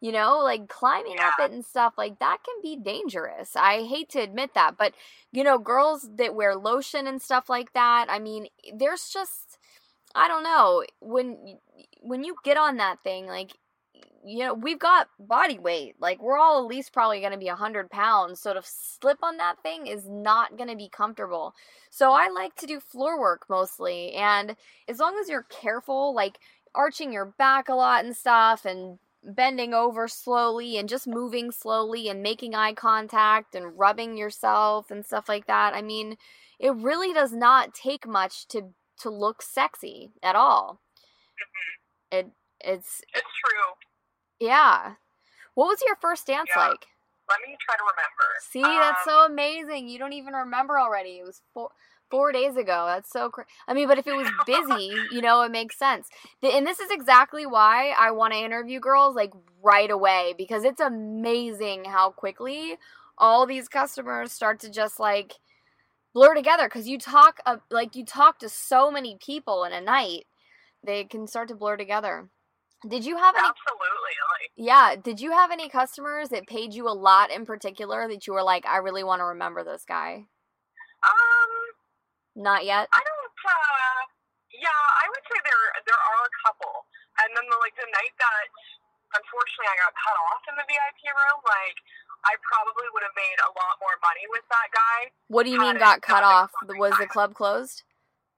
You 0.00 0.12
know, 0.12 0.38
like 0.38 0.68
climbing 0.68 1.18
up 1.20 1.34
it 1.40 1.50
and 1.50 1.64
stuff 1.64 1.94
like 1.98 2.20
that 2.20 2.38
can 2.44 2.54
be 2.62 2.76
dangerous. 2.76 3.56
I 3.56 3.82
hate 3.82 4.08
to 4.10 4.20
admit 4.20 4.54
that, 4.54 4.76
but 4.78 4.94
you 5.32 5.42
know, 5.42 5.58
girls 5.58 6.08
that 6.16 6.34
wear 6.36 6.54
lotion 6.56 7.06
and 7.06 7.20
stuff 7.20 7.48
like 7.48 7.72
that, 7.72 8.06
I 8.08 8.18
mean, 8.20 8.46
there's 8.74 9.08
just 9.08 9.47
I 10.14 10.28
don't 10.28 10.42
know, 10.42 10.84
when 11.00 11.58
when 12.00 12.24
you 12.24 12.36
get 12.44 12.56
on 12.56 12.76
that 12.78 13.02
thing 13.02 13.26
like 13.26 13.52
you 14.24 14.40
know, 14.40 14.54
we've 14.54 14.78
got 14.78 15.08
body 15.18 15.58
weight. 15.58 15.94
Like 16.00 16.20
we're 16.20 16.36
all 16.36 16.58
at 16.58 16.68
least 16.68 16.92
probably 16.92 17.20
going 17.20 17.32
to 17.32 17.38
be 17.38 17.46
100 17.46 17.90
pounds. 17.90 18.40
So 18.40 18.52
to 18.52 18.60
slip 18.62 19.18
on 19.22 19.36
that 19.38 19.62
thing 19.62 19.86
is 19.86 20.06
not 20.08 20.56
going 20.56 20.68
to 20.68 20.76
be 20.76 20.88
comfortable. 20.88 21.54
So 21.90 22.12
I 22.12 22.28
like 22.28 22.54
to 22.56 22.66
do 22.66 22.80
floor 22.80 23.18
work 23.18 23.46
mostly. 23.48 24.12
And 24.12 24.56
as 24.88 24.98
long 24.98 25.18
as 25.18 25.28
you're 25.28 25.46
careful, 25.48 26.14
like 26.14 26.38
arching 26.74 27.12
your 27.12 27.26
back 27.38 27.68
a 27.68 27.74
lot 27.74 28.04
and 28.04 28.14
stuff 28.14 28.64
and 28.64 28.98
bending 29.24 29.74
over 29.74 30.06
slowly 30.08 30.76
and 30.76 30.88
just 30.88 31.06
moving 31.06 31.50
slowly 31.50 32.08
and 32.08 32.22
making 32.22 32.54
eye 32.54 32.74
contact 32.74 33.54
and 33.54 33.78
rubbing 33.78 34.16
yourself 34.16 34.90
and 34.90 35.04
stuff 35.04 35.28
like 35.28 35.46
that. 35.46 35.74
I 35.74 35.82
mean, 35.82 36.16
it 36.58 36.74
really 36.74 37.12
does 37.12 37.32
not 37.32 37.74
take 37.74 38.06
much 38.06 38.46
to 38.48 38.74
to 38.98 39.10
look 39.10 39.42
sexy 39.42 40.12
at 40.22 40.36
all. 40.36 40.80
Mhm. 41.40 42.18
It 42.18 42.30
it's 42.60 43.02
It's 43.14 43.26
true. 43.44 43.74
yeah. 44.40 44.94
What 45.54 45.68
was 45.68 45.82
your 45.86 45.96
first 45.96 46.26
dance 46.26 46.50
Yeah. 46.54 46.68
like? 46.68 46.86
Let 47.28 47.40
me 47.46 47.56
try 47.60 47.76
to 47.76 47.82
remember. 47.82 48.24
See, 48.40 48.62
that's 48.62 49.06
Um, 49.06 49.12
so 49.12 49.24
amazing. 49.26 49.88
You 49.88 49.98
don't 49.98 50.12
even 50.14 50.34
remember 50.34 50.78
already. 50.78 51.18
It 51.18 51.24
was 51.24 51.42
four 51.52 51.70
four 52.10 52.32
days 52.32 52.56
ago. 52.56 52.86
That's 52.86 53.10
so 53.10 53.28
cra- 53.28 53.44
I 53.66 53.74
mean, 53.74 53.86
but 53.86 53.98
if 53.98 54.06
it 54.06 54.14
was 54.14 54.30
busy, 54.46 54.96
you 55.10 55.20
know, 55.20 55.42
it 55.42 55.50
makes 55.50 55.76
sense. 55.76 56.08
The- 56.40 56.54
And 56.54 56.66
this 56.66 56.80
is 56.80 56.90
exactly 56.90 57.44
why 57.44 57.90
I 57.90 58.12
want 58.12 58.32
to 58.32 58.38
interview 58.38 58.80
girls 58.80 59.14
like 59.14 59.32
right 59.62 59.90
away 59.90 60.34
because 60.38 60.64
it's 60.64 60.80
amazing 60.80 61.84
how 61.84 62.10
quickly 62.10 62.78
all 63.18 63.44
these 63.44 63.68
customers 63.68 64.32
start 64.32 64.58
to 64.60 64.70
just 64.70 64.98
like 64.98 65.34
blur 66.14 66.34
together 66.34 66.64
because 66.64 66.88
you 66.88 66.98
talk 66.98 67.38
uh, 67.46 67.58
like 67.70 67.94
you 67.94 68.04
talk 68.04 68.38
to 68.40 68.48
so 68.48 68.90
many 68.90 69.16
people 69.24 69.64
in 69.64 69.72
a 69.72 69.80
night, 69.80 70.24
they 70.84 71.04
can 71.04 71.26
start 71.26 71.48
to 71.48 71.54
blur 71.54 71.76
together. 71.76 72.28
Did 72.86 73.04
you 73.04 73.16
have 73.16 73.34
any 73.34 73.48
Absolutely. 73.48 74.14
Like, 74.38 74.50
yeah. 74.54 74.94
Did 74.94 75.18
you 75.20 75.32
have 75.32 75.50
any 75.50 75.68
customers 75.68 76.28
that 76.28 76.46
paid 76.46 76.74
you 76.74 76.86
a 76.86 76.94
lot 76.94 77.32
in 77.32 77.44
particular 77.44 78.06
that 78.06 78.26
you 78.26 78.32
were 78.32 78.42
like, 78.46 78.66
I 78.66 78.78
really 78.78 79.02
want 79.02 79.18
to 79.18 79.34
remember 79.34 79.64
this 79.64 79.82
guy? 79.82 80.26
um, 81.02 81.50
Not 82.38 82.64
yet. 82.64 82.86
I 82.94 83.02
don't. 83.02 83.18
Uh, 83.48 84.02
yeah, 84.54 84.82
I 85.02 85.06
would 85.10 85.24
say 85.26 85.38
there 85.42 85.64
there 85.86 85.98
are 85.98 86.22
a 86.26 86.32
couple, 86.46 86.86
and 87.22 87.30
then 87.34 87.46
the, 87.50 87.58
like 87.62 87.74
the 87.78 87.86
night 87.86 88.14
that 88.18 88.46
unfortunately 89.14 89.70
I 89.70 89.78
got 89.78 89.94
cut 89.94 90.16
off 90.30 90.42
in 90.50 90.54
the 90.58 90.66
VIP 90.66 91.00
room, 91.14 91.40
like 91.46 91.78
I 92.24 92.34
probably 92.42 92.88
would 92.92 93.02
have 93.02 93.16
made 93.16 93.38
a 93.40 93.50
lot 93.54 93.78
more 93.80 93.96
money 94.02 94.24
with 94.30 94.42
that 94.50 94.68
guy. 94.74 95.10
What 95.28 95.44
do 95.44 95.50
you 95.50 95.60
mean 95.60 95.78
got 95.78 96.02
cut 96.02 96.24
off? 96.24 96.50
Was 96.78 96.96
the 96.98 97.06
club 97.06 97.34
closed? 97.34 97.84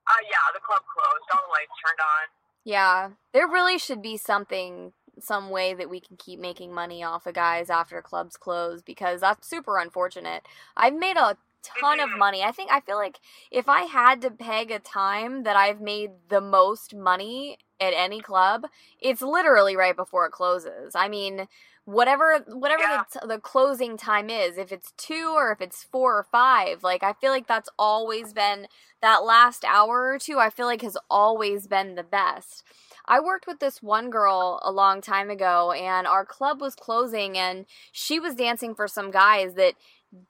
Uh, 0.06 0.22
yeah, 0.24 0.52
the 0.54 0.60
club 0.60 0.82
closed, 0.92 1.24
all 1.32 1.46
the 1.46 1.52
lights 1.52 1.72
turned 1.84 2.00
on. 2.00 2.24
Yeah. 2.64 3.10
There 3.32 3.48
really 3.48 3.78
should 3.78 4.02
be 4.02 4.16
something 4.16 4.92
some 5.18 5.50
way 5.50 5.74
that 5.74 5.90
we 5.90 6.00
can 6.00 6.16
keep 6.16 6.40
making 6.40 6.72
money 6.72 7.02
off 7.04 7.26
of 7.26 7.34
guys 7.34 7.68
after 7.68 8.00
clubs 8.00 8.36
close 8.36 8.82
because 8.82 9.20
that's 9.20 9.48
super 9.48 9.78
unfortunate. 9.78 10.42
I've 10.76 10.94
made 10.94 11.16
a 11.16 11.36
ton 11.62 12.00
of 12.00 12.08
Mhm. 12.10 12.18
money. 12.18 12.42
I 12.42 12.52
think 12.52 12.70
I 12.70 12.80
feel 12.80 12.96
like 12.96 13.20
if 13.50 13.68
I 13.68 13.82
had 13.82 14.22
to 14.22 14.30
peg 14.30 14.70
a 14.70 14.78
time 14.78 15.42
that 15.42 15.56
I've 15.56 15.80
made 15.80 16.28
the 16.28 16.40
most 16.40 16.94
money 16.94 17.58
at 17.78 17.92
any 17.92 18.20
club, 18.20 18.66
it's 18.98 19.20
literally 19.22 19.76
right 19.76 19.96
before 19.96 20.26
it 20.26 20.32
closes. 20.32 20.94
I 20.94 21.08
mean, 21.08 21.48
whatever 21.90 22.44
whatever 22.48 22.82
Yeah. 22.82 23.04
the, 23.12 23.20
t- 23.20 23.26
the 23.26 23.38
closing 23.40 23.96
time 23.96 24.30
is, 24.30 24.58
if 24.58 24.72
it's 24.72 24.92
2 24.96 25.32
or 25.34 25.52
if 25.52 25.60
it's 25.60 25.82
4 25.84 26.18
or 26.18 26.24
5, 26.24 26.82
like 26.82 27.02
I 27.02 27.12
feel 27.14 27.30
like 27.30 27.46
that's 27.46 27.68
always 27.78 28.32
been 28.32 28.66
that 29.02 29.24
last 29.24 29.64
hour 29.64 30.12
or 30.12 30.18
two 30.18 30.38
I 30.38 30.50
feel 30.50 30.66
like 30.66 30.82
has 30.82 30.96
always 31.08 31.66
been 31.66 31.94
the 31.94 32.02
best. 32.02 32.62
I 33.06 33.18
worked 33.18 33.46
with 33.46 33.58
this 33.58 33.82
one 33.82 34.08
girl 34.10 34.60
a 34.62 34.70
long 34.70 35.00
time 35.00 35.30
ago, 35.30 35.72
and 35.72 36.06
our 36.06 36.24
club 36.24 36.60
was 36.60 36.76
closing, 36.76 37.36
and 37.36 37.66
she 37.90 38.20
was 38.20 38.36
dancing 38.36 38.74
for 38.74 38.86
some 38.86 39.10
guys 39.10 39.54
that 39.54 39.74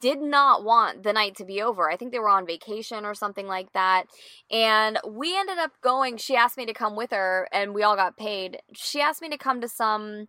did 0.00 0.20
not 0.20 0.64
want 0.64 1.02
the 1.02 1.12
night 1.12 1.34
to 1.36 1.44
be 1.44 1.60
over. 1.60 1.90
I 1.90 1.96
think 1.96 2.10
they 2.12 2.18
were 2.18 2.28
on 2.28 2.46
vacation 2.46 3.04
or 3.04 3.14
something 3.14 3.46
like 3.46 3.72
that. 3.74 4.04
And 4.50 4.98
we 5.06 5.36
ended 5.38 5.58
up 5.58 5.72
going, 5.82 6.16
she 6.16 6.36
asked 6.36 6.56
me 6.56 6.64
to 6.66 6.72
come 6.72 6.96
with 6.96 7.10
her, 7.10 7.48
and 7.52 7.74
we 7.74 7.82
all 7.82 7.96
got 7.96 8.16
paid. 8.16 8.58
She 8.74 9.00
asked 9.02 9.20
me 9.20 9.28
to 9.28 9.36
come 9.38 9.60
to 9.60 9.68
some. 9.68 10.28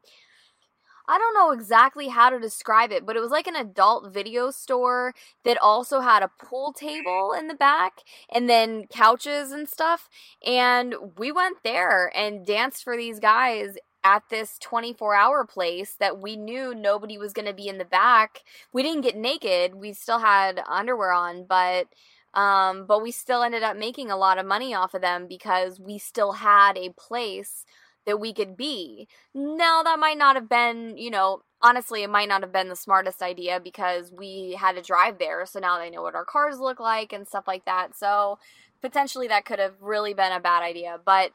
I 1.07 1.17
don't 1.17 1.33
know 1.33 1.51
exactly 1.51 2.09
how 2.09 2.29
to 2.29 2.39
describe 2.39 2.91
it, 2.91 3.05
but 3.05 3.15
it 3.15 3.21
was 3.21 3.31
like 3.31 3.47
an 3.47 3.55
adult 3.55 4.13
video 4.13 4.51
store 4.51 5.13
that 5.43 5.57
also 5.61 5.99
had 5.99 6.23
a 6.23 6.31
pool 6.43 6.73
table 6.73 7.33
in 7.37 7.47
the 7.47 7.55
back 7.55 8.01
and 8.33 8.49
then 8.49 8.85
couches 8.87 9.51
and 9.51 9.67
stuff. 9.67 10.09
And 10.45 10.95
we 11.17 11.31
went 11.31 11.57
there 11.63 12.11
and 12.15 12.45
danced 12.45 12.83
for 12.83 12.95
these 12.95 13.19
guys 13.19 13.77
at 14.03 14.23
this 14.29 14.57
24 14.59 15.15
hour 15.15 15.45
place 15.45 15.95
that 15.99 16.19
we 16.19 16.35
knew 16.35 16.73
nobody 16.73 17.17
was 17.17 17.33
going 17.33 17.45
to 17.45 17.53
be 17.53 17.67
in 17.67 17.77
the 17.77 17.85
back. 17.85 18.41
We 18.73 18.83
didn't 18.83 19.01
get 19.01 19.15
naked. 19.15 19.75
We 19.75 19.93
still 19.93 20.19
had 20.19 20.61
underwear 20.67 21.11
on, 21.11 21.45
but 21.45 21.87
um 22.33 22.85
but 22.85 23.01
we 23.03 23.11
still 23.11 23.43
ended 23.43 23.61
up 23.61 23.75
making 23.75 24.09
a 24.09 24.15
lot 24.15 24.37
of 24.37 24.45
money 24.45 24.73
off 24.73 24.93
of 24.93 25.01
them 25.01 25.27
because 25.27 25.81
we 25.81 25.97
still 25.97 26.31
had 26.31 26.77
a 26.77 26.93
place 26.97 27.65
that 28.05 28.19
we 28.19 28.33
could 28.33 28.57
be. 28.57 29.07
Now 29.33 29.83
that 29.83 29.99
might 29.99 30.17
not 30.17 30.35
have 30.35 30.49
been, 30.49 30.97
you 30.97 31.11
know, 31.11 31.43
honestly 31.61 32.03
it 32.03 32.09
might 32.09 32.27
not 32.27 32.41
have 32.41 32.51
been 32.51 32.69
the 32.69 32.75
smartest 32.75 33.21
idea 33.21 33.59
because 33.59 34.11
we 34.11 34.57
had 34.59 34.75
to 34.75 34.81
drive 34.81 35.19
there, 35.19 35.45
so 35.45 35.59
now 35.59 35.77
they 35.79 35.89
know 35.89 36.01
what 36.01 36.15
our 36.15 36.25
cars 36.25 36.59
look 36.59 36.79
like 36.79 37.13
and 37.13 37.27
stuff 37.27 37.45
like 37.47 37.65
that. 37.65 37.95
So 37.95 38.39
potentially 38.81 39.27
that 39.27 39.45
could 39.45 39.59
have 39.59 39.75
really 39.79 40.13
been 40.13 40.31
a 40.31 40.39
bad 40.39 40.63
idea, 40.63 40.99
but 41.05 41.31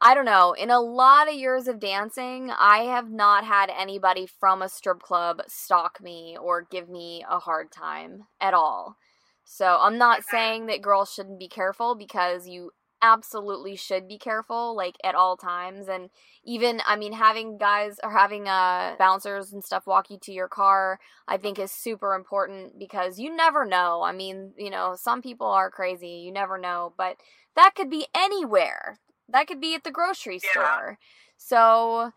I 0.00 0.14
don't 0.14 0.24
know. 0.24 0.52
In 0.52 0.70
a 0.70 0.80
lot 0.80 1.28
of 1.28 1.34
years 1.34 1.66
of 1.66 1.80
dancing, 1.80 2.50
I 2.50 2.84
have 2.84 3.10
not 3.10 3.44
had 3.44 3.70
anybody 3.70 4.26
from 4.26 4.62
a 4.62 4.68
strip 4.68 5.00
club 5.00 5.42
stalk 5.48 6.00
me 6.00 6.36
or 6.40 6.66
give 6.70 6.88
me 6.88 7.24
a 7.28 7.38
hard 7.38 7.72
time 7.72 8.24
at 8.40 8.54
all. 8.54 8.96
So 9.44 9.78
I'm 9.80 9.98
not 9.98 10.24
saying 10.24 10.66
that 10.66 10.82
girls 10.82 11.12
shouldn't 11.12 11.38
be 11.38 11.48
careful 11.48 11.94
because 11.94 12.48
you 12.48 12.70
absolutely 13.04 13.76
should 13.76 14.08
be 14.08 14.16
careful 14.16 14.74
like 14.74 14.96
at 15.04 15.14
all 15.14 15.36
times 15.36 15.88
and 15.88 16.08
even 16.42 16.80
i 16.86 16.96
mean 16.96 17.12
having 17.12 17.58
guys 17.58 18.00
or 18.02 18.10
having 18.10 18.48
uh 18.48 18.94
bouncers 18.98 19.52
and 19.52 19.62
stuff 19.62 19.86
walk 19.86 20.08
you 20.10 20.16
to 20.18 20.32
your 20.32 20.48
car 20.48 20.98
i 21.28 21.36
think 21.36 21.58
is 21.58 21.70
super 21.70 22.14
important 22.14 22.78
because 22.78 23.18
you 23.18 23.34
never 23.36 23.66
know 23.66 24.02
i 24.02 24.10
mean 24.10 24.52
you 24.56 24.70
know 24.70 24.94
some 24.98 25.20
people 25.20 25.46
are 25.46 25.70
crazy 25.70 26.22
you 26.24 26.32
never 26.32 26.56
know 26.56 26.94
but 26.96 27.16
that 27.54 27.72
could 27.76 27.90
be 27.90 28.06
anywhere 28.16 28.98
that 29.28 29.46
could 29.46 29.60
be 29.60 29.74
at 29.74 29.84
the 29.84 29.90
grocery 29.90 30.40
Yeah. 30.42 30.50
store 30.62 30.98
so 31.36 32.10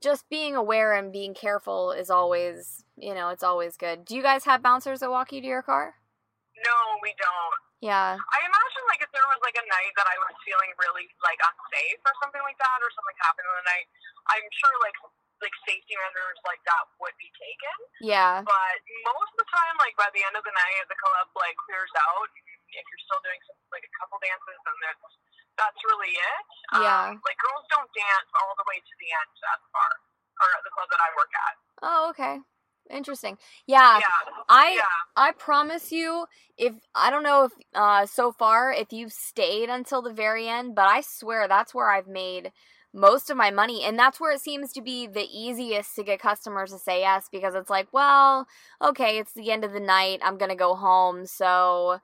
just 0.00 0.28
being 0.28 0.54
aware 0.54 0.92
and 0.94 1.12
being 1.12 1.34
careful 1.34 1.90
is 1.90 2.10
always 2.10 2.84
you 2.96 3.12
know 3.14 3.30
it's 3.30 3.42
always 3.42 3.76
good 3.76 4.04
do 4.04 4.14
you 4.14 4.22
guys 4.22 4.44
have 4.44 4.62
bouncers 4.62 5.00
that 5.00 5.10
walk 5.10 5.32
you 5.32 5.40
to 5.40 5.46
your 5.48 5.62
car 5.62 5.94
No, 6.64 6.98
we 7.02 7.12
don't. 7.18 7.65
Yeah 7.84 8.16
I 8.16 8.38
imagine 8.44 8.84
like 8.88 9.02
if 9.04 9.10
there 9.12 9.26
was 9.28 9.40
like 9.44 9.56
a 9.58 9.66
night 9.66 9.92
that 10.00 10.08
I 10.08 10.16
was 10.20 10.32
feeling 10.42 10.72
really 10.80 11.06
like 11.20 11.40
unsafe 11.40 12.00
or 12.04 12.14
something 12.24 12.40
like 12.40 12.56
that, 12.56 12.78
or 12.80 12.90
something 12.96 13.16
happened 13.20 13.46
in 13.48 13.56
the 13.60 13.66
night, 13.68 13.86
I'm 14.32 14.46
sure 14.48 14.74
like 14.80 14.96
like 15.44 15.52
safety 15.68 15.92
measures 15.92 16.40
like 16.48 16.62
that 16.64 16.84
would 16.96 17.12
be 17.20 17.28
taken. 17.36 17.76
yeah 18.00 18.40
But 18.40 18.78
most 19.04 19.36
of 19.36 19.44
the 19.44 19.48
time, 19.52 19.76
like 19.84 19.92
by 20.00 20.08
the 20.16 20.24
end 20.24 20.32
of 20.32 20.44
the 20.48 20.54
night, 20.56 20.88
the 20.88 20.96
club 20.96 21.28
like 21.36 21.56
clears 21.68 21.92
out. 22.08 22.30
If 22.72 22.84
you're 22.88 23.04
still 23.04 23.20
doing 23.20 23.40
some, 23.44 23.56
like 23.72 23.84
a 23.84 23.92
couple 24.00 24.16
dances, 24.24 24.58
then 24.64 24.76
that's 24.80 25.04
that's 25.60 25.80
really 25.88 26.12
it. 26.12 26.44
Yeah. 26.80 27.12
Um, 27.12 27.20
like 27.24 27.38
girls 27.40 27.64
don't 27.72 27.88
dance 27.92 28.30
all 28.40 28.52
the 28.56 28.66
way 28.68 28.80
to 28.80 28.94
the 29.00 29.08
end 29.12 29.32
at 29.52 29.58
the 29.60 29.70
bar 29.72 29.92
or 30.40 30.48
at 30.56 30.62
the 30.64 30.72
club 30.72 30.88
that 30.92 31.00
I 31.00 31.08
work 31.16 31.32
at. 31.32 31.54
oh 31.84 32.00
okay 32.12 32.34
interesting 32.90 33.36
yeah 33.66 33.98
yeah. 33.98 34.32
i 34.48 34.74
yeah. 34.76 34.82
I 35.16 35.32
promise 35.32 35.92
you, 35.92 36.26
if 36.58 36.74
I 36.94 37.10
don't 37.10 37.22
know 37.22 37.44
if 37.44 37.52
uh, 37.74 38.06
so 38.06 38.32
far 38.32 38.72
if 38.72 38.92
you've 38.92 39.12
stayed 39.12 39.70
until 39.70 40.02
the 40.02 40.12
very 40.12 40.46
end, 40.46 40.74
but 40.74 40.86
I 40.86 41.00
swear 41.00 41.48
that's 41.48 41.74
where 41.74 41.90
I've 41.90 42.06
made 42.06 42.52
most 42.92 43.30
of 43.30 43.36
my 43.36 43.50
money, 43.50 43.82
and 43.82 43.98
that's 43.98 44.20
where 44.20 44.32
it 44.32 44.40
seems 44.40 44.72
to 44.74 44.82
be 44.82 45.06
the 45.06 45.26
easiest 45.32 45.94
to 45.96 46.04
get 46.04 46.20
customers 46.20 46.70
to 46.72 46.78
say 46.78 47.00
yes 47.00 47.28
because 47.32 47.54
it's 47.54 47.70
like, 47.70 47.88
well, 47.92 48.46
okay, 48.82 49.18
it's 49.18 49.32
the 49.32 49.50
end 49.50 49.64
of 49.64 49.72
the 49.72 49.80
night, 49.80 50.20
I'm 50.22 50.36
gonna 50.38 50.54
go 50.56 50.74
home, 50.74 51.26
so 51.26 51.98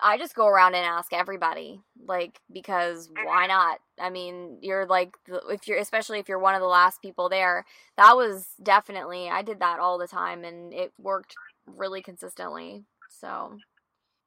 I 0.00 0.18
just 0.18 0.34
go 0.34 0.46
around 0.46 0.74
and 0.74 0.84
ask 0.84 1.12
everybody, 1.12 1.80
like, 2.04 2.40
because 2.52 3.08
Mm-hmm. 3.08 3.24
why 3.26 3.46
not? 3.46 3.78
I 4.00 4.10
mean, 4.10 4.58
you're 4.60 4.86
like, 4.86 5.16
if 5.48 5.66
you're, 5.66 5.78
especially 5.78 6.18
if 6.18 6.28
you're 6.28 6.38
one 6.38 6.54
of 6.54 6.60
the 6.60 6.66
last 6.68 7.00
people 7.00 7.28
there, 7.28 7.64
that 7.96 8.16
was 8.16 8.46
definitely, 8.62 9.28
I 9.30 9.42
did 9.42 9.60
that 9.60 9.80
all 9.80 9.96
the 9.98 10.06
time 10.06 10.44
and 10.44 10.72
it 10.72 10.92
worked 10.98 11.34
really 11.66 12.02
consistently. 12.02 12.84
So, 13.08 13.56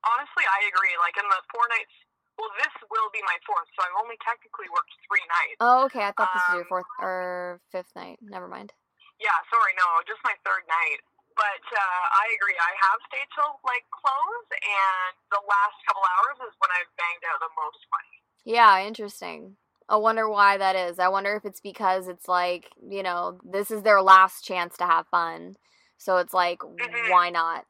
Honestly, 0.01 0.45
I 0.47 0.59
agree. 0.71 0.95
Like 0.97 1.17
in 1.21 1.27
the 1.27 1.41
four 1.53 1.65
nights, 1.69 1.93
well, 2.39 2.49
this 2.55 2.71
will 2.89 3.11
be 3.11 3.19
my 3.27 3.35
fourth, 3.45 3.67
so 3.75 3.83
I've 3.83 3.99
only 3.99 4.15
technically 4.23 4.71
worked 4.71 4.95
three 5.11 5.25
nights. 5.27 5.59
oh, 5.59 5.85
okay. 5.91 6.07
I 6.07 6.15
thought 6.15 6.31
this 6.33 6.47
was 6.49 6.55
your 6.55 6.63
Um, 6.65 6.71
fourth 6.71 6.89
or 7.03 7.59
fifth 7.69 7.91
night. 7.99 8.17
Never 8.23 8.47
mind. 8.47 8.71
Yeah, 9.19 9.35
sorry, 9.51 9.75
no, 9.75 9.83
just 10.07 10.23
my 10.23 10.31
third 10.47 10.63
night. 10.71 11.03
But 11.35 11.63
uh, 11.71 12.03
I 12.11 12.25
agree. 12.35 12.57
I 12.57 12.73
have 12.89 12.99
stayed 13.07 13.29
till 13.35 13.59
like 13.63 13.85
close, 13.91 14.47
and 14.53 15.13
the 15.31 15.41
last 15.45 15.77
couple 15.87 16.03
hours 16.03 16.37
is 16.49 16.53
when 16.59 16.71
I've 16.73 16.91
banged 16.97 17.23
out 17.29 17.39
the 17.39 17.53
most 17.55 17.81
money. 17.91 18.15
Yeah, 18.45 18.85
interesting. 18.85 19.55
I 19.87 19.97
wonder 19.97 20.29
why 20.29 20.57
that 20.57 20.75
is. 20.75 20.99
I 20.99 21.07
wonder 21.07 21.35
if 21.35 21.45
it's 21.45 21.61
because 21.61 22.07
it's 22.07 22.27
like, 22.27 22.69
you 22.87 23.01
know, 23.03 23.39
this 23.43 23.71
is 23.71 23.81
their 23.81 24.01
last 24.01 24.43
chance 24.45 24.77
to 24.77 24.85
have 24.85 25.07
fun. 25.07 25.55
So 25.97 26.17
it's 26.17 26.33
like, 26.33 26.59
Mhm. 26.59 27.09
why 27.09 27.29
not? 27.29 27.65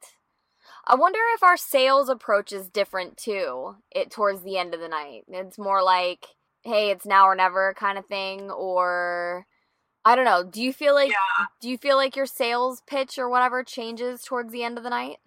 I 0.86 0.94
wonder 0.94 1.18
if 1.34 1.42
our 1.42 1.56
sales 1.56 2.08
approach 2.08 2.52
is 2.52 2.68
different 2.68 3.16
too. 3.16 3.76
It 3.90 4.10
towards 4.10 4.42
the 4.42 4.58
end 4.58 4.74
of 4.74 4.80
the 4.80 4.88
night. 4.88 5.24
It's 5.28 5.58
more 5.58 5.82
like, 5.82 6.26
hey, 6.62 6.90
it's 6.90 7.06
now 7.06 7.26
or 7.26 7.34
never 7.34 7.74
kind 7.74 7.98
of 7.98 8.06
thing 8.06 8.50
or 8.50 9.46
I 10.04 10.16
don't 10.16 10.24
know. 10.24 10.42
Do 10.42 10.62
you 10.62 10.72
feel 10.72 10.94
like 10.94 11.10
Yeah. 11.10 11.46
do 11.60 11.68
you 11.68 11.76
feel 11.76 11.96
like 11.96 12.16
your 12.16 12.26
sales 12.26 12.80
pitch 12.86 13.18
or 13.18 13.28
whatever 13.28 13.62
changes 13.62 14.22
towards 14.22 14.50
the 14.52 14.64
end 14.64 14.78
of 14.78 14.84
the 14.84 14.90
night? 14.90 15.18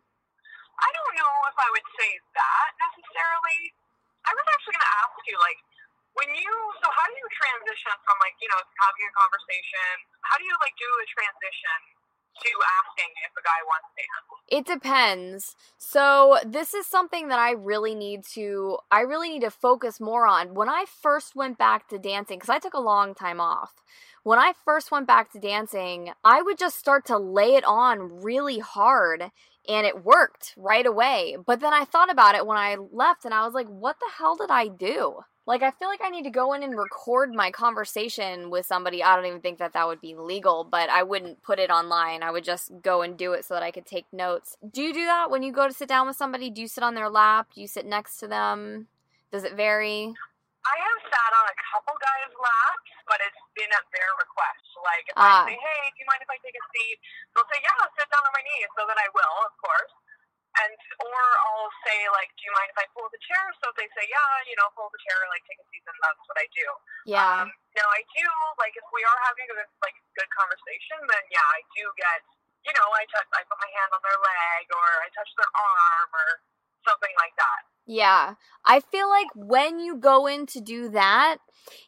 I 0.79 0.89
don't 0.91 1.15
know 1.15 1.33
if 1.47 1.57
I 1.57 1.69
would 1.69 1.87
say 1.99 2.11
that 2.33 2.69
necessarily. 2.81 3.73
I 4.25 4.31
was 4.33 4.45
actually 4.55 4.73
going 4.73 4.87
to 4.87 4.95
ask 5.03 5.15
you, 5.27 5.37
like, 5.37 5.59
when 6.15 6.29
you, 6.33 6.53
so 6.81 6.87
how 6.89 7.05
do 7.11 7.13
you 7.13 7.27
transition 7.35 7.91
from, 8.07 8.17
like, 8.23 8.33
you 8.39 8.47
know, 8.49 8.61
having 8.79 9.05
a 9.05 9.13
conversation? 9.13 9.93
How 10.23 10.39
do 10.39 10.43
you, 10.47 10.55
like, 10.63 10.73
do 10.79 10.87
a 10.87 11.05
transition 11.11 11.79
to 12.41 12.49
asking 12.81 13.11
if 13.27 13.31
a 13.37 13.43
guy 13.43 13.59
wants 13.67 13.87
to 13.93 14.01
dance? 14.01 14.27
It 14.49 14.65
depends. 14.65 15.55
So 15.77 16.39
this 16.45 16.73
is 16.73 16.87
something 16.87 17.27
that 17.29 17.39
I 17.39 17.51
really 17.51 17.95
need 17.95 18.25
to 18.33 18.77
I 18.91 19.01
really 19.01 19.29
need 19.29 19.41
to 19.41 19.51
focus 19.51 19.99
more 19.99 20.25
on. 20.27 20.53
When 20.53 20.69
I 20.69 20.85
first 20.85 21.35
went 21.35 21.57
back 21.57 21.87
to 21.89 21.97
dancing 21.99 22.39
cuz 22.39 22.49
I 22.49 22.59
took 22.59 22.73
a 22.73 22.79
long 22.79 23.13
time 23.15 23.39
off. 23.39 23.73
When 24.23 24.39
I 24.39 24.53
first 24.63 24.89
went 24.89 25.05
back 25.05 25.33
to 25.33 25.39
dancing, 25.39 26.11
I 26.23 26.41
would 26.41 26.57
just 26.57 26.79
start 26.79 27.05
to 27.07 27.17
lay 27.17 27.55
it 27.55 27.65
on 27.65 28.21
really 28.23 28.59
hard 28.59 29.31
and 29.67 29.85
it 29.85 30.05
worked 30.05 30.53
right 30.55 30.85
away. 30.85 31.35
But 31.45 31.59
then 31.59 31.73
I 31.73 31.83
thought 31.83 32.09
about 32.09 32.35
it 32.35 32.47
when 32.47 32.57
I 32.57 32.77
left 32.93 33.25
and 33.25 33.33
I 33.33 33.45
was 33.45 33.53
like, 33.53 33.67
what 33.67 33.97
the 33.99 34.09
hell 34.17 34.37
did 34.37 34.49
I 34.49 34.69
do? 34.69 35.23
Like 35.45 35.61
I 35.61 35.71
feel 35.71 35.89
like 35.89 35.99
I 36.01 36.09
need 36.09 36.23
to 36.23 36.29
go 36.29 36.53
in 36.53 36.63
and 36.63 36.77
record 36.77 37.33
my 37.33 37.51
conversation 37.51 38.49
with 38.49 38.65
somebody. 38.65 39.03
I 39.03 39.17
don't 39.17 39.25
even 39.25 39.41
think 39.41 39.59
that 39.59 39.73
that 39.73 39.87
would 39.87 39.99
be 39.99 40.15
legal, 40.15 40.63
but 40.63 40.89
I 40.89 41.03
wouldn't 41.03 41.43
put 41.43 41.59
it 41.59 41.69
online. 41.69 42.23
I 42.23 42.31
would 42.31 42.45
just 42.45 42.71
go 42.81 43.01
and 43.01 43.17
do 43.17 43.33
it 43.33 43.43
so 43.43 43.55
that 43.55 43.63
I 43.63 43.71
could 43.71 43.85
take 43.85 44.05
notes. 44.13 44.55
Do 44.71 44.81
you 44.81 44.93
do 44.93 45.03
that 45.03 45.29
when 45.29 45.43
you 45.43 45.51
go 45.51 45.67
to 45.67 45.73
sit 45.73 45.89
down 45.89 46.07
with 46.07 46.15
somebody? 46.15 46.49
Do 46.49 46.61
you 46.61 46.69
sit 46.69 46.83
on 46.83 46.95
their 46.95 47.09
lap? 47.09 47.47
Do 47.53 47.59
you 47.59 47.67
sit 47.67 47.85
next 47.85 48.19
to 48.19 48.27
them? 48.29 48.87
Does 49.33 49.43
it 49.43 49.57
vary? 49.57 50.13
I 50.63 50.75
have 50.79 50.99
sat 51.11 51.31
on 51.35 51.45
a 51.51 51.57
couple 51.75 51.95
guys' 51.99 52.31
laps, 52.39 52.91
but 53.07 53.19
it's 53.19 53.43
been 53.51 53.67
at 53.75 53.83
their 53.91 54.11
request. 54.15 54.63
Like, 54.79 55.05
if 55.11 55.15
Ah. 55.19 55.43
I 55.43 55.51
say, 55.51 55.57
hey, 55.59 55.81
do 55.91 55.97
you 55.99 56.07
mind 56.07 56.23
if 56.23 56.31
I 56.31 56.39
take 56.39 56.55
a 56.55 56.65
seat? 56.71 56.97
They'll 57.35 57.47
say, 57.51 57.59
yeah, 57.59 57.83
sit 57.99 58.07
down 58.07 58.23
on 58.23 58.31
my 58.31 58.43
knee. 58.47 58.63
So 58.79 58.87
then 58.87 58.95
I 58.95 59.07
will, 59.11 59.35
of 59.43 59.55
course. 59.59 59.91
And, 60.53 60.77
or 61.01 61.21
I'll 61.49 61.73
say, 61.81 61.97
like, 62.13 62.29
do 62.37 62.45
you 62.45 62.53
mind 62.53 62.69
if 62.69 62.77
I 62.77 62.85
pull 62.93 63.09
the 63.09 63.17
chair? 63.25 63.41
So 63.57 63.73
if 63.73 63.75
they 63.75 63.89
say, 63.97 64.05
yeah, 64.05 64.33
you 64.45 64.53
know, 64.55 64.69
pull 64.77 64.87
the 64.93 65.01
chair, 65.01 65.17
like, 65.33 65.41
take 65.49 65.57
a 65.57 65.65
seat, 65.73 65.81
then 65.83 65.97
that's 65.97 66.23
what 66.29 66.37
I 66.37 66.47
do. 66.53 66.67
Yeah. 67.09 67.41
Um, 67.41 67.49
now 67.73 67.89
I 67.89 68.05
do, 68.13 68.27
like, 68.61 68.77
if 68.77 68.85
we 68.93 69.01
are 69.01 69.19
having 69.25 69.49
a, 69.49 69.65
like, 69.81 69.97
good 70.13 70.29
conversation, 70.29 71.01
then 71.09 71.23
yeah, 71.33 71.41
I 71.57 71.59
do 71.73 71.89
get, 71.97 72.21
you 72.69 72.73
know, 72.77 72.85
I 72.93 73.01
touch, 73.09 73.25
I 73.33 73.41
put 73.49 73.57
my 73.59 73.71
hand 73.81 73.91
on 73.97 74.01
their 74.05 74.19
leg, 74.21 74.63
or 74.77 74.85
I 75.01 75.09
touch 75.17 75.31
their 75.41 75.51
arm, 75.57 76.09
or 76.13 76.29
something 76.87 77.13
like 77.17 77.35
that. 77.37 77.73
Yeah. 77.85 78.35
I 78.65 78.79
feel 78.79 79.09
like 79.09 79.27
when 79.35 79.79
you 79.79 79.97
go 79.97 80.27
in 80.27 80.45
to 80.47 80.61
do 80.61 80.89
that 80.89 81.37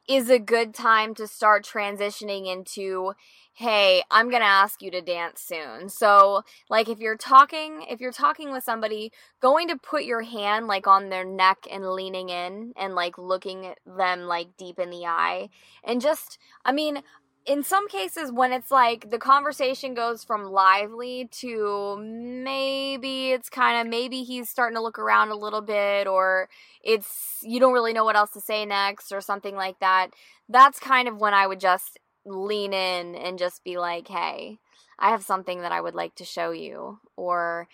is 0.08 0.30
a 0.30 0.40
good 0.40 0.74
time 0.74 1.14
to 1.16 1.28
start 1.28 1.66
transitioning 1.66 2.52
into 2.52 3.14
hey, 3.58 4.04
I'm 4.12 4.30
going 4.30 4.42
to 4.42 4.48
ask 4.48 4.82
you 4.82 4.92
to 4.92 5.00
dance 5.00 5.40
soon. 5.40 5.88
So, 5.88 6.44
like 6.70 6.90
if 6.90 7.00
you're 7.00 7.16
talking, 7.16 7.86
if 7.90 8.02
you're 8.02 8.12
talking 8.12 8.52
with 8.52 8.66
somebody, 8.66 9.14
going 9.40 9.70
to 9.70 9.78
put 9.78 10.04
your 10.04 10.24
hand 10.24 10.68
like 10.68 10.88
on 10.88 11.10
their 11.10 11.24
neck 11.24 11.60
and 11.72 11.90
leaning 11.90 12.28
in 12.28 12.74
and 12.76 12.96
like 12.96 13.18
looking 13.18 13.66
at 13.66 13.78
them 13.86 14.24
like 14.24 14.58
deep 14.58 14.78
in 14.78 14.90
the 14.90 15.06
eye 15.06 15.50
and 15.86 16.02
just 16.02 16.38
I 16.66 16.74
mean, 16.74 17.02
in 17.46 17.64
some 17.64 17.88
cases 17.88 18.32
when 18.32 18.52
it's 18.52 18.72
like 18.72 19.12
the 19.12 19.20
conversation 19.20 19.94
goes 19.94 20.24
from 20.24 20.46
lively 20.46 21.30
to 21.32 21.98
maybe 22.00 23.32
it's 23.32 23.50
kind 23.50 23.80
of 23.80 23.90
maybe 23.90 24.24
he's 24.24 24.50
starting 24.50 24.76
to 24.76 24.82
look 24.82 24.98
around 24.98 25.30
a 25.30 25.36
little 25.36 25.62
bit 25.62 26.08
or 26.08 26.50
it's 26.84 27.40
you 27.44 27.60
don't 27.60 27.74
really 27.74 27.94
know 27.94 28.04
what 28.04 28.16
else 28.16 28.32
to 28.32 28.42
say 28.42 28.66
next 28.66 29.12
or 29.12 29.22
something 29.22 29.56
like 29.56 29.80
that 29.80 30.10
that's 30.50 30.80
kind 30.80 31.08
of 31.08 31.20
when 31.20 31.34
i 31.34 31.46
would 31.46 31.60
just 31.60 32.00
lean 32.26 32.74
in 32.74 33.16
and 33.16 33.38
just 33.38 33.64
be 33.64 33.78
like 33.78 34.08
hey 34.08 34.58
i 34.98 35.10
have 35.10 35.24
something 35.24 35.62
that 35.62 35.72
i 35.72 35.80
would 35.80 35.96
like 35.96 36.16
to 36.16 36.26
show 36.26 36.52
you 36.52 37.00
or 37.16 37.68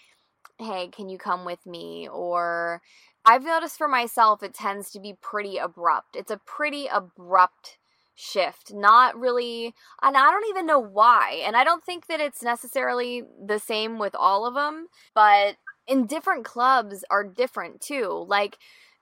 hey 0.60 0.88
can 0.88 1.10
you 1.10 1.18
come 1.18 1.46
with 1.46 1.66
me? 1.66 2.08
or 2.12 2.82
i've 3.26 3.44
noticed 3.44 3.78
for 3.78 3.88
myself 3.88 4.44
it 4.44 4.54
tends 4.54 4.92
to 4.92 5.00
be 5.00 5.16
pretty 5.22 5.58
abrupt. 5.58 6.16
It's 6.16 6.32
a 6.32 6.42
pretty 6.46 6.88
abrupt 6.88 7.78
shift. 8.16 8.74
Not 8.74 9.20
really, 9.20 9.74
and 10.02 10.18
I 10.18 10.32
don't 10.32 10.50
even 10.50 10.66
know 10.66 10.80
why. 10.80 11.42
And 11.46 11.56
I 11.56 11.64
don't 11.64 11.84
think 11.84 12.08
that 12.08 12.20
it's 12.20 12.44
necessarily 12.44 13.24
the 13.44 13.60
same 13.60 14.00
with 14.00 14.16
all 14.16 14.46
of 14.46 14.54
them, 14.54 14.88
but 15.14 15.56
in 15.88 16.06
different 16.06 16.46
clubs 16.46 17.04
are 17.10 17.24
different 17.24 17.82
too. 17.82 18.26
Like 18.28 18.58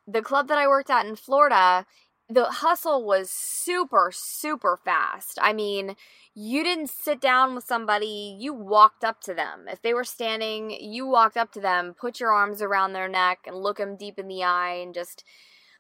the 0.08 0.22
club 0.22 0.48
that 0.48 0.58
I 0.58 0.68
worked 0.68 0.90
at 0.90 1.06
in 1.06 1.16
Florida, 1.16 1.86
the 2.30 2.46
hustle 2.46 3.06
was 3.06 3.30
super, 3.30 4.12
super 4.14 4.78
fast. 4.78 5.40
I 5.42 5.54
mean, 5.54 5.96
you 6.36 6.64
didn't 6.64 6.90
sit 6.90 7.20
down 7.20 7.56
with 7.56 7.64
somebody, 7.64 8.38
you 8.40 8.54
walked 8.54 9.04
up 9.04 9.20
to 9.22 9.34
them. 9.34 9.66
If 9.68 9.82
they 9.82 9.94
were 9.94 10.04
standing, 10.04 10.70
you 10.70 11.08
walked 11.08 11.38
up 11.38 11.52
to 11.54 11.60
them, 11.60 11.96
put 12.00 12.20
your 12.20 12.32
arms 12.32 12.62
around 12.62 12.94
their 12.94 13.10
neck, 13.10 13.40
and 13.46 13.58
look 13.58 13.78
them 13.78 13.98
deep 13.98 14.20
in 14.20 14.28
the 14.28 14.44
eye, 14.44 14.76
and 14.76 14.94
just 14.94 15.24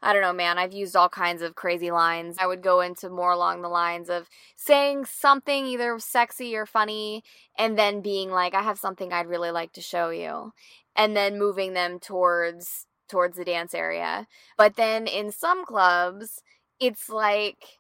I 0.01 0.13
don't 0.13 0.21
know, 0.21 0.33
man. 0.33 0.57
I've 0.57 0.73
used 0.73 0.95
all 0.95 1.09
kinds 1.09 1.41
of 1.41 1.55
crazy 1.55 1.91
lines. 1.91 2.37
I 2.39 2.47
would 2.47 2.61
go 2.61 2.79
into 2.81 3.09
more 3.09 3.31
along 3.31 3.61
the 3.61 3.67
lines 3.69 4.09
of 4.09 4.29
saying 4.55 5.05
something 5.05 5.65
either 5.65 5.99
sexy 5.99 6.55
or 6.55 6.65
funny, 6.65 7.23
and 7.57 7.77
then 7.77 8.01
being 8.01 8.31
like, 8.31 8.53
I 8.53 8.61
have 8.61 8.79
something 8.79 9.11
I'd 9.11 9.27
really 9.27 9.51
like 9.51 9.73
to 9.73 9.81
show 9.81 10.09
you. 10.09 10.53
And 10.95 11.15
then 11.15 11.37
moving 11.37 11.73
them 11.73 11.99
towards 11.99 12.85
towards 13.09 13.37
the 13.37 13.45
dance 13.45 13.73
area. 13.73 14.27
But 14.57 14.75
then 14.75 15.07
in 15.07 15.31
some 15.31 15.65
clubs, 15.65 16.41
it's 16.79 17.09
like 17.09 17.79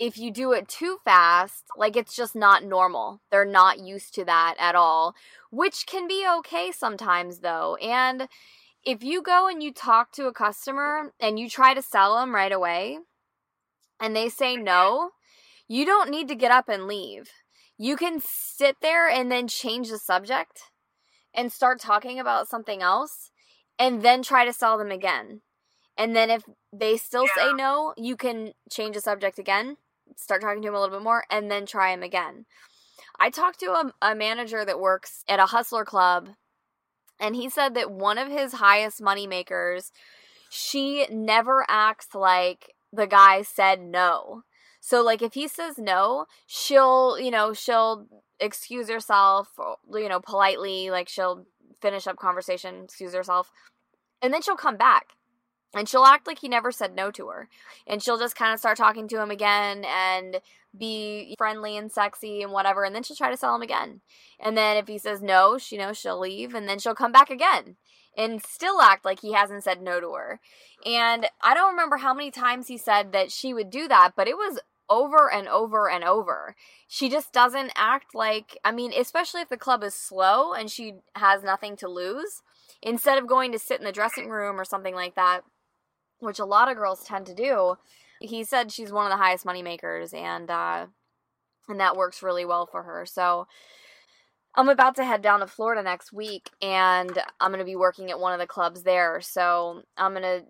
if 0.00 0.16
you 0.16 0.32
do 0.32 0.52
it 0.52 0.66
too 0.66 0.98
fast, 1.04 1.64
like 1.76 1.96
it's 1.96 2.16
just 2.16 2.34
not 2.34 2.64
normal. 2.64 3.20
They're 3.30 3.44
not 3.44 3.78
used 3.78 4.14
to 4.14 4.24
that 4.24 4.54
at 4.58 4.74
all, 4.74 5.14
which 5.50 5.86
can 5.86 6.08
be 6.08 6.26
okay 6.38 6.72
sometimes 6.72 7.40
though. 7.40 7.76
And 7.76 8.26
if 8.84 9.02
you 9.02 9.22
go 9.22 9.48
and 9.48 9.62
you 9.62 9.72
talk 9.72 10.12
to 10.12 10.26
a 10.26 10.32
customer 10.32 11.12
and 11.20 11.38
you 11.38 11.48
try 11.48 11.74
to 11.74 11.82
sell 11.82 12.16
them 12.16 12.34
right 12.34 12.52
away 12.52 12.98
and 14.00 14.16
they 14.16 14.28
say 14.28 14.54
mm-hmm. 14.54 14.64
no, 14.64 15.10
you 15.68 15.84
don't 15.84 16.10
need 16.10 16.28
to 16.28 16.34
get 16.34 16.50
up 16.50 16.68
and 16.68 16.86
leave. 16.86 17.30
You 17.78 17.96
can 17.96 18.20
sit 18.20 18.76
there 18.82 19.08
and 19.08 19.30
then 19.30 19.48
change 19.48 19.90
the 19.90 19.98
subject 19.98 20.62
and 21.34 21.52
start 21.52 21.80
talking 21.80 22.18
about 22.18 22.48
something 22.48 22.82
else 22.82 23.30
and 23.78 24.02
then 24.02 24.22
try 24.22 24.44
to 24.44 24.52
sell 24.52 24.76
them 24.76 24.90
again. 24.90 25.42
And 25.96 26.16
then 26.16 26.30
if 26.30 26.44
they 26.72 26.96
still 26.96 27.24
Yeah. 27.24 27.34
say 27.36 27.52
no, 27.52 27.94
you 27.96 28.16
can 28.16 28.52
change 28.70 28.94
the 28.94 29.00
subject 29.00 29.38
again, 29.38 29.76
start 30.16 30.42
talking 30.42 30.62
to 30.62 30.68
them 30.68 30.74
a 30.74 30.80
little 30.80 30.98
bit 30.98 31.04
more, 31.04 31.24
and 31.30 31.50
then 31.50 31.66
try 31.66 31.94
them 31.94 32.02
again. 32.02 32.46
I 33.18 33.30
talked 33.30 33.60
to 33.60 33.72
a, 33.72 33.92
a 34.02 34.14
manager 34.14 34.64
that 34.64 34.80
works 34.80 35.24
at 35.28 35.40
a 35.40 35.46
hustler 35.46 35.84
club 35.84 36.30
and 37.20 37.36
he 37.36 37.48
said 37.48 37.74
that 37.74 37.90
one 37.90 38.18
of 38.18 38.28
his 38.28 38.54
highest 38.54 39.00
money 39.00 39.26
makers 39.26 39.92
she 40.52 41.06
never 41.10 41.64
acts 41.68 42.08
like 42.12 42.74
the 42.92 43.06
guy 43.06 43.42
said 43.42 43.80
no. 43.80 44.42
So 44.80 45.00
like 45.02 45.22
if 45.22 45.34
he 45.34 45.46
says 45.46 45.78
no 45.78 46.26
she'll 46.46 47.18
you 47.20 47.30
know 47.30 47.52
she'll 47.52 48.06
excuse 48.40 48.88
herself 48.88 49.48
you 49.92 50.08
know 50.08 50.20
politely 50.20 50.90
like 50.90 51.08
she'll 51.08 51.44
finish 51.80 52.06
up 52.06 52.16
conversation 52.16 52.84
excuse 52.84 53.14
herself 53.14 53.52
and 54.22 54.32
then 54.32 54.42
she'll 54.42 54.56
come 54.56 54.76
back. 54.76 55.16
And 55.72 55.88
she'll 55.88 56.04
act 56.04 56.26
like 56.26 56.40
he 56.40 56.48
never 56.48 56.72
said 56.72 56.96
no 56.96 57.12
to 57.12 57.28
her. 57.28 57.48
And 57.86 58.02
she'll 58.02 58.18
just 58.18 58.34
kind 58.34 58.52
of 58.52 58.58
start 58.58 58.76
talking 58.76 59.06
to 59.08 59.20
him 59.20 59.30
again 59.30 59.84
and 59.84 60.40
be 60.76 61.34
friendly 61.38 61.76
and 61.76 61.90
sexy 61.90 62.42
and 62.42 62.52
whatever, 62.52 62.84
and 62.84 62.94
then 62.94 63.02
she'll 63.02 63.16
try 63.16 63.30
to 63.30 63.36
sell 63.36 63.54
him 63.54 63.62
again. 63.62 64.00
And 64.38 64.56
then 64.56 64.76
if 64.76 64.86
he 64.86 64.98
says 64.98 65.20
no, 65.20 65.58
she 65.58 65.76
knows 65.76 65.98
she'll 65.98 66.20
leave, 66.20 66.54
and 66.54 66.68
then 66.68 66.78
she'll 66.78 66.94
come 66.94 67.12
back 67.12 67.30
again 67.30 67.76
and 68.16 68.42
still 68.42 68.80
act 68.80 69.04
like 69.04 69.20
he 69.20 69.32
hasn't 69.32 69.64
said 69.64 69.80
no 69.80 70.00
to 70.00 70.12
her. 70.14 70.40
And 70.84 71.26
I 71.42 71.54
don't 71.54 71.70
remember 71.70 71.98
how 71.98 72.12
many 72.12 72.30
times 72.30 72.68
he 72.68 72.76
said 72.76 73.12
that 73.12 73.30
she 73.30 73.54
would 73.54 73.70
do 73.70 73.88
that, 73.88 74.12
but 74.16 74.28
it 74.28 74.36
was 74.36 74.58
over 74.88 75.32
and 75.32 75.46
over 75.48 75.88
and 75.88 76.02
over. 76.02 76.56
She 76.88 77.08
just 77.08 77.32
doesn't 77.32 77.72
act 77.76 78.14
like, 78.14 78.58
I 78.64 78.72
mean, 78.72 78.92
especially 78.92 79.40
if 79.40 79.48
the 79.48 79.56
club 79.56 79.84
is 79.84 79.94
slow 79.94 80.52
and 80.52 80.68
she 80.68 80.94
has 81.14 81.44
nothing 81.44 81.76
to 81.76 81.88
lose, 81.88 82.42
instead 82.82 83.18
of 83.18 83.28
going 83.28 83.52
to 83.52 83.58
sit 83.58 83.78
in 83.78 83.84
the 83.84 83.92
dressing 83.92 84.28
room 84.28 84.58
or 84.58 84.64
something 84.64 84.94
like 84.94 85.14
that, 85.14 85.42
which 86.18 86.38
a 86.38 86.44
lot 86.44 86.68
of 86.70 86.76
girls 86.76 87.04
tend 87.04 87.26
to 87.26 87.34
do. 87.34 87.76
He 88.20 88.44
said 88.44 88.70
she's 88.70 88.92
one 88.92 89.06
of 89.06 89.10
the 89.10 89.22
highest 89.22 89.44
money 89.44 89.62
makers 89.62 90.12
and 90.12 90.50
uh 90.50 90.86
and 91.68 91.80
that 91.80 91.96
works 91.96 92.22
really 92.22 92.44
well 92.44 92.66
for 92.66 92.82
her. 92.82 93.06
So 93.06 93.46
I'm 94.56 94.68
about 94.68 94.96
to 94.96 95.04
head 95.04 95.22
down 95.22 95.40
to 95.40 95.46
Florida 95.46 95.82
next 95.82 96.12
week 96.12 96.50
and 96.60 97.16
I'm 97.40 97.52
going 97.52 97.60
to 97.60 97.64
be 97.64 97.76
working 97.76 98.10
at 98.10 98.18
one 98.18 98.32
of 98.32 98.40
the 98.40 98.46
clubs 98.46 98.82
there. 98.82 99.20
So 99.20 99.82
I'm 99.96 100.12
going 100.12 100.22
to 100.24 100.44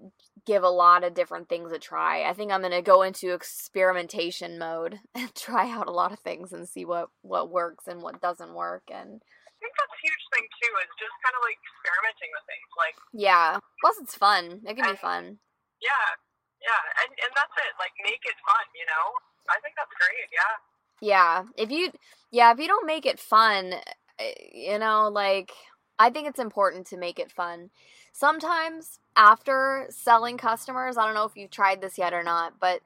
give 0.46 0.62
a 0.62 0.70
lot 0.70 1.04
of 1.04 1.12
different 1.12 1.50
things 1.50 1.70
a 1.70 1.78
try. 1.78 2.24
I 2.24 2.32
think 2.32 2.50
I'm 2.50 2.62
going 2.62 2.72
to 2.72 2.80
go 2.80 3.02
into 3.02 3.34
experimentation 3.34 4.58
mode 4.58 5.00
and 5.14 5.34
try 5.34 5.70
out 5.70 5.88
a 5.88 5.92
lot 5.92 6.12
of 6.12 6.20
things 6.20 6.52
and 6.52 6.68
see 6.68 6.84
what 6.84 7.08
what 7.22 7.50
works 7.50 7.86
and 7.86 8.02
what 8.02 8.22
doesn't 8.22 8.54
work 8.54 8.84
and 8.90 9.20
I 9.60 9.60
think 9.60 9.76
that's 9.76 9.92
a 9.92 10.00
huge 10.00 10.24
thing 10.32 10.48
too, 10.56 10.72
is 10.80 10.88
just 10.96 11.12
kind 11.20 11.36
of 11.36 11.44
like 11.44 11.60
experimenting 11.60 12.32
with 12.32 12.44
things. 12.48 12.70
Like 12.80 12.96
yeah. 13.12 13.60
Plus 13.84 13.96
it's 14.00 14.16
fun. 14.16 14.64
It 14.64 14.74
can 14.80 14.90
be 14.92 14.96
fun. 14.96 15.36
Yeah. 15.84 16.16
Yeah. 16.61 16.82
And 17.04 17.11
and 17.11 17.32
that's 17.34 17.56
it. 17.56 17.72
Like 17.80 17.92
make 18.04 18.22
it 18.24 18.38
fun, 18.44 18.66
you 18.76 18.86
know? 18.86 19.06
I 19.48 19.58
think 19.61 19.74
that's 19.76 19.94
great, 19.96 20.28
yeah. 20.30 20.54
Yeah. 21.00 21.34
If 21.56 21.70
you 21.70 21.92
yeah, 22.30 22.52
if 22.52 22.58
you 22.58 22.68
don't 22.68 22.86
make 22.86 23.06
it 23.06 23.18
fun, 23.18 23.74
eh, 24.18 24.32
you 24.52 24.78
know, 24.78 25.08
like 25.08 25.52
I 25.98 26.11
think 26.11 26.28
it's 26.28 26.38
important 26.38 26.86
to 26.88 26.96
make 26.96 27.18
it 27.18 27.32
fun. 27.32 27.70
Sometimes 28.12 28.98
after 29.16 29.86
selling 29.90 30.38
customers, 30.38 30.96
I 30.96 31.04
don't 31.04 31.14
know 31.14 31.24
if 31.24 31.36
you've 31.36 31.50
tried 31.50 31.80
this 31.80 31.98
yet 31.98 32.12
or 32.14 32.22
not, 32.22 32.54
but 32.61 32.80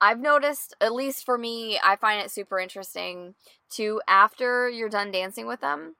I've 0.00 0.20
noticed, 0.20 0.74
at 0.80 0.92
least 0.92 1.24
for 1.24 1.38
me, 1.38 1.78
I 1.82 1.96
find 1.96 2.22
it 2.22 2.30
super 2.30 2.58
interesting 2.58 3.34
to 3.70 4.00
after 4.06 4.68
you're 4.68 4.88
done 4.88 5.10
dancing 5.10 5.46
with 5.46 5.60
them, 5.60 5.96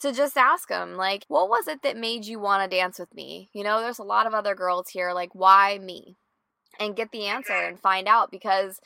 to 0.00 0.12
just 0.12 0.36
ask 0.36 0.68
them, 0.68 0.96
like, 0.96 1.24
what 1.28 1.48
was 1.48 1.66
it 1.66 1.82
that 1.82 1.96
made 1.96 2.26
you 2.26 2.38
want 2.38 2.62
to 2.62 2.76
dance 2.76 2.98
with 2.98 3.12
me? 3.14 3.48
You 3.52 3.64
know, 3.64 3.80
there's 3.80 3.98
a 3.98 4.04
lot 4.04 4.26
of 4.26 4.34
other 4.34 4.54
girls 4.54 4.90
here, 4.90 5.12
like, 5.12 5.34
why 5.34 5.78
me? 5.78 6.16
And 6.78 6.96
get 6.96 7.10
the 7.10 7.26
answer 7.26 7.52
and 7.52 7.78
find 7.78 8.06
out 8.06 8.30
because 8.30 8.80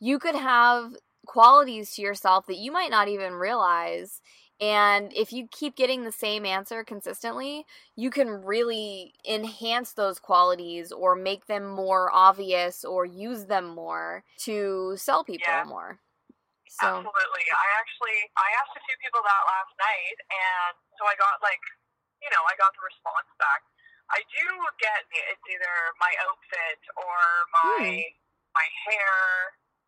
you 0.00 0.18
could 0.18 0.34
have 0.34 0.94
qualities 1.26 1.94
to 1.94 2.02
yourself 2.02 2.46
that 2.46 2.56
you 2.56 2.72
might 2.72 2.90
not 2.90 3.08
even 3.08 3.34
realize. 3.34 4.20
And 4.58 5.12
if 5.12 5.32
you 5.34 5.48
keep 5.50 5.76
getting 5.76 6.04
the 6.04 6.12
same 6.12 6.46
answer 6.46 6.82
consistently, 6.82 7.66
you 7.94 8.08
can 8.08 8.40
really 8.40 9.12
enhance 9.28 9.92
those 9.92 10.18
qualities 10.18 10.92
or 10.92 11.14
make 11.14 11.44
them 11.44 11.68
more 11.68 12.08
obvious 12.10 12.84
or 12.84 13.04
use 13.04 13.44
them 13.46 13.68
more 13.68 14.24
to 14.48 14.96
sell 14.96 15.24
people 15.24 15.52
Yeah. 15.52 15.64
more. 15.66 16.00
So, 16.68 16.88
Absolutely. 16.88 17.46
I 17.52 17.66
actually 17.80 18.18
I 18.36 18.48
asked 18.60 18.76
a 18.76 18.80
few 18.80 18.96
people 19.00 19.20
that 19.22 19.42
last 19.46 19.72
night 19.76 20.18
and 20.28 20.74
so 20.98 21.04
I 21.06 21.14
got 21.16 21.40
like 21.42 21.60
you 22.22 22.30
know, 22.32 22.42
I 22.48 22.56
got 22.56 22.72
the 22.74 22.82
response 22.82 23.28
back. 23.38 23.60
I 24.10 24.22
do 24.30 24.46
get 24.78 25.02
it's 25.10 25.46
either 25.50 25.74
my 25.98 26.12
outfit 26.26 26.80
or 26.94 27.18
my 27.50 28.02
my 28.54 28.66
hair 28.86 29.16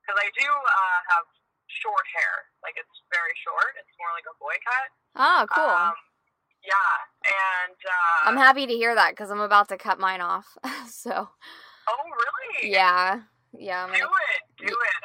because 0.03 0.19
I 0.19 0.29
do 0.35 0.49
uh, 0.49 0.99
have 1.14 1.27
short 1.83 2.03
hair. 2.11 2.51
Like 2.66 2.75
it's 2.81 2.97
very 3.14 3.35
short. 3.47 3.73
It's 3.79 3.95
more 4.01 4.11
like 4.16 4.27
a 4.27 4.37
boy 4.43 4.57
cut. 4.66 4.89
ah, 5.16 5.43
cool. 5.47 5.71
Um, 5.71 5.95
yeah, 6.66 6.95
and 7.62 7.79
uh, 7.79 8.19
I'm 8.29 8.37
happy 8.41 8.66
to 8.66 8.75
hear 8.75 8.95
that 8.99 9.14
because 9.14 9.31
I'm 9.31 9.41
about 9.41 9.69
to 9.71 9.79
cut 9.79 10.01
mine 10.03 10.21
off. 10.21 10.51
so, 10.91 11.12
oh 11.87 12.05
really? 12.11 12.73
yeah. 12.75 13.23
Yeah. 13.55 13.85
I'm 13.87 13.95
Do 13.95 14.01
gonna- 14.03 14.29
it. 14.35 14.43
Do 14.66 14.75
it. 14.75 15.01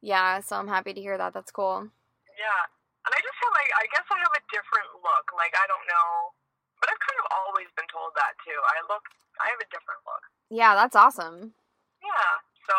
yeah. 0.00 0.40
So 0.40 0.56
I'm 0.56 0.66
happy 0.68 0.94
to 0.96 1.00
hear 1.00 1.18
that. 1.18 1.34
That's 1.36 1.52
cool. 1.52 1.84
Yeah. 2.40 2.62
And 3.06 3.12
I 3.14 3.20
just 3.22 3.36
feel 3.38 3.52
like 3.54 3.70
I 3.78 3.84
guess 3.94 4.02
I 4.10 4.18
have 4.18 4.34
a 4.34 4.42
different 4.50 4.88
look. 5.04 5.26
Like 5.38 5.54
I 5.54 5.62
don't 5.70 5.86
know, 5.86 6.34
but 6.86 6.94
I've 6.94 7.02
kind 7.02 7.18
of 7.18 7.26
always 7.34 7.66
been 7.74 7.90
told 7.90 8.14
that 8.14 8.38
too. 8.46 8.54
I 8.54 8.78
look. 8.86 9.02
I 9.42 9.50
have 9.50 9.58
a 9.58 9.66
different 9.74 10.06
look. 10.06 10.22
Yeah, 10.54 10.78
that's 10.78 10.94
awesome. 10.94 11.58
Yeah. 11.98 12.32
So 12.70 12.74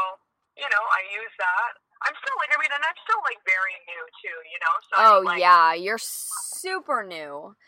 you 0.56 0.64
know, 0.72 0.84
I 0.96 1.04
use 1.12 1.36
that. 1.36 1.76
I'm 2.08 2.16
still 2.24 2.38
like, 2.40 2.56
I 2.56 2.58
mean, 2.62 2.72
and 2.72 2.84
I'm 2.88 3.00
still 3.04 3.20
like 3.28 3.44
very 3.44 3.76
new 3.84 4.04
too. 4.24 4.38
You 4.48 4.60
know. 4.64 4.74
So 4.88 4.94
Oh 4.96 5.18
like, 5.28 5.44
yeah, 5.44 5.76
you're 5.76 6.00
super 6.00 7.04
new. 7.04 7.60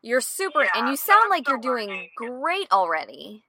You're 0.00 0.20
super, 0.20 0.68
and 0.76 0.88
you 0.88 0.96
sound 0.96 1.28
like 1.28 1.48
you're 1.48 1.58
doing 1.58 1.88
learning. 1.88 2.10
great 2.16 2.70
already. 2.70 3.42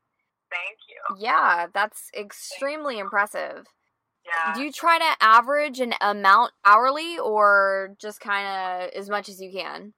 Thank 0.49 0.79
you. 0.89 1.23
Yeah, 1.23 1.67
that's 1.71 2.09
extremely 2.17 2.97
impressive. 2.97 3.67
Yeah. 4.25 4.53
Do 4.55 4.61
you 4.63 4.71
try 4.71 4.97
to 4.97 5.15
average 5.21 5.79
an 5.79 5.93
amount 6.01 6.53
hourly, 6.65 7.19
or 7.19 7.95
just 7.99 8.19
kind 8.19 8.47
of 8.47 8.89
as 8.91 9.09
much 9.09 9.29
as 9.29 9.39
you 9.39 9.51
can? 9.51 9.93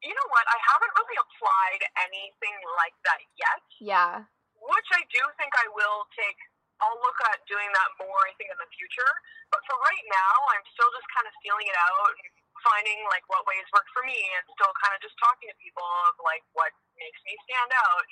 You 0.00 0.12
know 0.12 0.28
what? 0.32 0.44
I 0.48 0.58
haven't 0.64 0.92
really 0.96 1.18
applied 1.20 1.82
anything 2.08 2.56
like 2.80 2.96
that 3.04 3.20
yet. 3.36 3.62
Yeah, 3.80 4.14
which 4.56 4.88
I 4.92 5.02
do 5.12 5.22
think 5.40 5.52
I 5.56 5.66
will 5.72 6.04
take. 6.16 6.36
I'll 6.80 6.96
look 7.04 7.20
at 7.28 7.44
doing 7.44 7.68
that 7.76 7.90
more, 8.00 8.20
I 8.24 8.32
think, 8.40 8.48
in 8.48 8.56
the 8.56 8.70
future. 8.72 9.12
But 9.52 9.60
for 9.68 9.76
right 9.84 10.06
now, 10.08 10.32
I'm 10.56 10.64
still 10.72 10.88
just 10.96 11.04
kind 11.12 11.28
of 11.28 11.34
feeling 11.44 11.68
it 11.68 11.76
out 11.76 12.16
and 12.16 12.24
finding 12.64 13.04
like 13.12 13.20
what 13.28 13.44
ways 13.44 13.68
work 13.76 13.84
for 13.92 14.00
me, 14.08 14.16
and 14.16 14.42
still 14.56 14.72
kind 14.80 14.96
of 14.96 15.00
just 15.04 15.16
talking 15.20 15.52
to 15.52 15.56
people 15.60 15.84
of 16.08 16.16
like 16.24 16.40
what 16.56 16.72
makes 16.96 17.20
me 17.28 17.36
stand 17.44 17.68
out, 17.76 18.04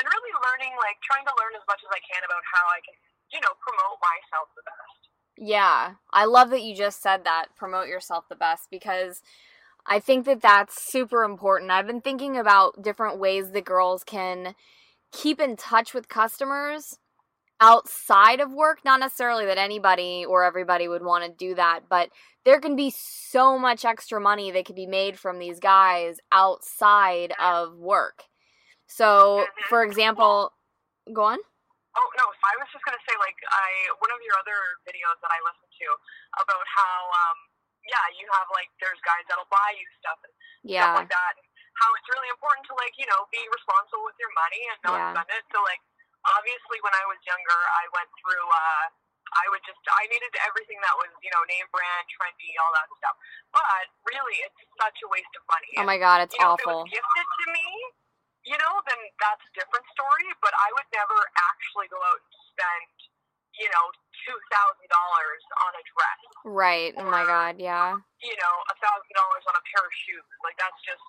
and 0.00 0.08
really 0.08 0.34
learning, 0.48 0.72
like 0.80 0.96
trying 1.04 1.28
to 1.28 1.34
learn 1.36 1.52
as 1.56 1.64
much 1.68 1.80
as 1.84 1.92
I 1.92 2.00
can 2.08 2.24
about 2.24 2.44
how 2.48 2.64
I 2.72 2.80
can, 2.80 2.96
you 3.36 3.40
know, 3.44 3.52
promote 3.60 4.00
myself 4.00 4.48
the 4.56 4.64
best. 4.64 5.00
yeah. 5.36 6.00
I 6.12 6.24
love 6.24 6.48
that 6.50 6.64
you 6.64 6.72
just 6.76 7.02
said 7.04 7.24
that. 7.24 7.52
Promote 7.56 7.88
yourself 7.88 8.28
the 8.28 8.36
best 8.36 8.68
because 8.72 9.20
I 9.86 10.00
think 10.00 10.26
that 10.26 10.40
that's 10.40 10.82
super 10.82 11.24
important. 11.24 11.70
I've 11.70 11.86
been 11.86 12.00
thinking 12.00 12.36
about 12.36 12.82
different 12.82 13.18
ways 13.18 13.50
that 13.52 13.64
girls 13.64 14.04
can 14.04 14.54
keep 15.12 15.40
in 15.40 15.56
touch 15.56 15.92
with 15.94 16.08
customers 16.08 16.98
outside 17.60 18.40
of 18.40 18.52
work. 18.52 18.84
Not 18.84 19.00
necessarily 19.00 19.44
that 19.46 19.58
anybody 19.58 20.24
or 20.24 20.44
everybody 20.44 20.88
would 20.88 21.02
want 21.02 21.24
to 21.24 21.30
do 21.30 21.54
that, 21.54 21.88
but 21.88 22.10
there 22.44 22.60
can 22.60 22.76
be 22.76 22.90
so 22.90 23.58
much 23.58 23.84
extra 23.84 24.20
money 24.20 24.50
that 24.50 24.64
could 24.64 24.76
be 24.76 24.86
made 24.86 25.18
from 25.18 25.38
these 25.38 25.60
guys 25.60 26.20
outside 26.32 27.34
of 27.40 27.76
work. 27.76 28.24
So, 28.86 29.46
Mhm. 29.46 29.64
for 29.68 29.82
example, 29.84 30.52
go 31.12 31.24
on. 31.24 31.38
Oh 31.96 32.10
no, 32.16 32.24
so 32.24 32.44
I 32.46 32.56
was 32.56 32.68
just 32.72 32.84
gonna 32.84 33.02
say 33.06 33.16
like 33.18 33.36
I 33.50 33.90
one 33.98 34.10
of 34.10 34.22
your 34.22 34.38
other 34.38 34.78
videos 34.86 35.18
that 35.20 35.30
I 35.30 35.40
listened 35.42 35.72
to 35.74 35.88
about 36.40 36.66
how 36.66 37.10
um 37.10 37.49
yeah 37.90 38.06
you 38.14 38.26
have 38.38 38.46
like 38.54 38.70
there's 38.78 39.00
guys 39.02 39.26
that'll 39.26 39.50
buy 39.50 39.70
you 39.74 39.86
stuff 39.98 40.18
and 40.22 40.32
stuff 40.62 41.02
like 41.02 41.10
that. 41.10 41.32
And 41.36 41.46
how 41.82 41.88
it's 41.96 42.08
really 42.12 42.28
important 42.30 42.62
to 42.68 42.74
like, 42.76 42.92
you 43.00 43.08
know, 43.08 43.24
be 43.32 43.40
responsible 43.50 44.04
with 44.06 44.18
your 44.20 44.30
money 44.36 44.62
and 44.70 44.78
not 44.84 44.96
Yeah. 45.00 45.12
spend 45.16 45.30
it. 45.34 45.44
So 45.50 45.58
like 45.66 45.82
obviously 46.38 46.78
when 46.86 46.94
I 46.94 47.04
was 47.10 47.18
younger 47.26 47.60
I 47.74 47.84
went 47.96 48.10
through 48.22 48.46
uh 48.46 48.84
I 49.30 49.44
would 49.54 49.62
just 49.62 49.78
I 49.86 50.06
needed 50.10 50.32
everything 50.42 50.78
that 50.82 50.94
was, 50.98 51.10
you 51.22 51.30
know, 51.30 51.42
name 51.46 51.66
brand, 51.70 52.04
trendy, 52.18 52.50
all 52.58 52.72
that 52.74 52.88
stuff. 52.98 53.16
But 53.54 53.86
really 54.06 54.36
it's 54.46 54.60
such 54.78 54.98
a 55.06 55.08
waste 55.10 55.34
of 55.38 55.44
money. 55.46 55.70
Oh 55.78 55.86
my 55.86 55.98
god, 55.98 56.26
it's 56.26 56.34
you 56.34 56.42
know, 56.42 56.58
awful. 56.58 56.86
if 56.86 56.94
it 56.94 57.02
was 57.02 57.02
gifted 57.14 57.26
to 57.30 57.46
me, 57.54 57.68
you 58.50 58.58
know, 58.58 58.74
then 58.90 59.00
that's 59.22 59.44
a 59.46 59.52
different 59.54 59.86
story. 59.94 60.28
But 60.42 60.50
I 60.58 60.68
would 60.74 60.88
never 60.90 61.18
actually 61.50 61.86
go 61.92 62.00
out 62.02 62.18
and 62.18 62.34
spend, 62.50 62.90
you 63.60 63.68
know, 63.68 63.84
two 64.24 64.38
thousand 64.50 64.88
dollars 64.88 65.42
on 65.68 65.70
a 65.76 65.82
dress. 65.84 66.20
Right. 66.48 66.92
Oh 66.96 67.06
my 67.06 67.22
god, 67.28 67.60
yeah. 67.60 67.94
You 68.24 68.34
know, 68.36 68.54
a 68.72 68.76
thousand 68.80 69.12
dollars 69.14 69.44
on 69.46 69.54
a 69.56 69.64
pair 69.68 69.84
of 69.84 69.92
shoes. 69.92 70.24
Like 70.42 70.56
that's 70.56 70.80
just 70.82 71.04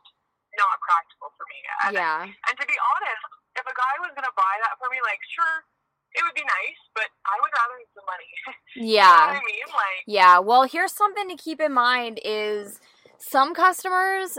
not 0.60 0.76
practical 0.84 1.32
for 1.40 1.46
me. 1.48 1.60
And, 1.88 1.96
Yeah. 1.96 2.28
and 2.28 2.56
to 2.60 2.66
be 2.68 2.76
honest, 2.76 3.24
if 3.56 3.64
a 3.64 3.76
guy 3.76 3.94
was 4.04 4.12
gonna 4.16 4.36
buy 4.36 4.56
that 4.68 4.76
for 4.80 4.92
me, 4.92 5.00
like 5.04 5.20
sure, 5.32 5.64
it 6.14 6.22
would 6.28 6.36
be 6.36 6.44
nice, 6.44 6.82
but 6.92 7.08
I 7.24 7.40
would 7.40 7.52
rather 7.56 7.80
use 7.80 7.94
the 7.96 8.04
money. 8.04 8.32
you 8.76 8.84
know 8.84 9.00
Yeah. 9.00 9.32
what 9.32 9.40
I 9.40 9.44
mean? 9.48 9.68
Like 9.72 10.02
Yeah, 10.08 10.40
well, 10.40 10.64
here's 10.68 10.92
something 10.92 11.32
to 11.32 11.40
keep 11.40 11.60
in 11.64 11.72
mind 11.74 12.20
is 12.24 12.80
some 13.18 13.56
customers 13.56 14.38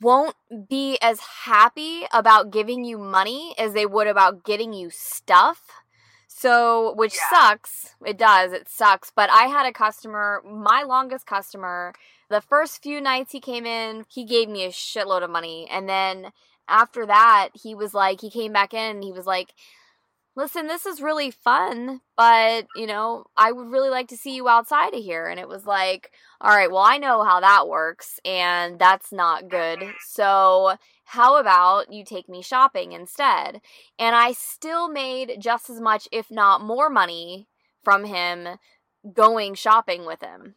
won't 0.00 0.34
be 0.68 0.98
as 1.02 1.20
happy 1.44 2.06
about 2.12 2.50
giving 2.50 2.84
you 2.84 2.96
money 2.96 3.54
as 3.58 3.74
they 3.74 3.86
would 3.86 4.06
about 4.06 4.44
getting 4.44 4.72
you 4.72 4.88
stuff. 4.90 5.60
So, 6.40 6.94
which 6.94 7.14
Yeah. 7.14 7.28
sucks. 7.28 7.94
It 8.02 8.16
does. 8.16 8.52
It 8.52 8.66
sucks. 8.66 9.10
But 9.14 9.28
I 9.28 9.44
had 9.48 9.66
a 9.66 9.72
customer, 9.74 10.42
my 10.42 10.82
longest 10.82 11.26
customer, 11.26 11.92
the 12.30 12.40
first 12.40 12.82
few 12.82 12.98
nights 12.98 13.32
he 13.32 13.40
came 13.40 13.66
in, 13.66 14.06
he 14.08 14.24
gave 14.24 14.48
me 14.48 14.64
a 14.64 14.70
shitload 14.70 15.22
of 15.22 15.28
money. 15.28 15.68
And 15.70 15.86
then 15.86 16.32
after 16.66 17.04
that, 17.04 17.50
he 17.52 17.74
was 17.74 17.92
like, 17.92 18.22
he 18.22 18.30
came 18.30 18.54
back 18.54 18.72
in 18.72 18.96
and 18.96 19.04
he 19.04 19.12
was 19.12 19.26
like, 19.26 19.52
listen, 20.36 20.66
this 20.66 20.86
is 20.86 21.02
really 21.02 21.30
fun, 21.30 22.00
but, 22.16 22.66
you 22.76 22.86
know, 22.86 23.24
I 23.36 23.52
would 23.52 23.68
really 23.70 23.90
like 23.90 24.08
to 24.08 24.16
see 24.16 24.34
you 24.34 24.48
outside 24.48 24.94
of 24.94 25.02
here. 25.02 25.26
And 25.26 25.40
it 25.40 25.48
was 25.48 25.66
like, 25.66 26.12
all 26.40 26.54
right, 26.54 26.70
well, 26.70 26.82
I 26.82 26.98
know 26.98 27.24
how 27.24 27.40
that 27.40 27.68
works, 27.68 28.20
and 28.24 28.78
that's 28.78 29.12
not 29.12 29.48
good. 29.48 29.82
So, 30.06 30.76
how 31.04 31.38
about 31.38 31.92
you 31.92 32.04
take 32.04 32.28
me 32.28 32.42
shopping 32.42 32.92
instead? 32.92 33.60
And 33.98 34.14
I 34.14 34.32
still 34.32 34.88
made 34.88 35.36
just 35.40 35.68
as 35.68 35.80
much, 35.80 36.08
if 36.12 36.30
not 36.30 36.62
more 36.62 36.88
money 36.88 37.48
from 37.82 38.04
him 38.04 38.46
going 39.12 39.54
shopping 39.54 40.06
with 40.06 40.20
him. 40.20 40.54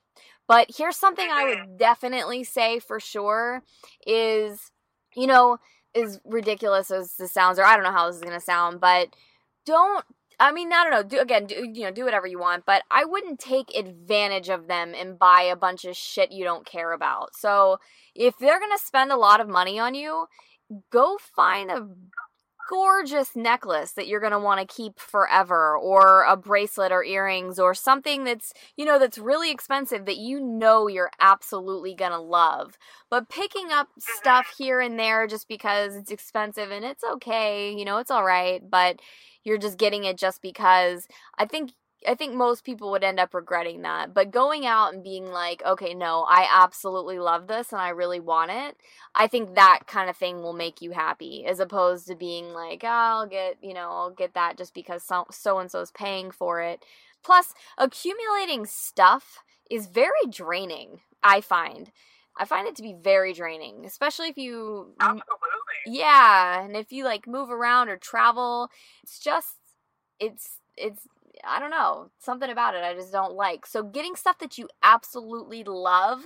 But 0.47 0.67
here's 0.77 0.97
something 0.97 1.27
I 1.31 1.45
would 1.45 1.77
definitely 1.77 2.43
say 2.43 2.79
for 2.79 2.99
sure 2.99 3.63
is, 4.05 4.71
you 5.15 5.25
know, 5.25 5.57
as 5.95 6.19
ridiculous 6.25 6.91
as 6.91 7.15
this 7.15 7.31
sounds, 7.31 7.57
or 7.59 7.63
I 7.63 7.75
don't 7.75 7.83
know 7.83 7.91
how 7.91 8.07
this 8.07 8.17
is 8.17 8.21
going 8.21 8.37
to 8.37 8.45
sound, 8.45 8.79
but 8.79 9.15
don't 9.65 10.05
I 10.39 10.51
mean, 10.51 10.73
I 10.73 10.83
don't 10.83 10.91
know. 10.91 11.03
Do 11.03 11.19
again, 11.19 11.45
do 11.45 11.55
you 11.55 11.83
know, 11.83 11.91
do 11.91 12.05
whatever 12.05 12.27
you 12.27 12.39
want, 12.39 12.65
but 12.65 12.83
I 12.89 13.05
wouldn't 13.05 13.39
take 13.39 13.75
advantage 13.75 14.49
of 14.49 14.67
them 14.67 14.93
and 14.93 15.17
buy 15.17 15.41
a 15.43 15.55
bunch 15.55 15.85
of 15.85 15.95
shit 15.95 16.31
you 16.31 16.43
don't 16.43 16.65
care 16.65 16.91
about. 16.91 17.35
So, 17.35 17.77
if 18.15 18.37
they're 18.39 18.59
going 18.59 18.71
to 18.75 18.83
spend 18.83 19.11
a 19.11 19.17
lot 19.17 19.39
of 19.39 19.47
money 19.47 19.79
on 19.79 19.93
you, 19.95 20.25
go 20.91 21.17
find 21.35 21.71
a 21.71 21.87
gorgeous 22.73 23.35
necklace 23.35 23.91
that 23.91 24.07
you're 24.07 24.19
going 24.19 24.31
to 24.31 24.39
want 24.39 24.59
to 24.59 24.75
keep 24.75 24.99
forever 24.99 25.77
or 25.77 26.23
a 26.23 26.35
bracelet 26.35 26.91
or 26.91 27.03
earrings 27.03 27.59
or 27.59 27.75
something 27.75 28.23
that's, 28.23 28.51
you 28.75 28.83
know, 28.83 28.97
that's 28.97 29.19
really 29.19 29.51
expensive 29.51 30.05
that 30.05 30.17
you 30.17 30.39
know 30.39 30.87
you're 30.87 31.11
absolutely 31.21 31.93
going 31.93 32.11
to 32.11 32.19
love. 32.19 32.75
But 33.11 33.29
picking 33.29 33.71
up 33.71 33.89
stuff 33.99 34.55
here 34.57 34.81
and 34.81 34.97
there 34.97 35.27
just 35.27 35.47
because 35.47 35.95
it's 35.95 36.09
expensive 36.09 36.71
and 36.71 36.83
it's 36.83 37.03
okay, 37.03 37.71
you 37.71 37.85
know, 37.85 37.99
it's 37.99 38.09
all 38.09 38.23
right, 38.23 38.67
but 38.67 38.99
you're 39.43 39.59
just 39.59 39.77
getting 39.77 40.05
it 40.05 40.17
just 40.17 40.41
because 40.41 41.07
I 41.37 41.45
think 41.45 41.73
I 42.07 42.15
think 42.15 42.33
most 42.33 42.63
people 42.63 42.91
would 42.91 43.03
end 43.03 43.19
up 43.19 43.33
regretting 43.33 43.81
that. 43.83 44.13
But 44.13 44.31
going 44.31 44.65
out 44.65 44.93
and 44.93 45.03
being 45.03 45.31
like, 45.31 45.63
okay, 45.65 45.93
no, 45.93 46.25
I 46.27 46.47
absolutely 46.51 47.19
love 47.19 47.47
this 47.47 47.71
and 47.71 47.81
I 47.81 47.89
really 47.89 48.19
want 48.19 48.51
it, 48.51 48.77
I 49.15 49.27
think 49.27 49.55
that 49.55 49.81
kind 49.87 50.09
of 50.09 50.17
thing 50.17 50.41
will 50.41 50.53
make 50.53 50.81
you 50.81 50.91
happy 50.91 51.45
as 51.45 51.59
opposed 51.59 52.07
to 52.07 52.15
being 52.15 52.53
like, 52.53 52.83
oh, 52.83 52.87
I'll 52.87 53.27
get, 53.27 53.57
you 53.61 53.73
know, 53.73 53.89
I'll 53.89 54.11
get 54.11 54.33
that 54.33 54.57
just 54.57 54.73
because 54.73 55.03
so 55.03 55.59
and 55.59 55.71
so 55.71 55.81
is 55.81 55.91
paying 55.91 56.31
for 56.31 56.61
it. 56.61 56.83
Plus, 57.23 57.53
accumulating 57.77 58.65
stuff 58.65 59.43
is 59.69 59.87
very 59.87 60.11
draining, 60.29 60.99
I 61.23 61.41
find. 61.41 61.91
I 62.37 62.45
find 62.45 62.67
it 62.67 62.75
to 62.77 62.81
be 62.81 62.95
very 62.99 63.33
draining, 63.33 63.85
especially 63.85 64.27
if 64.27 64.37
you 64.37 64.93
Absolutely. 64.99 65.23
Yeah, 65.85 66.63
and 66.63 66.75
if 66.75 66.91
you 66.91 67.05
like 67.05 67.27
move 67.27 67.51
around 67.51 67.89
or 67.89 67.97
travel, 67.97 68.69
it's 69.03 69.19
just 69.19 69.57
it's 70.19 70.59
it's 70.75 71.07
I 71.43 71.59
don't 71.59 71.69
know, 71.71 72.11
something 72.19 72.49
about 72.49 72.75
it 72.75 72.83
I 72.83 72.93
just 72.93 73.11
don't 73.11 73.33
like. 73.33 73.65
So 73.65 73.83
getting 73.83 74.15
stuff 74.15 74.39
that 74.39 74.57
you 74.57 74.67
absolutely 74.81 75.63
love 75.63 76.25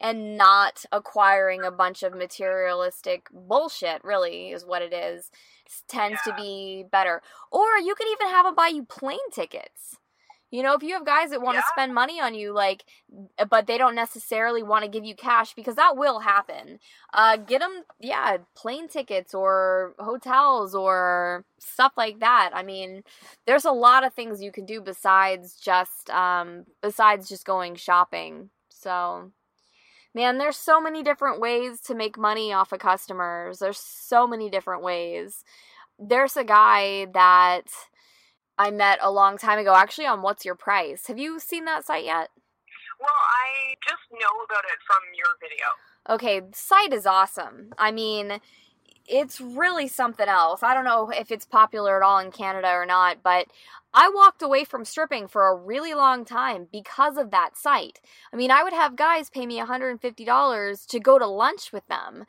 and 0.00 0.36
not 0.36 0.84
acquiring 0.92 1.62
a 1.64 1.70
bunch 1.70 2.02
of 2.02 2.14
materialistic 2.14 3.28
bullshit 3.32 4.02
really 4.04 4.50
is 4.50 4.64
what 4.64 4.82
it 4.82 4.92
is 4.92 5.30
tends 5.88 6.20
Yeah. 6.26 6.32
to 6.32 6.42
be 6.42 6.84
better. 6.90 7.22
Or 7.50 7.78
you 7.78 7.94
could 7.94 8.08
even 8.08 8.28
have 8.28 8.44
them 8.44 8.54
buy 8.54 8.68
you 8.68 8.84
plane 8.84 9.30
tickets. 9.32 9.96
You 10.54 10.62
know, 10.62 10.74
if 10.74 10.84
you 10.84 10.94
have 10.94 11.04
guys 11.04 11.30
that 11.30 11.42
want 11.42 11.56
to 11.56 11.64
Yeah. 11.66 11.72
spend 11.72 11.94
money 11.94 12.20
on 12.20 12.32
you, 12.32 12.52
like, 12.52 12.84
but 13.50 13.66
they 13.66 13.76
don't 13.76 13.96
necessarily 13.96 14.62
want 14.62 14.84
to 14.84 14.88
give 14.88 15.04
you 15.04 15.16
cash 15.16 15.52
because 15.52 15.74
that 15.74 15.96
will 15.96 16.20
happen. 16.20 16.78
Uh, 17.12 17.36
get 17.38 17.58
them, 17.58 17.82
yeah, 17.98 18.36
plane 18.54 18.86
tickets 18.86 19.34
or 19.34 19.96
hotels 19.98 20.72
or 20.72 21.44
stuff 21.58 21.94
like 21.96 22.20
that. 22.20 22.52
I 22.54 22.62
mean, 22.62 23.02
there's 23.46 23.64
a 23.64 23.72
lot 23.72 24.04
of 24.04 24.14
things 24.14 24.40
you 24.44 24.52
can 24.52 24.64
do 24.64 24.80
besides 24.80 25.56
just, 25.56 26.08
um, 26.10 26.66
besides 26.80 27.28
just 27.28 27.44
going 27.44 27.74
shopping. 27.74 28.50
So, 28.68 29.32
man, 30.14 30.38
there's 30.38 30.56
so 30.56 30.80
many 30.80 31.02
different 31.02 31.40
ways 31.40 31.80
to 31.80 31.96
make 31.96 32.16
money 32.16 32.52
off 32.52 32.70
of 32.70 32.78
customers. 32.78 33.58
There's 33.58 33.80
so 33.80 34.24
many 34.28 34.50
different 34.50 34.84
ways. 34.84 35.42
There's 35.98 36.36
a 36.36 36.44
guy 36.44 37.06
that 37.06 37.66
I 38.58 38.70
met 38.70 38.98
a 39.02 39.10
long 39.10 39.36
time 39.38 39.58
ago, 39.58 39.74
actually 39.74 40.06
on 40.06 40.22
What's 40.22 40.44
Your 40.44 40.54
Price. 40.54 41.06
Have 41.08 41.18
you 41.18 41.40
seen 41.40 41.64
that 41.64 41.84
site 41.84 42.04
yet? 42.04 42.30
Well, 43.00 43.10
I 43.10 43.74
just 43.86 44.02
know 44.12 44.44
about 44.44 44.64
it 44.64 44.78
from 44.86 45.02
your 45.16 45.36
video. 45.40 45.66
Okay, 46.08 46.42
site 46.54 46.92
is 46.92 47.06
awesome. 47.06 47.72
I 47.76 47.90
mean, 47.90 48.40
it's 49.06 49.40
really 49.40 49.88
something 49.88 50.28
else. 50.28 50.62
I 50.62 50.74
don't 50.74 50.84
know 50.84 51.10
if 51.10 51.30
it's 51.30 51.44
popular 51.44 51.96
at 51.96 52.06
all 52.06 52.18
in 52.18 52.30
Canada 52.30 52.68
or 52.70 52.86
not, 52.86 53.22
but 53.22 53.46
I 53.92 54.08
walked 54.08 54.42
away 54.42 54.64
from 54.64 54.84
stripping 54.84 55.28
for 55.28 55.46
a 55.46 55.54
really 55.54 55.94
long 55.94 56.24
time 56.24 56.68
because 56.72 57.16
of 57.16 57.30
that 57.30 57.56
site. 57.56 58.00
I 58.32 58.36
mean, 58.36 58.50
I 58.50 58.62
would 58.62 58.72
have 58.72 58.96
guys 58.96 59.30
pay 59.30 59.46
me 59.46 59.58
$150 59.58 60.86
to 60.86 61.00
go 61.00 61.18
to 61.18 61.26
lunch 61.26 61.72
with 61.72 61.86
them, 61.86 62.24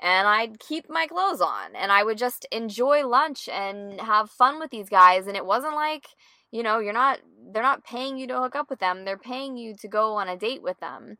and 0.00 0.28
I'd 0.28 0.60
keep 0.60 0.88
my 0.88 1.06
clothes 1.06 1.40
on, 1.40 1.74
and 1.74 1.90
I 1.92 2.04
would 2.04 2.18
just 2.18 2.46
enjoy 2.52 3.06
lunch 3.06 3.48
and 3.48 4.00
have 4.00 4.30
fun 4.30 4.58
with 4.58 4.70
these 4.70 4.88
guys, 4.88 5.26
and 5.26 5.36
it 5.36 5.46
wasn't 5.46 5.74
like, 5.74 6.08
you 6.50 6.62
know, 6.62 6.78
you're 6.78 6.92
not 6.92 7.20
they're 7.52 7.62
not 7.62 7.84
paying 7.84 8.18
you 8.18 8.26
to 8.26 8.38
hook 8.40 8.56
up 8.56 8.70
with 8.70 8.78
them. 8.78 9.04
They're 9.04 9.18
paying 9.18 9.56
you 9.56 9.74
to 9.76 9.88
go 9.88 10.14
on 10.14 10.28
a 10.28 10.36
date 10.36 10.62
with 10.62 10.78
them. 10.80 11.16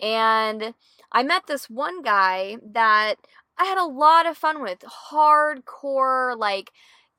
And 0.00 0.74
I 1.12 1.22
met 1.22 1.46
this 1.46 1.70
one 1.70 2.02
guy 2.02 2.58
that 2.72 3.16
I 3.58 3.64
had 3.64 3.78
a 3.78 3.84
lot 3.84 4.26
of 4.26 4.36
fun 4.36 4.62
with. 4.62 4.80
Hardcore, 5.10 6.36
like, 6.36 6.70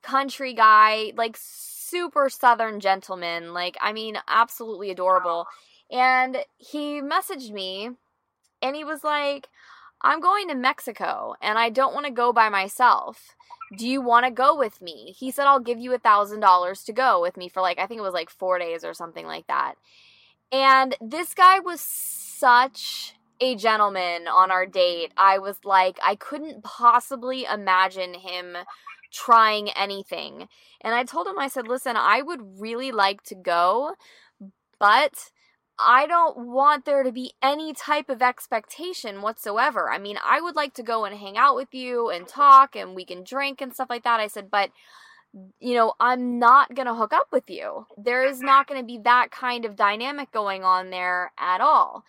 country 0.02 0.54
guy, 0.54 1.12
like, 1.16 1.36
super 1.38 2.28
southern 2.28 2.80
gentleman. 2.80 3.52
Like, 3.52 3.76
I 3.80 3.92
mean, 3.92 4.16
absolutely 4.28 4.90
adorable. 4.90 5.46
And 5.90 6.38
he 6.58 7.00
messaged 7.00 7.50
me 7.52 7.90
and 8.60 8.76
he 8.76 8.84
was 8.84 9.04
like, 9.04 9.48
I'm 10.02 10.20
going 10.20 10.48
to 10.48 10.54
Mexico 10.54 11.34
and 11.40 11.58
I 11.58 11.70
don't 11.70 11.94
want 11.94 12.06
to 12.06 12.12
go 12.12 12.32
by 12.32 12.48
myself. 12.48 13.36
Do 13.76 13.88
you 13.88 14.02
want 14.02 14.26
to 14.26 14.30
go 14.30 14.56
with 14.56 14.82
me? 14.82 15.14
He 15.16 15.30
said, 15.30 15.46
I'll 15.46 15.60
give 15.60 15.78
you 15.78 15.94
a 15.94 15.98
thousand 15.98 16.40
dollars 16.40 16.82
to 16.84 16.92
go 16.92 17.22
with 17.22 17.36
me 17.36 17.48
for 17.48 17.60
like, 17.60 17.78
I 17.78 17.86
think 17.86 17.98
it 17.98 18.02
was 18.02 18.12
like 18.12 18.28
four 18.28 18.58
days 18.58 18.84
or 18.84 18.94
something 18.94 19.26
like 19.26 19.46
that. 19.46 19.74
And 20.50 20.94
this 21.00 21.32
guy 21.32 21.60
was 21.60 21.80
such 21.80 23.14
a 23.40 23.56
gentleman 23.56 24.28
on 24.28 24.50
our 24.50 24.66
date. 24.66 25.12
I 25.16 25.38
was 25.38 25.58
like, 25.64 25.98
I 26.02 26.16
couldn't 26.16 26.62
possibly 26.62 27.44
imagine 27.44 28.14
him 28.14 28.56
trying 29.10 29.70
anything. 29.70 30.48
And 30.80 30.94
I 30.94 31.04
told 31.04 31.26
him, 31.26 31.38
I 31.38 31.48
said, 31.48 31.68
listen, 31.68 31.96
I 31.96 32.22
would 32.22 32.60
really 32.60 32.92
like 32.92 33.22
to 33.24 33.34
go, 33.34 33.94
but 34.78 35.30
I 35.78 36.06
don't 36.06 36.48
want 36.48 36.84
there 36.84 37.02
to 37.02 37.12
be 37.12 37.32
any 37.42 37.72
type 37.72 38.08
of 38.08 38.22
expectation 38.22 39.22
whatsoever. 39.22 39.90
I 39.90 39.98
mean, 39.98 40.18
I 40.24 40.40
would 40.40 40.54
like 40.54 40.74
to 40.74 40.82
go 40.82 41.04
and 41.04 41.16
hang 41.16 41.36
out 41.36 41.56
with 41.56 41.72
you 41.72 42.10
and 42.10 42.28
talk 42.28 42.76
and 42.76 42.94
we 42.94 43.04
can 43.04 43.24
drink 43.24 43.60
and 43.60 43.72
stuff 43.72 43.90
like 43.90 44.04
that. 44.04 44.20
I 44.20 44.26
said, 44.26 44.50
but 44.50 44.70
you 45.60 45.74
know, 45.74 45.94
I'm 45.98 46.38
not 46.38 46.74
going 46.74 46.86
to 46.86 46.94
hook 46.94 47.12
up 47.12 47.28
with 47.32 47.48
you. 47.48 47.86
There 47.96 48.24
is 48.24 48.40
not 48.40 48.66
going 48.66 48.80
to 48.80 48.86
be 48.86 48.98
that 48.98 49.30
kind 49.30 49.64
of 49.64 49.76
dynamic 49.76 50.30
going 50.30 50.62
on 50.62 50.90
there 50.90 51.32
at 51.38 51.60
all. 51.60 52.04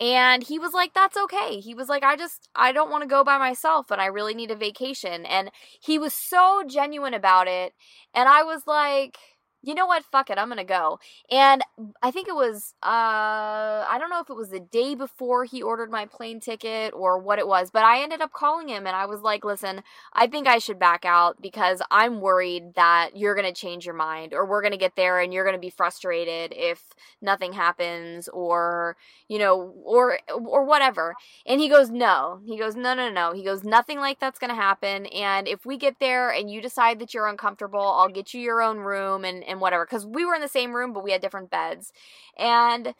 And 0.00 0.42
he 0.42 0.58
was 0.58 0.72
like, 0.72 0.94
that's 0.94 1.16
okay. 1.16 1.60
He 1.60 1.74
was 1.74 1.88
like, 1.88 2.02
I 2.02 2.16
just, 2.16 2.48
I 2.56 2.72
don't 2.72 2.90
want 2.90 3.02
to 3.02 3.08
go 3.08 3.22
by 3.22 3.36
myself 3.36 3.90
and 3.90 4.00
I 4.00 4.06
really 4.06 4.34
need 4.34 4.50
a 4.50 4.56
vacation. 4.56 5.26
And 5.26 5.50
he 5.80 5.98
was 5.98 6.14
so 6.14 6.64
genuine 6.66 7.14
about 7.14 7.46
it. 7.46 7.74
And 8.14 8.28
I 8.28 8.42
was 8.42 8.62
like, 8.66 9.18
you 9.62 9.74
know 9.74 9.86
what? 9.86 10.04
Fuck 10.04 10.30
it. 10.30 10.38
I'm 10.38 10.48
going 10.48 10.58
to 10.58 10.64
go. 10.64 10.98
And 11.30 11.62
I 12.02 12.10
think 12.10 12.28
it 12.28 12.34
was, 12.34 12.74
uh, 12.82 13.86
I 13.88 13.96
don't 13.98 14.10
know 14.10 14.20
if 14.20 14.28
it 14.28 14.36
was 14.36 14.50
the 14.50 14.60
day 14.60 14.94
before 14.94 15.44
he 15.44 15.62
ordered 15.62 15.90
my 15.90 16.06
plane 16.06 16.40
ticket 16.40 16.92
or 16.94 17.18
what 17.18 17.38
it 17.38 17.46
was, 17.46 17.70
but 17.70 17.84
I 17.84 18.02
ended 18.02 18.20
up 18.20 18.32
calling 18.32 18.68
him 18.68 18.86
and 18.86 18.96
I 18.96 19.06
was 19.06 19.20
like, 19.20 19.44
listen, 19.44 19.82
I 20.12 20.26
think 20.26 20.48
I 20.48 20.58
should 20.58 20.78
back 20.78 21.04
out 21.04 21.40
because 21.40 21.80
I'm 21.90 22.20
worried 22.20 22.74
that 22.74 23.10
you're 23.16 23.34
going 23.36 23.52
to 23.52 23.58
change 23.58 23.86
your 23.86 23.94
mind 23.94 24.34
or 24.34 24.44
we're 24.44 24.62
going 24.62 24.72
to 24.72 24.78
get 24.78 24.96
there 24.96 25.20
and 25.20 25.32
you're 25.32 25.44
going 25.44 25.56
to 25.56 25.60
be 25.60 25.70
frustrated 25.70 26.52
if 26.56 26.82
nothing 27.20 27.52
happens 27.52 28.28
or, 28.28 28.96
you 29.28 29.38
know, 29.38 29.72
or, 29.84 30.18
or 30.28 30.64
whatever. 30.64 31.14
And 31.46 31.60
he 31.60 31.68
goes, 31.68 31.88
no. 31.88 32.40
He 32.44 32.58
goes, 32.58 32.74
no, 32.74 32.94
no, 32.94 33.10
no. 33.10 33.32
He 33.32 33.44
goes, 33.44 33.62
nothing 33.62 33.98
like 33.98 34.18
that's 34.18 34.38
going 34.38 34.50
to 34.50 34.56
happen. 34.56 35.06
And 35.06 35.46
if 35.46 35.64
we 35.64 35.76
get 35.76 36.00
there 36.00 36.30
and 36.30 36.50
you 36.50 36.60
decide 36.60 36.98
that 36.98 37.14
you're 37.14 37.28
uncomfortable, 37.28 37.80
I'll 37.80 38.08
get 38.08 38.34
you 38.34 38.40
your 38.40 38.60
own 38.60 38.78
room 38.78 39.24
and, 39.24 39.44
and 39.44 39.51
whatever. 39.60 39.84
Cause 39.86 40.06
we 40.06 40.24
were 40.24 40.34
in 40.34 40.40
the 40.40 40.48
same 40.48 40.72
room, 40.74 40.92
but 40.92 41.04
we 41.04 41.12
had 41.12 41.20
different 41.20 41.50
beds. 41.50 41.92
And 42.38 42.94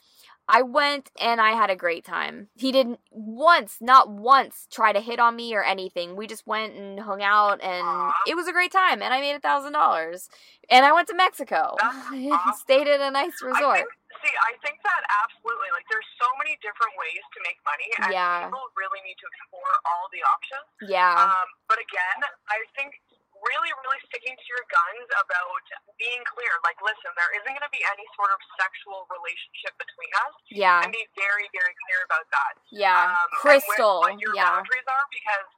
I 0.48 0.61
went 0.62 1.11
and 1.20 1.40
I 1.40 1.53
had 1.53 1.70
a 1.70 1.76
great 1.76 2.05
time. 2.05 2.48
He 2.59 2.72
didn't 2.72 2.98
once, 3.12 3.78
not 3.80 4.11
once, 4.11 4.66
try 4.72 4.92
to 4.92 4.98
hit 5.00 5.20
on 5.20 5.36
me 5.36 5.55
or 5.55 5.62
anything. 5.62 6.16
We 6.16 6.26
just 6.26 6.46
went 6.46 6.74
and 6.74 6.98
hung 6.98 7.22
out 7.22 7.62
and 7.62 8.12
it 8.26 8.34
was 8.34 8.48
a 8.48 8.53
great 8.53 8.72
time. 8.72 9.00
And 9.03 9.14
I 9.14 9.20
made 9.20 9.36
a 9.36 9.40
thousand 9.40 9.72
dollars. 9.72 10.28
And 10.68 10.84
I 10.84 10.92
went 10.92 11.07
to 11.09 11.14
Mexico. 11.16 11.76
Awesome. 11.82 12.59
Stayed 12.59 12.88
at 12.90 13.00
a 13.00 13.11
nice 13.11 13.38
I 13.42 13.46
resort. 13.55 13.86
think, 13.86 13.94
see, 14.20 14.34
I 14.34 14.53
think 14.66 14.82
that 14.82 15.03
absolutely, 15.24 15.70
like, 15.72 15.86
there's 15.88 16.07
so 16.20 16.26
many 16.42 16.59
different 16.61 16.92
ways 16.98 17.22
to 17.34 17.38
make 17.46 17.57
money, 17.64 17.88
and 18.03 18.11
Yeah. 18.12 18.46
people 18.50 18.66
really 18.76 19.00
need 19.07 19.16
to 19.22 19.26
explore 19.30 19.72
all 19.88 20.07
the 20.12 20.22
options. 20.26 20.66
Yeah. 20.90 21.16
Um, 21.32 21.48
but 21.70 21.78
again, 21.78 22.18
I 22.50 22.59
think 22.76 22.98
really, 23.43 23.72
really 23.82 24.01
sticking 24.07 24.34
to 24.34 24.47
your 24.47 24.64
guns 24.70 25.07
about 25.18 25.64
being 25.99 26.22
clear. 26.30 26.53
Like, 26.62 26.78
listen, 26.82 27.11
there 27.18 27.32
isn't 27.43 27.53
going 27.53 27.66
to 27.66 27.74
be 27.74 27.82
any 27.90 28.07
sort 28.14 28.30
of 28.30 28.38
sexual 28.59 29.07
relationship 29.11 29.74
between 29.78 30.12
us. 30.22 30.34
Yeah. 30.51 30.82
And 30.86 30.95
be 30.95 31.03
very, 31.18 31.47
very 31.51 31.74
clear 31.86 32.01
about 32.07 32.26
that. 32.30 32.53
Yeah. 32.70 33.12
Um, 33.12 33.30
Crystal. 33.43 34.07
What 34.07 34.18
your 34.22 34.34
yeah. 34.34 34.62
boundaries 34.62 34.86
are 34.86 35.07
because, 35.11 35.49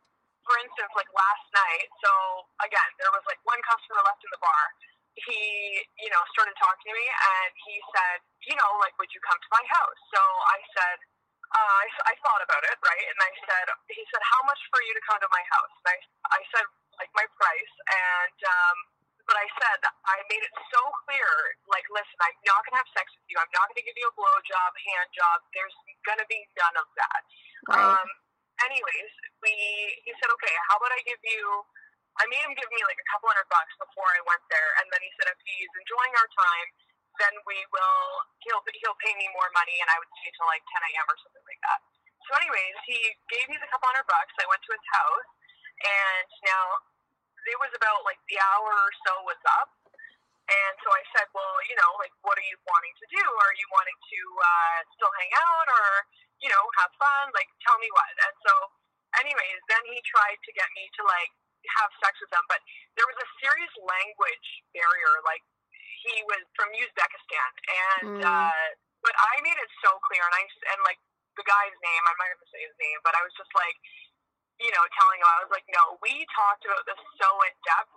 for 0.49 0.57
instance, 0.65 0.93
like 0.97 1.11
last 1.13 1.47
night, 1.53 1.89
so 2.01 2.11
again, 2.65 2.91
there 3.01 3.13
was 3.13 3.25
like 3.29 3.41
one 3.45 3.61
customer 3.65 4.01
left 4.05 4.25
in 4.25 4.33
the 4.33 4.41
bar. 4.41 4.65
He, 5.15 5.39
you 6.03 6.11
know, 6.11 6.19
started 6.35 6.57
talking 6.59 6.91
to 6.91 6.95
me 6.97 7.07
and 7.07 7.53
he 7.69 7.79
said, 7.95 8.19
you 8.51 8.57
know, 8.59 8.71
like, 8.83 8.99
would 8.99 9.13
you 9.15 9.23
come 9.23 9.39
to 9.39 9.51
my 9.55 9.63
house? 9.71 10.01
So 10.11 10.19
I 10.19 10.59
said, 10.75 10.99
uh, 11.55 11.75
I, 11.87 11.87
I 12.11 12.15
thought 12.19 12.43
about 12.43 12.67
it, 12.67 12.75
right? 12.83 13.07
And 13.15 13.19
I 13.23 13.31
said, 13.47 13.67
he 13.95 14.03
said, 14.11 14.23
how 14.27 14.43
much 14.43 14.59
for 14.75 14.83
you 14.83 14.91
to 14.91 15.03
come 15.07 15.23
to 15.23 15.31
my 15.31 15.45
house? 15.55 15.71
And 15.71 15.87
I, 15.87 15.97
I 16.35 16.41
said, 16.51 16.67
like 17.01 17.13
my 17.15 17.27
price, 17.37 17.75
and 17.87 18.39
um, 18.45 18.77
but 19.25 19.37
I 19.41 19.47
said 19.57 19.81
I 20.05 20.17
made 20.29 20.45
it 20.45 20.55
so 20.69 20.83
clear, 21.05 21.29
like, 21.69 21.87
listen, 21.89 22.19
I'm 22.21 22.37
not 22.45 22.61
gonna 22.69 22.81
have 22.81 22.91
sex 22.93 23.09
with 23.17 23.27
you. 23.29 23.37
I'm 23.41 23.53
not 23.57 23.71
gonna 23.73 23.85
give 23.87 23.97
you 23.97 24.09
a 24.09 24.15
blow 24.15 24.37
job, 24.45 24.71
hand 24.77 25.09
job. 25.17 25.37
There's 25.57 25.77
gonna 26.05 26.29
be 26.29 26.41
none 26.57 26.77
of 26.77 26.89
that. 27.01 27.23
Right. 27.71 27.81
Um, 27.81 28.09
anyways, 28.69 29.11
we 29.41 29.53
he 30.05 30.13
said, 30.21 30.29
okay, 30.29 30.55
how 30.71 30.77
about 30.79 30.93
I 30.93 31.01
give 31.05 31.21
you? 31.25 31.43
I 32.21 32.31
made 32.31 32.47
him 32.47 32.55
give 32.55 32.71
me 32.71 32.79
like 32.87 33.01
a 33.01 33.09
couple 33.11 33.27
hundred 33.27 33.51
bucks 33.51 33.75
before 33.81 34.07
I 34.07 34.23
went 34.23 34.45
there, 34.53 34.71
and 34.79 34.87
then 34.93 35.03
he 35.03 35.11
said 35.19 35.27
if 35.33 35.41
he's 35.43 35.73
enjoying 35.83 36.15
our 36.15 36.31
time, 36.31 36.69
then 37.19 37.35
we 37.47 37.59
will 37.75 38.07
he'll 38.47 38.63
he'll 38.63 38.99
pay 39.03 39.15
me 39.19 39.27
more 39.35 39.51
money, 39.55 39.77
and 39.83 39.89
I 39.91 39.99
would 39.99 40.11
stay 40.23 40.31
till 40.35 40.47
like 40.47 40.63
10 40.63 40.79
a.m. 40.95 41.07
or 41.11 41.19
something 41.19 41.47
like 41.47 41.63
that. 41.67 41.81
So, 42.25 42.31
anyways, 42.41 42.77
he 42.89 42.99
gave 43.29 43.47
me 43.53 43.57
the 43.61 43.69
couple 43.69 43.85
hundred 43.91 44.09
bucks. 44.09 44.33
I 44.41 44.49
went 44.49 44.63
to 44.65 44.73
his 44.73 44.87
house, 44.97 45.29
and 45.83 46.29
now 46.47 46.67
it 47.51 47.59
was 47.61 47.73
about 47.77 48.05
like 48.07 48.21
the 48.31 48.39
hour 48.41 48.71
or 48.73 48.93
so 49.07 49.13
was 49.27 49.41
up. 49.61 49.71
And 50.45 50.75
so 50.85 50.93
I 50.93 51.01
said, 51.17 51.25
well, 51.33 51.57
you 51.65 51.77
know, 51.81 51.91
like, 51.97 52.13
what 52.21 52.37
are 52.37 52.45
you 52.45 52.61
wanting 52.69 52.93
to 53.01 53.07
do? 53.09 53.25
Are 53.25 53.55
you 53.57 53.65
wanting 53.73 53.97
to 53.97 54.21
uh, 54.45 54.79
still 54.93 55.13
hang 55.17 55.33
out 55.33 55.67
or, 55.73 55.89
you 56.45 56.53
know, 56.53 56.65
have 56.85 56.93
fun? 57.01 57.33
Like, 57.33 57.49
tell 57.65 57.81
me 57.81 57.89
what. 57.97 58.13
And 58.13 58.35
so, 58.45 58.53
anyways, 59.25 59.61
then 59.73 59.81
he 59.89 59.97
tried 60.05 60.37
to 60.37 60.51
get 60.53 60.69
me 60.77 60.85
to 61.01 61.03
like 61.09 61.33
have 61.81 61.89
sex 62.05 62.21
with 62.21 62.29
them, 62.29 62.45
but 62.53 62.61
there 63.01 63.09
was 63.09 63.17
a 63.25 63.29
serious 63.41 63.73
language 63.81 64.49
barrier. 64.77 65.15
Like, 65.25 65.41
he 66.05 66.21
was 66.29 66.45
from 66.53 66.69
Uzbekistan, 66.77 67.51
and 67.65 68.13
Mm. 68.13 68.21
uh, 68.21 68.67
but 69.01 69.17
I 69.17 69.41
made 69.41 69.57
it 69.57 69.71
so 69.81 69.97
clear, 70.05 70.21
and 70.21 70.37
I 70.37 70.45
and 70.77 70.81
like 70.85 71.01
the 71.41 71.47
guy's 71.49 71.77
name, 71.81 72.03
I'm 72.05 72.19
not 72.21 72.37
to 72.37 72.49
say 72.53 72.61
his 72.61 72.77
name, 72.77 73.01
but 73.01 73.17
I 73.17 73.23
was 73.25 73.33
just 73.41 73.51
like, 73.57 73.77
you 74.63 74.71
know, 74.71 74.85
telling 74.95 75.19
him 75.21 75.29
I 75.29 75.39
was 75.45 75.53
like, 75.53 75.67
no, 75.71 75.99
we 76.05 76.13
talked 76.35 76.63
about 76.67 76.83
this 76.87 77.01
so 77.19 77.29
in 77.47 77.55
depth. 77.67 77.95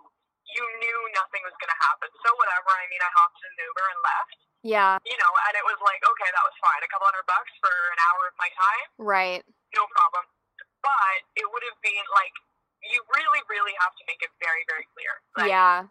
You 0.48 0.64
knew 0.80 0.98
nothing 1.12 1.44
was 1.44 1.52
going 1.60 1.68
to 1.70 1.80
happen. 1.84 2.08
So 2.24 2.32
whatever. 2.40 2.72
I 2.72 2.86
mean, 2.88 3.02
I 3.04 3.10
hopped 3.12 3.36
in 3.44 3.52
an 3.52 3.60
Uber 3.68 3.84
and 3.84 4.00
left. 4.00 4.38
Yeah. 4.64 4.92
You 5.04 5.14
know, 5.20 5.32
and 5.46 5.54
it 5.54 5.64
was 5.68 5.78
like, 5.84 6.00
okay, 6.02 6.28
that 6.34 6.44
was 6.44 6.56
fine. 6.58 6.80
A 6.82 6.88
couple 6.88 7.04
hundred 7.06 7.28
bucks 7.28 7.52
for 7.60 7.70
an 7.70 8.00
hour 8.10 8.22
of 8.32 8.34
my 8.40 8.50
time, 8.56 8.86
Right. 8.98 9.42
no 9.76 9.84
problem. 9.92 10.24
But 10.82 11.18
it 11.36 11.46
would 11.46 11.64
have 11.68 11.78
been 11.84 12.06
like, 12.16 12.34
you 12.80 12.98
really, 13.12 13.42
really 13.52 13.76
have 13.84 13.92
to 13.98 14.02
make 14.08 14.18
it 14.24 14.32
very, 14.40 14.64
very 14.66 14.86
clear. 14.96 15.12
Like, 15.36 15.52
yeah. 15.52 15.86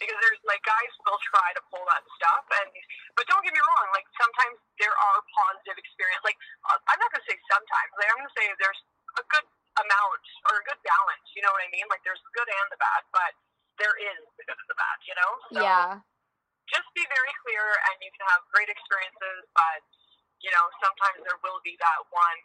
because 0.00 0.16
there's 0.24 0.40
like 0.48 0.64
guys 0.64 0.92
will 1.04 1.20
try 1.28 1.52
to 1.52 1.62
pull 1.68 1.84
that 1.92 2.00
stuff 2.16 2.46
and 2.56 2.72
but 3.20 3.28
don't 3.28 3.44
get 3.44 3.52
me 3.52 3.60
wrong 3.60 3.86
like 3.92 4.08
sometimes 4.16 4.56
there 4.80 4.96
are 4.96 5.18
positive 5.28 5.76
experience 5.76 6.24
like 6.24 6.40
i'm 6.88 6.96
not 6.96 7.12
going 7.12 7.20
to 7.20 7.28
say 7.28 7.36
sometimes 7.52 7.90
like 8.00 8.08
i'm 8.08 8.16
going 8.16 8.30
to 8.32 8.36
say 8.38 8.48
there's 8.56 8.80
a 9.20 9.24
good 9.28 9.44
amount 9.82 10.22
or 10.50 10.60
a 10.60 10.64
good 10.68 10.80
balance 10.84 11.26
you 11.32 11.42
know 11.44 11.50
what 11.52 11.62
i 11.64 11.70
mean 11.72 11.84
like 11.88 12.02
there's 12.04 12.20
the 12.22 12.32
good 12.36 12.48
and 12.48 12.66
the 12.72 12.80
bad 12.80 13.02
but 13.12 13.32
there 13.80 13.96
is 13.96 14.20
the 14.36 14.44
good 14.44 14.58
and 14.58 14.68
the 14.68 14.78
bad 14.78 14.98
you 15.08 15.14
know 15.16 15.30
so 15.56 15.60
yeah. 15.64 15.98
just 16.68 16.88
be 16.92 17.04
very 17.08 17.32
clear 17.44 17.64
and 17.90 17.96
you 18.04 18.10
can 18.12 18.24
have 18.28 18.44
great 18.52 18.68
experiences 18.68 19.44
but 19.56 19.80
you 20.44 20.52
know 20.52 20.64
sometimes 20.84 21.20
there 21.24 21.40
will 21.40 21.60
be 21.64 21.74
that 21.80 22.00
one 22.12 22.40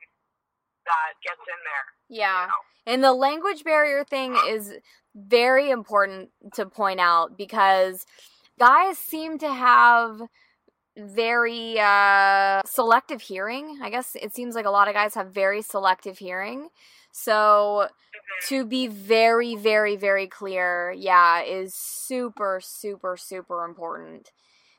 that 0.86 1.18
gets 1.26 1.42
in 1.50 1.60
there 1.66 1.88
Yeah. 2.14 2.42
you 2.42 2.48
know? 2.48 2.64
And 2.88 3.04
the 3.04 3.14
language 3.14 3.64
barrier 3.64 4.04
thing 4.04 4.38
is 4.48 4.72
very 5.16 5.72
important 5.72 6.30
to 6.54 6.66
point 6.68 7.00
out 7.00 7.38
because 7.38 8.06
guys 8.60 8.98
seem 8.98 9.40
to 9.40 9.52
have 9.52 10.22
very 10.98 11.80
uh 11.80 12.62
selective 12.66 13.22
hearing. 13.22 13.80
I 13.82 13.90
guess 13.90 14.16
it 14.22 14.34
seems 14.34 14.56
like 14.56 14.66
a 14.66 14.70
lot 14.72 14.88
of 14.88 14.94
guys 14.94 15.16
have 15.16 15.32
very 15.32 15.62
selective 15.62 16.18
hearing. 16.20 16.70
So 17.12 17.88
Mhm. 17.90 18.48
to 18.50 18.66
be 18.66 18.88
very 18.88 19.56
very 19.56 19.96
very 19.96 20.28
clear, 20.28 20.92
yeah, 20.92 21.42
is 21.42 21.74
super 21.76 22.60
super 22.62 23.18
super 23.18 23.66
important. 23.66 24.32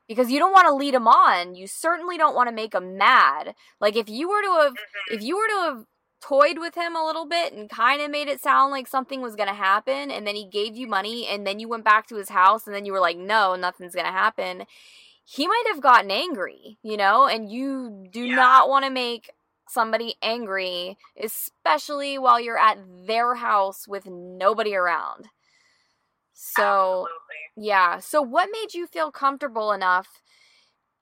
Because 0.09 0.31
you 0.31 0.39
don't 0.39 0.53
want 0.53 0.67
to 0.69 0.75
lead 0.75 0.95
them 0.95 1.09
on. 1.09 1.55
You 1.57 1.67
certainly 1.67 2.17
don't 2.19 2.35
want 2.35 2.49
to 2.49 2.55
make 2.55 2.73
them 2.73 2.97
mad. 2.97 3.55
Like 3.81 3.97
if 3.97 4.09
you 4.09 4.29
were 4.29 4.43
to 4.43 4.53
have 4.63 4.75
if 5.11 5.23
you 5.23 5.37
were 5.37 5.49
to 5.49 5.61
have 5.65 5.87
toyed 6.21 6.59
with 6.59 6.75
him 6.75 6.97
a 6.97 7.05
little 7.05 7.27
bit 7.27 7.53
and 7.53 7.69
kind 7.71 8.01
of 8.03 8.11
made 8.11 8.29
it 8.29 8.41
sound 8.41 8.73
like 8.73 8.89
something 8.89 9.21
was 9.21 9.37
going 9.37 9.49
to 9.49 9.55
happen 9.55 10.11
and 10.11 10.27
then 10.27 10.35
he 10.35 10.45
gave 10.49 10.77
you 10.77 10.87
money 10.87 11.27
and 11.27 11.47
then 11.47 11.61
you 11.61 11.69
went 11.69 11.85
back 11.85 12.07
to 12.09 12.17
his 12.17 12.31
house 12.31 12.67
and 12.67 12.75
then 12.75 12.85
you 12.87 12.93
were 12.93 13.01
like 13.01 13.19
no 13.19 13.55
nothing's 13.55 13.95
going 13.95 14.07
to 14.07 14.13
happen 14.13 14.65
he 15.29 15.47
might 15.47 15.65
have 15.69 15.83
gotten 15.83 16.11
angry 16.11 16.79
you 16.83 16.97
know 16.97 17.27
and 17.27 17.51
you 17.51 18.07
do 18.13 18.25
Yeah. 18.25 18.37
not 18.37 18.69
want 18.69 18.85
to 18.85 18.91
make 18.91 19.31
somebody 19.69 20.15
angry 20.23 20.97
especially 21.23 22.17
while 22.19 22.41
you're 22.41 22.59
at 22.59 22.79
their 23.07 23.35
house 23.35 23.87
with 23.89 24.07
nobody 24.07 24.75
around 24.75 25.27
so 26.39 27.07
Absolutely. 27.09 27.69
yeah. 27.69 27.99
So 27.99 28.21
what 28.23 28.51
made 28.53 28.75
you 28.75 28.87
feel 28.87 29.11
comfortable 29.11 29.73
enough? 29.73 30.07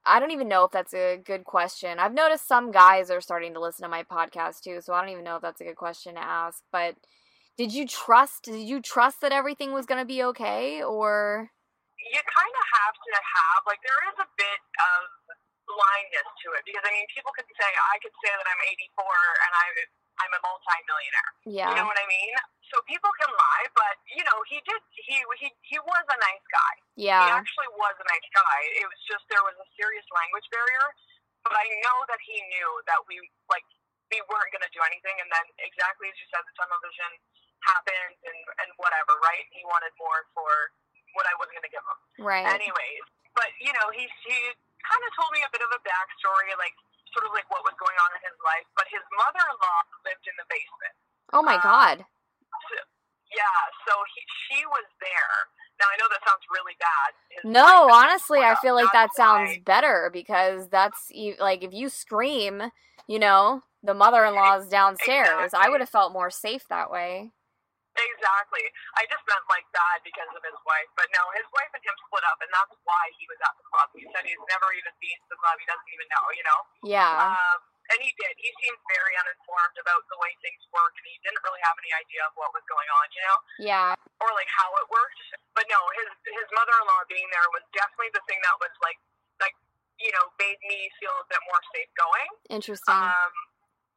I 0.05 0.19
don't 0.19 0.31
even 0.31 0.47
know 0.47 0.63
if 0.63 0.71
that's 0.71 0.93
a 0.93 1.17
good 1.17 1.43
question. 1.43 1.99
I've 1.99 2.13
noticed 2.13 2.47
some 2.47 2.71
guys 2.71 3.09
are 3.09 3.21
starting 3.21 3.53
to 3.55 3.59
listen 3.59 3.83
to 3.83 3.89
my 3.89 4.03
podcast 4.03 4.61
too, 4.61 4.79
so 4.81 4.93
I 4.93 5.01
don't 5.01 5.09
even 5.11 5.23
know 5.23 5.35
if 5.35 5.41
that's 5.41 5.59
a 5.61 5.65
good 5.65 5.75
question 5.75 6.13
to 6.15 6.23
ask. 6.23 6.61
But 6.71 6.95
did 7.57 7.73
you 7.73 7.87
trust 7.87 8.43
did 8.43 8.67
you 8.67 8.81
trust 8.81 9.21
that 9.21 9.31
everything 9.31 9.73
was 9.73 9.85
going 9.85 9.99
to 9.99 10.05
be 10.05 10.23
okay 10.23 10.83
or 10.83 11.49
you 12.13 12.21
kind 12.21 12.53
of 12.53 12.65
have 12.81 12.95
to 12.95 13.13
have 13.17 13.61
like 13.65 13.81
there 13.81 14.01
is 14.13 14.17
a 14.21 14.29
bit 14.37 14.61
of 14.77 15.01
blindness 15.65 16.27
to 16.45 16.47
it 16.53 16.61
because 16.65 16.85
I 16.85 16.91
mean 16.93 17.05
people 17.09 17.33
could 17.33 17.49
say 17.49 17.69
I 17.69 17.97
could 18.01 18.13
say 18.21 18.29
that 18.29 18.45
I'm 18.45 18.61
84 18.69 19.01
and 19.01 19.51
I 19.57 19.65
I'm 20.15 20.31
a 20.31 20.39
multi-millionaire. 20.47 21.31
yeah. 21.43 21.69
You 21.75 21.83
know 21.83 21.87
what 21.91 21.99
I 21.99 22.07
mean? 22.07 22.31
So 22.71 22.79
people 22.87 23.11
can 23.19 23.27
lie, 23.27 23.65
but 23.75 23.99
you 24.15 24.23
know 24.23 24.37
he 24.47 24.63
did 24.63 24.79
he 24.95 25.19
he 25.41 25.47
he 25.65 25.77
was 25.81 26.05
a 26.07 26.17
nice 26.21 26.45
guy. 26.53 26.73
Yeah. 26.95 27.19
He 27.25 27.29
actually 27.35 27.71
was 27.75 27.95
a 27.99 28.07
nice 28.07 28.29
guy. 28.31 28.57
It 28.79 28.87
was 28.87 29.01
just 29.09 29.25
there 29.27 29.43
was 29.43 29.57
a 29.59 29.67
serious 29.75 30.07
language 30.15 30.47
barrier, 30.53 30.87
but 31.43 31.53
I 31.57 31.67
know 31.83 31.97
that 32.07 32.21
he 32.23 32.37
knew 32.47 32.69
that 32.87 33.03
we 33.09 33.19
like 33.51 33.65
we 34.13 34.21
weren't 34.29 34.53
going 34.53 34.63
to 34.63 34.71
do 34.71 34.81
anything, 34.85 35.17
and 35.19 35.27
then 35.33 35.45
exactly 35.59 36.07
as 36.07 36.15
you 36.21 36.27
said, 36.31 36.45
the 36.45 36.53
tunnel 36.55 36.77
vision 36.79 37.11
happened 37.65 38.15
and 38.23 38.39
and 38.63 38.69
whatever, 38.79 39.17
right? 39.25 39.45
He 39.51 39.65
wanted 39.67 39.91
more 39.99 40.29
for 40.31 40.47
what 41.15 41.25
I 41.25 41.33
wasn't 41.39 41.57
going 41.59 41.67
to 41.67 41.73
give 41.73 41.83
him 41.83 41.99
Right. 42.23 42.45
anyways. 42.47 43.03
But 43.35 43.51
you 43.59 43.71
know, 43.75 43.91
he 43.91 44.07
he 44.27 44.37
kind 44.83 45.03
of 45.03 45.11
told 45.17 45.31
me 45.35 45.43
a 45.43 45.51
bit 45.51 45.63
of 45.63 45.71
a 45.75 45.81
backstory, 45.83 46.55
like 46.55 46.75
sort 47.11 47.27
of 47.27 47.31
like 47.35 47.47
what 47.51 47.63
was 47.67 47.75
going 47.79 47.95
on 47.99 48.09
in 48.15 48.21
his 48.23 48.37
life. 48.43 48.67
But 48.79 48.87
his 48.91 49.03
mother-in-law 49.15 49.79
lived 50.07 50.25
in 50.27 50.35
the 50.39 50.47
basement. 50.47 50.95
Oh 51.35 51.43
my 51.43 51.59
uh, 51.59 51.63
god. 51.63 51.97
So, 52.71 52.75
yeah, 53.35 53.59
so 53.83 53.93
he 54.15 54.21
she 54.47 54.59
was 54.67 54.87
there. 55.03 55.35
Now 55.79 55.91
I 55.91 55.99
know 55.99 56.07
that 56.07 56.23
sounds 56.23 56.47
really 56.47 56.75
bad. 56.79 57.09
His 57.27 57.43
No, 57.43 57.91
honestly, 57.91 58.39
I 58.39 58.55
feel 58.63 58.75
like 58.75 58.91
that 58.95 59.11
sounds 59.15 59.51
why- 59.51 59.63
better 59.65 60.09
because 60.13 60.69
that's 60.71 61.11
like 61.39 61.63
if 61.63 61.73
you 61.73 61.89
scream, 61.89 62.71
you 63.07 63.19
know, 63.19 63.63
the 63.83 63.93
mother-in-law's 63.93 64.67
downstairs. 64.67 65.51
I 65.53 65.69
would 65.69 65.81
have 65.81 65.89
felt 65.89 66.13
more 66.13 66.31
safe 66.31 66.63
that 66.69 66.89
way. 66.89 67.31
Exactly. 67.95 68.65
I 68.99 69.07
just 69.07 69.23
meant 69.27 69.45
like 69.47 69.63
that 69.71 70.03
because 70.03 70.27
of 70.35 70.43
his 70.43 70.59
wife. 70.67 70.89
But 70.99 71.07
no, 71.15 71.23
his 71.39 71.47
wife 71.55 71.71
and 71.71 71.83
him 71.83 71.95
split 72.07 72.25
up, 72.27 72.39
and 72.43 72.51
that's 72.51 72.75
why 72.83 73.03
he 73.15 73.23
was 73.31 73.39
at 73.39 73.55
the 73.55 73.65
club. 73.71 73.87
He 73.95 74.03
said 74.11 74.23
he's 74.27 74.43
never 74.51 74.67
even 74.75 74.91
been 74.99 75.17
to 75.25 75.27
the 75.31 75.39
club. 75.39 75.55
He 75.59 75.65
doesn't 75.67 75.91
even 75.95 76.07
know, 76.11 76.25
you 76.35 76.43
know? 76.43 76.59
Yeah. 76.83 77.31
Um, 77.31 77.57
and 77.95 77.99
he 78.01 78.09
did. 78.17 78.33
He 78.41 78.49
seemed 78.65 78.81
very 78.89 79.13
uninformed 79.15 79.77
about 79.79 80.01
the 80.09 80.17
way 80.19 80.33
things 80.41 80.59
work, 80.73 80.91
and 80.97 81.05
he 81.05 81.15
didn't 81.23 81.39
really 81.45 81.61
have 81.63 81.77
any 81.79 81.93
idea 81.95 82.25
of 82.25 82.33
what 82.35 82.49
was 82.51 82.65
going 82.65 82.89
on, 82.99 83.05
you 83.13 83.21
know, 83.23 83.37
Yeah. 83.61 83.91
or 84.19 84.29
like 84.33 84.49
how 84.49 84.69
it 84.81 84.87
worked. 84.89 85.21
But 85.53 85.69
no, 85.69 85.79
his 86.01 86.09
his 86.35 86.47
mother-in-law 86.51 87.01
being 87.07 87.29
there 87.29 87.47
was 87.53 87.63
definitely 87.71 88.11
the 88.11 88.25
thing 88.27 88.41
that 88.41 88.57
was 88.59 88.73
like 88.83 88.97
like 89.39 89.53
you 90.01 90.09
know 90.17 90.25
made 90.41 90.57
me 90.65 90.89
feel 90.99 91.13
a 91.13 91.25
bit 91.29 91.39
more 91.45 91.61
safe 91.77 91.91
going. 91.95 92.29
Interesting. 92.49 92.97
Um, 93.05 93.31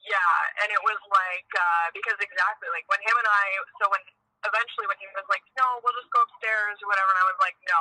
yeah, 0.08 0.34
and 0.64 0.68
it 0.72 0.82
was 0.82 1.00
like 1.12 1.50
uh, 1.54 1.86
because 1.92 2.18
exactly 2.18 2.68
like 2.72 2.88
when 2.88 3.00
him 3.04 3.16
and 3.20 3.28
I. 3.28 3.46
So 3.80 3.92
when 3.92 4.02
eventually 4.48 4.86
when 4.88 4.98
he 4.98 5.08
was 5.14 5.26
like, 5.28 5.44
no, 5.58 5.78
we'll 5.84 5.96
just 5.98 6.10
go 6.10 6.22
upstairs 6.24 6.80
or 6.80 6.88
whatever, 6.88 7.10
and 7.12 7.20
I 7.20 7.26
was 7.28 7.38
like, 7.42 7.56
no, 7.68 7.78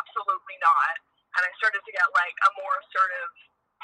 absolutely 0.00 0.56
not. 0.62 0.94
And 1.38 1.42
I 1.46 1.50
started 1.62 1.82
to 1.82 1.92
get 1.94 2.06
like 2.14 2.36
a 2.46 2.50
more 2.58 2.74
assertive 2.82 3.32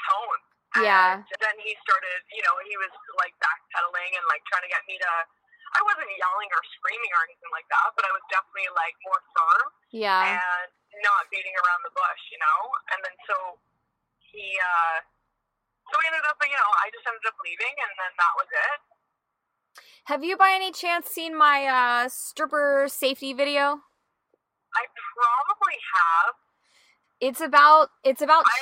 tone. 0.07 0.41
Yeah. 0.83 1.23
And 1.23 1.39
then 1.41 1.55
he 1.63 1.73
started, 1.81 2.19
you 2.35 2.43
know, 2.43 2.53
he 2.67 2.75
was 2.77 2.91
like 3.17 3.33
backpedaling 3.39 4.11
and 4.19 4.25
like 4.27 4.43
trying 4.51 4.67
to 4.67 4.71
get 4.71 4.83
me 4.85 4.99
to 4.99 5.11
I 5.75 5.83
wasn't 5.83 6.07
yelling 6.15 6.47
or 6.55 6.61
screaming 6.79 7.11
or 7.11 7.21
anything 7.27 7.51
like 7.51 7.67
that, 7.67 7.91
but 7.99 8.07
I 8.07 8.11
was 8.15 8.23
definitely 8.31 8.71
like 8.71 8.95
more 9.03 9.19
firm 9.35 9.67
Yeah. 9.91 10.39
and 10.39 10.69
not 11.03 11.27
beating 11.27 11.51
around 11.59 11.83
the 11.83 11.91
bush, 11.91 12.23
you 12.31 12.39
know. 12.39 12.59
And 12.95 12.99
then 13.03 13.15
so 13.27 13.35
he, 14.31 14.55
uh, 14.55 14.95
so 15.87 15.93
we 15.97 16.03
ended 16.07 16.25
up, 16.27 16.37
you 16.43 16.51
know, 16.53 16.69
I 16.83 16.91
just 16.91 17.05
ended 17.07 17.25
up 17.27 17.37
leaving, 17.43 17.75
and 17.75 17.91
then 17.97 18.11
that 18.17 18.33
was 18.35 18.49
it. 18.51 18.79
Have 20.11 20.23
you 20.23 20.37
by 20.37 20.51
any 20.55 20.71
chance 20.71 21.07
seen 21.07 21.37
my 21.37 21.65
uh, 21.67 22.09
stripper 22.09 22.87
safety 22.87 23.33
video? 23.33 23.83
I 24.75 24.83
probably 25.15 25.79
have. 25.95 26.33
It's 27.19 27.41
about 27.41 27.89
it's 28.03 28.21
about 28.21 28.45
I 28.45 28.57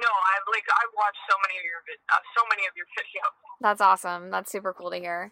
no, 0.00 0.08
I've 0.08 0.46
like 0.50 0.64
I've 0.66 0.94
watched 0.96 1.22
so 1.28 1.36
many 1.46 1.58
of 1.58 1.64
your 1.64 1.80
uh, 2.10 2.22
so 2.36 2.42
many 2.48 2.66
of 2.66 2.72
your 2.74 2.86
videos. 2.98 3.36
That's 3.60 3.80
awesome. 3.80 4.30
That's 4.30 4.50
super 4.50 4.72
cool 4.72 4.90
to 4.90 4.96
hear. 4.96 5.30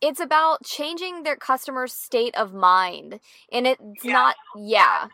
It's 0.00 0.20
about 0.20 0.64
changing 0.64 1.24
their 1.24 1.36
customer's 1.36 1.92
state 1.92 2.34
of 2.36 2.54
mind. 2.54 3.20
And 3.50 3.66
it's 3.66 4.04
Yeah. 4.04 4.12
not, 4.12 4.36
yeah. 4.56 5.08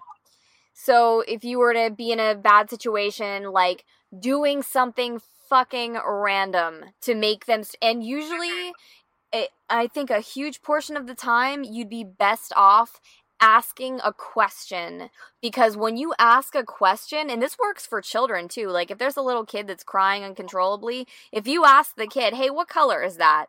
So 0.74 1.20
if 1.26 1.42
you 1.42 1.58
were 1.58 1.72
to 1.72 1.90
be 1.90 2.12
in 2.12 2.20
a 2.20 2.34
bad 2.34 2.68
situation, 2.68 3.50
like 3.50 3.84
doing 4.18 4.62
something 4.62 5.20
fucking 5.54 5.96
random 6.04 6.86
to 7.00 7.14
make 7.14 7.46
them, 7.46 7.62
st- 7.62 7.78
and 7.80 8.02
usually, 8.02 8.72
it, 9.32 9.50
I 9.70 9.86
think 9.86 10.10
a 10.10 10.18
huge 10.18 10.62
portion 10.62 10.96
of 10.96 11.06
the 11.06 11.14
time, 11.14 11.62
you'd 11.62 11.88
be 11.88 12.02
best 12.02 12.52
off 12.56 13.00
asking 13.40 14.00
a 14.02 14.12
question. 14.12 15.10
Because 15.40 15.76
when 15.76 15.96
you 15.96 16.12
ask 16.18 16.56
a 16.56 16.64
question 16.64 17.30
and 17.30 17.40
this 17.40 17.56
works 17.56 17.86
for 17.86 18.00
children 18.00 18.48
too 18.48 18.68
like 18.68 18.90
if 18.90 18.98
there's 18.98 19.16
a 19.16 19.22
little 19.22 19.44
kid 19.44 19.68
that's 19.68 19.84
crying 19.84 20.24
uncontrollably 20.24 21.06
if 21.30 21.46
you 21.46 21.64
ask 21.64 21.94
the 21.94 22.06
kid 22.06 22.34
hey 22.34 22.50
what 22.50 22.68
color 22.68 23.02
is 23.02 23.16
that? 23.16 23.46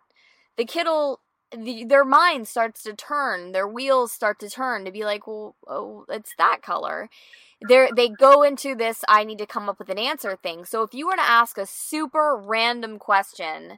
the 0.58 0.66
kid'll 0.66 1.20
the, 1.52 1.86
their 1.86 2.06
mind 2.06 2.48
starts 2.48 2.84
to 2.84 2.93
turn 2.93 3.52
their 3.52 3.68
wheels 3.68 4.12
start 4.12 4.39
to 4.39 4.50
turn 4.50 4.86
to 4.86 4.91
be 4.91 5.04
like 5.04 5.28
well 5.28 5.56
oh, 5.68 6.06
it's 6.10 6.34
that 6.38 6.62
color. 6.62 7.10
They 7.68 7.89
they 7.96 8.10
go 8.10 8.43
into 8.43 8.76
this 8.76 9.04
i 9.08 9.24
need 9.24 9.38
to 9.39 9.46
come 9.46 9.70
up 9.70 9.80
with 9.80 9.89
an 9.89 10.00
answer 10.00 10.36
thing. 10.36 10.66
So 10.66 10.84
if 10.84 10.93
you 10.93 11.08
were 11.08 11.16
to 11.16 11.22
ask 11.22 11.58
a 11.58 11.66
super 11.66 12.36
random 12.36 13.00
question 13.00 13.78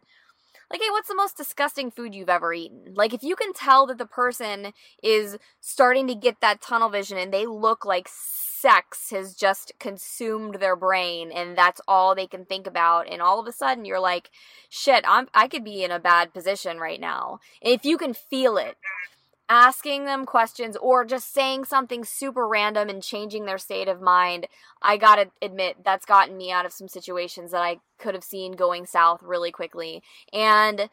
like 0.71 0.81
hey 0.81 0.89
what's 0.89 1.07
the 1.07 1.15
most 1.15 1.37
disgusting 1.37 1.91
food 1.91 2.13
you've 2.13 2.29
ever 2.29 2.53
eaten? 2.53 2.93
Like 2.93 3.13
if 3.13 3.23
you 3.23 3.35
can 3.35 3.53
tell 3.53 3.85
that 3.87 3.97
the 3.97 4.05
person 4.05 4.73
is 5.01 5.37
starting 5.61 6.07
to 6.07 6.15
get 6.15 6.41
that 6.41 6.61
tunnel 6.61 6.89
vision 6.89 7.17
and 7.17 7.33
they 7.33 7.45
look 7.45 7.85
like 7.85 8.09
sex 8.09 9.11
has 9.11 9.35
just 9.35 9.71
consumed 9.79 10.55
their 10.55 10.75
brain 10.75 11.31
and 11.31 11.57
that's 11.57 11.79
all 11.87 12.15
they 12.15 12.25
can 12.25 12.43
think 12.43 12.65
about 12.65 13.07
and 13.07 13.21
all 13.21 13.39
of 13.39 13.47
a 13.47 13.51
sudden 13.51 13.85
you're 13.85 13.99
like 13.99 14.31
shit 14.67 15.05
i'm 15.07 15.27
i 15.33 15.47
could 15.47 15.63
be 15.63 15.83
in 15.83 15.91
a 15.91 15.99
bad 15.99 16.33
position 16.33 16.79
right 16.79 16.99
now. 16.99 17.39
If 17.61 17.85
you 17.85 17.97
can 17.97 18.13
feel 18.13 18.57
it 18.57 18.77
asking 19.49 20.05
them 20.05 20.25
questions 20.25 20.75
or 20.77 21.05
just 21.05 21.33
saying 21.33 21.63
something 21.63 22.03
super 22.03 22.47
random 22.47 22.89
and 22.89 23.01
changing 23.01 23.45
their 23.45 23.57
state 23.57 23.87
of 23.87 24.01
mind 24.01 24.45
i 24.81 24.97
gotta 24.97 25.29
admit 25.41 25.77
that's 25.85 26.05
gotten 26.05 26.35
me 26.35 26.51
out 26.51 26.65
of 26.65 26.73
some 26.73 26.87
situations 26.87 27.51
that 27.51 27.61
i 27.61 27.77
could 27.97 28.13
have 28.13 28.23
seen 28.23 28.51
going 28.51 28.85
south 28.85 29.21
really 29.23 29.51
quickly 29.51 30.03
and 30.33 30.89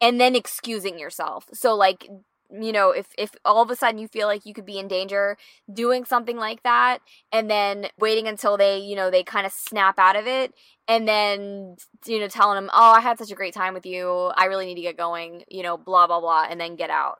and 0.00 0.20
then 0.20 0.34
excusing 0.34 0.98
yourself. 0.98 1.48
So 1.52 1.74
like 1.74 2.08
you 2.52 2.70
know 2.70 2.90
if 2.90 3.08
if 3.18 3.32
all 3.44 3.60
of 3.60 3.70
a 3.70 3.76
sudden 3.76 3.98
you 3.98 4.06
feel 4.06 4.28
like 4.28 4.46
you 4.46 4.54
could 4.54 4.64
be 4.64 4.78
in 4.78 4.86
danger 4.86 5.36
doing 5.72 6.04
something 6.04 6.36
like 6.36 6.62
that 6.62 6.98
and 7.32 7.50
then 7.50 7.88
waiting 7.98 8.28
until 8.28 8.56
they 8.56 8.78
you 8.78 8.94
know 8.94 9.10
they 9.10 9.24
kind 9.24 9.44
of 9.44 9.50
snap 9.52 9.98
out 9.98 10.14
of 10.14 10.28
it 10.28 10.54
and 10.86 11.08
then 11.08 11.74
you 12.06 12.20
know 12.20 12.28
telling 12.28 12.54
them 12.54 12.70
oh 12.72 12.92
i 12.92 13.00
had 13.00 13.18
such 13.18 13.32
a 13.32 13.34
great 13.34 13.52
time 13.52 13.74
with 13.74 13.84
you. 13.84 14.08
I 14.36 14.44
really 14.44 14.66
need 14.66 14.76
to 14.76 14.82
get 14.82 14.96
going 14.96 15.42
you 15.48 15.64
know 15.64 15.76
blah 15.76 16.06
blah 16.06 16.20
blah 16.20 16.46
and 16.48 16.60
then 16.60 16.76
get 16.76 16.90
out 16.90 17.18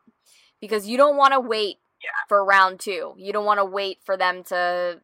because 0.66 0.86
you 0.88 0.96
don't 0.96 1.16
want 1.16 1.32
to 1.32 1.40
wait 1.40 1.78
Yeah. 2.02 2.10
for 2.28 2.44
round 2.44 2.80
two. 2.80 3.14
You 3.16 3.32
don't 3.32 3.44
want 3.46 3.58
to 3.58 3.64
wait 3.64 3.98
for 4.04 4.16
them 4.16 4.44
to 4.44 5.00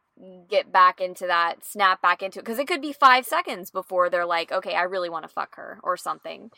get 0.47 0.71
back 0.71 1.01
into 1.01 1.25
that 1.25 1.65
snap 1.65 2.01
back 2.01 2.21
into 2.21 2.39
it 2.39 2.45
because 2.45 2.59
it 2.59 2.67
could 2.67 2.81
be 2.81 2.93
five 2.93 3.25
seconds 3.25 3.71
before 3.71 4.11
they're 4.11 4.27
like 4.27 4.51
okay 4.51 4.75
i 4.75 4.83
really 4.83 5.09
want 5.09 5.23
to 5.23 5.27
fuck 5.27 5.55
her 5.55 5.79
or 5.83 5.97
something. 5.97 6.51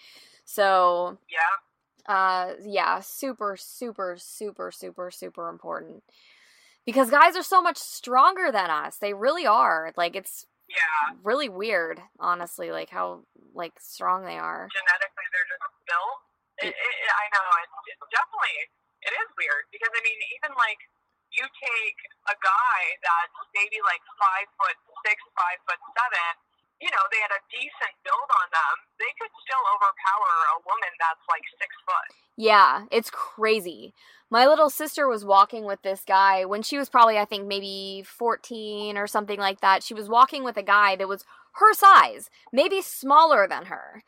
So 0.44 1.18
Yeah, 1.30 2.14
uh 2.14 2.54
yeah 2.62 3.00
super 3.00 3.56
super 3.58 4.18
super 4.20 4.72
super 4.72 5.10
super 5.10 5.50
important. 5.50 6.04
Because 6.86 7.10
guys 7.10 7.36
are 7.36 7.44
so 7.44 7.62
much 7.64 7.78
stronger 7.78 8.52
than 8.52 8.70
us. 8.70 8.98
They 8.98 9.14
really 9.14 9.48
are. 9.48 9.94
Like 9.98 10.16
it's 10.16 10.46
yeah. 10.68 11.16
really 11.24 11.48
weird 11.50 12.02
honestly 12.20 12.72
like 12.72 12.90
how 12.90 13.22
like 13.54 13.80
strong 13.80 14.26
they 14.26 14.38
are. 14.38 14.68
Genetically, 14.70 15.26
they're 15.32 15.48
just 15.48 15.64
built. 15.88 16.20
It, 16.60 16.68
it, 16.68 16.76
it, 16.76 17.12
I 17.24 17.26
know 17.34 17.44
it's, 17.64 17.76
it's 17.88 18.08
definitely 18.12 18.56
it 19.06 19.14
is 19.14 19.30
weird 19.38 19.66
because 19.72 19.92
I 19.94 20.02
mean 20.02 20.20
even 20.42 20.52
like 20.58 20.82
you 21.34 21.46
take 21.60 22.00
a 22.32 22.36
guy 22.40 22.80
that's 23.04 23.38
maybe 23.52 23.80
like 23.84 24.00
five 24.16 24.48
foot 24.56 24.78
six, 25.04 25.20
five 25.36 25.60
foot 25.68 25.82
seven. 25.96 26.32
You 26.84 26.92
know, 26.92 27.04
they 27.08 27.20
had 27.24 27.32
a 27.32 27.40
decent 27.52 27.96
build 28.04 28.30
on 28.36 28.48
them. 28.52 28.76
They 29.00 29.08
could 29.16 29.32
still 29.48 29.64
overpower 29.80 30.32
a 30.56 30.60
woman 30.68 30.92
that's 31.00 31.24
like 31.32 31.44
six 31.60 31.72
foot. 31.88 32.10
yeah 32.38 32.84
it's 32.92 33.10
crazy 33.12 33.94
my 34.30 34.46
little 34.46 34.70
sister 34.70 35.08
was 35.08 35.24
walking 35.24 35.64
with 35.66 35.82
this 35.84 36.04
guy 36.06 36.44
when 36.44 36.62
she 36.62 36.78
was 36.78 36.90
probably 36.90 37.18
i 37.18 37.26
think 37.26 37.48
maybe 37.48 38.04
14 38.06 38.98
or 38.98 39.08
something 39.08 39.40
like 39.40 39.62
that 39.62 39.84
she 39.84 39.94
was 39.94 40.10
walking 40.10 40.44
with 40.44 40.58
a 40.58 40.64
guy 40.64 40.96
that 40.96 41.08
was 41.08 41.24
her 41.54 41.74
size 41.74 42.30
maybe 42.52 42.82
smaller 42.82 43.48
than 43.48 43.66
her 43.66 44.04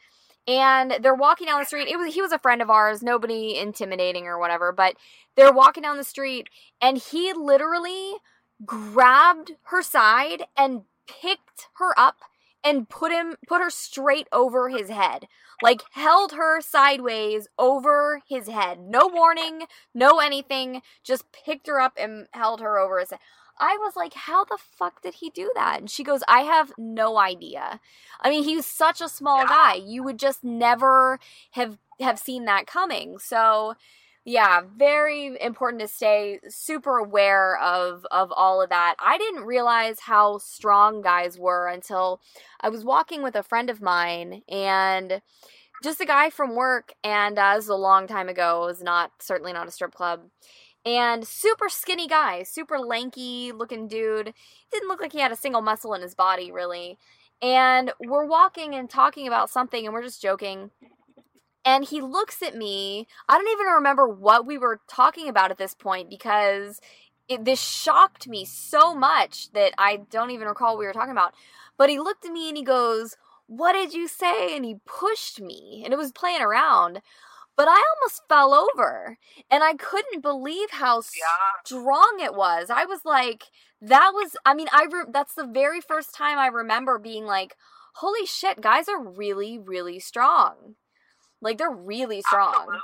and 0.47 0.95
they're 1.01 1.13
walking 1.13 1.47
down 1.47 1.59
the 1.59 1.65
street. 1.65 1.87
It 1.87 1.97
was 1.97 2.13
he 2.13 2.21
was 2.21 2.31
a 2.31 2.39
friend 2.39 2.61
of 2.61 2.69
ours, 2.69 3.03
nobody 3.03 3.57
intimidating 3.57 4.25
or 4.25 4.39
whatever, 4.39 4.71
but 4.71 4.95
they're 5.35 5.51
walking 5.51 5.83
down 5.83 5.97
the 5.97 6.03
street 6.03 6.47
and 6.81 6.97
he 6.97 7.33
literally 7.33 8.13
grabbed 8.65 9.53
her 9.63 9.81
side 9.81 10.45
and 10.55 10.83
picked 11.07 11.67
her 11.77 11.97
up 11.99 12.17
and 12.63 12.89
put 12.89 13.11
him 13.11 13.35
put 13.47 13.61
her 13.61 13.69
straight 13.69 14.27
over 14.31 14.69
his 14.69 14.89
head. 14.89 15.27
Like 15.61 15.81
held 15.91 16.33
her 16.33 16.61
sideways 16.61 17.47
over 17.57 18.21
his 18.27 18.47
head. 18.47 18.79
No 18.79 19.07
warning, 19.11 19.63
no 19.93 20.19
anything, 20.19 20.81
just 21.03 21.25
picked 21.31 21.67
her 21.67 21.81
up 21.81 21.93
and 21.99 22.27
held 22.31 22.61
her 22.61 22.77
over 22.77 22.99
his 22.99 23.09
head. 23.09 23.19
I 23.59 23.77
was 23.77 23.95
like, 23.95 24.13
how 24.13 24.43
the 24.45 24.57
fuck 24.57 25.01
did 25.01 25.15
he 25.15 25.29
do 25.29 25.51
that? 25.55 25.79
And 25.79 25.89
she 25.89 26.03
goes, 26.03 26.21
I 26.27 26.41
have 26.41 26.71
no 26.77 27.17
idea. 27.17 27.79
I 28.21 28.29
mean, 28.29 28.43
he's 28.43 28.65
such 28.65 29.01
a 29.01 29.09
small 29.09 29.39
Yeah. 29.39 29.47
guy. 29.47 29.73
You 29.75 30.03
would 30.03 30.19
just 30.19 30.43
never 30.43 31.19
have 31.51 31.77
have 31.99 32.19
seen 32.19 32.45
that 32.45 32.67
coming. 32.67 33.17
So, 33.17 33.73
yeah, 34.23 34.61
very 34.77 35.35
important 35.41 35.81
to 35.81 35.87
stay 35.87 36.39
super 36.49 36.97
aware 36.97 37.57
of 37.59 38.05
of 38.11 38.31
all 38.35 38.61
of 38.61 38.69
that. 38.69 38.95
I 38.99 39.17
didn't 39.17 39.45
realize 39.45 40.01
how 40.01 40.37
strong 40.39 41.01
guys 41.01 41.39
were 41.39 41.67
until 41.67 42.21
I 42.61 42.69
was 42.69 42.83
walking 42.83 43.23
with 43.23 43.35
a 43.35 43.43
friend 43.43 43.69
of 43.69 43.81
mine 43.81 44.43
and 44.49 45.21
just 45.83 46.01
a 46.01 46.05
guy 46.05 46.29
from 46.29 46.55
work 46.55 46.93
and 47.03 47.37
uh, 47.37 47.55
this 47.55 47.65
was 47.65 47.69
a 47.69 47.75
long 47.75 48.07
time 48.07 48.29
ago. 48.29 48.63
It 48.63 48.67
was 48.67 48.83
not 48.83 49.11
certainly 49.19 49.53
not 49.53 49.67
a 49.67 49.71
strip 49.71 49.93
club 49.93 50.21
and 50.87 51.27
super 51.27 51.67
skinny 51.67 52.07
guy, 52.07 52.43
super 52.43 52.79
lanky 52.79 53.51
looking 53.51 53.89
dude. 53.89 54.33
Didn't 54.71 54.87
look 54.87 55.01
like 55.01 55.11
he 55.11 55.19
had 55.19 55.33
a 55.33 55.35
single 55.35 55.61
muscle 55.61 55.93
in 55.93 56.01
his 56.01 56.15
body, 56.15 56.49
really. 56.49 56.97
And 57.41 57.91
we're 57.99 58.25
walking 58.25 58.73
and 58.73 58.89
talking 58.89 59.27
about 59.27 59.49
something, 59.49 59.83
and 59.83 59.93
we're 59.93 60.01
just 60.01 60.21
joking. 60.21 60.71
And 61.65 61.83
he 61.83 61.99
looks 61.99 62.41
at 62.41 62.55
me. 62.55 63.05
I 63.27 63.37
don't 63.37 63.51
even 63.51 63.65
remember 63.67 64.07
what 64.07 64.45
we 64.45 64.57
were 64.57 64.79
talking 64.87 65.27
about 65.27 65.51
at 65.51 65.57
this 65.57 65.75
point 65.75 66.09
because 66.09 66.79
it, 67.27 67.43
this 67.43 67.61
shocked 67.61 68.29
me 68.29 68.45
so 68.45 68.95
much 68.95 69.51
that 69.51 69.73
I 69.77 69.97
don't 70.09 70.31
even 70.31 70.47
recall 70.47 70.75
what 70.75 70.79
we 70.79 70.85
were 70.85 70.93
talking 70.93 71.11
about. 71.11 71.33
But 71.77 71.89
he 71.89 71.99
looked 71.99 72.25
at 72.25 72.31
me 72.31 72.47
and 72.47 72.55
he 72.55 72.63
goes, 72.63 73.17
What 73.47 73.73
did 73.73 73.93
you 73.93 74.07
say? 74.07 74.55
And 74.55 74.63
he 74.63 74.77
pushed 74.85 75.41
me, 75.41 75.81
and 75.83 75.93
it 75.93 75.97
was 75.97 76.13
playing 76.13 76.41
around 76.41 77.01
but 77.57 77.67
I 77.67 77.83
almost 77.99 78.21
fell 78.29 78.53
over 78.53 79.17
and 79.51 79.63
I 79.63 79.73
couldn't 79.73 80.21
believe 80.21 80.71
how 80.71 80.97
Yeah. 80.97 81.25
strong 81.65 82.19
it 82.21 82.35
was. 82.35 82.69
I 82.69 82.85
was 82.85 83.01
like, 83.05 83.45
that 83.81 84.11
was, 84.13 84.35
I 84.45 84.53
mean, 84.53 84.67
I, 84.71 84.87
re- 84.91 85.05
that's 85.11 85.33
the 85.35 85.47
very 85.47 85.81
first 85.81 86.13
time 86.15 86.37
I 86.39 86.47
remember 86.47 86.99
being 86.99 87.25
like, 87.25 87.55
holy 87.95 88.25
shit, 88.25 88.61
guys 88.61 88.87
are 88.87 89.01
really, 89.03 89.57
really 89.59 89.99
strong. 89.99 90.75
Like, 91.41 91.57
they're 91.57 91.71
really 91.71 92.21
strong. 92.21 92.53
Absolutely. 92.53 92.81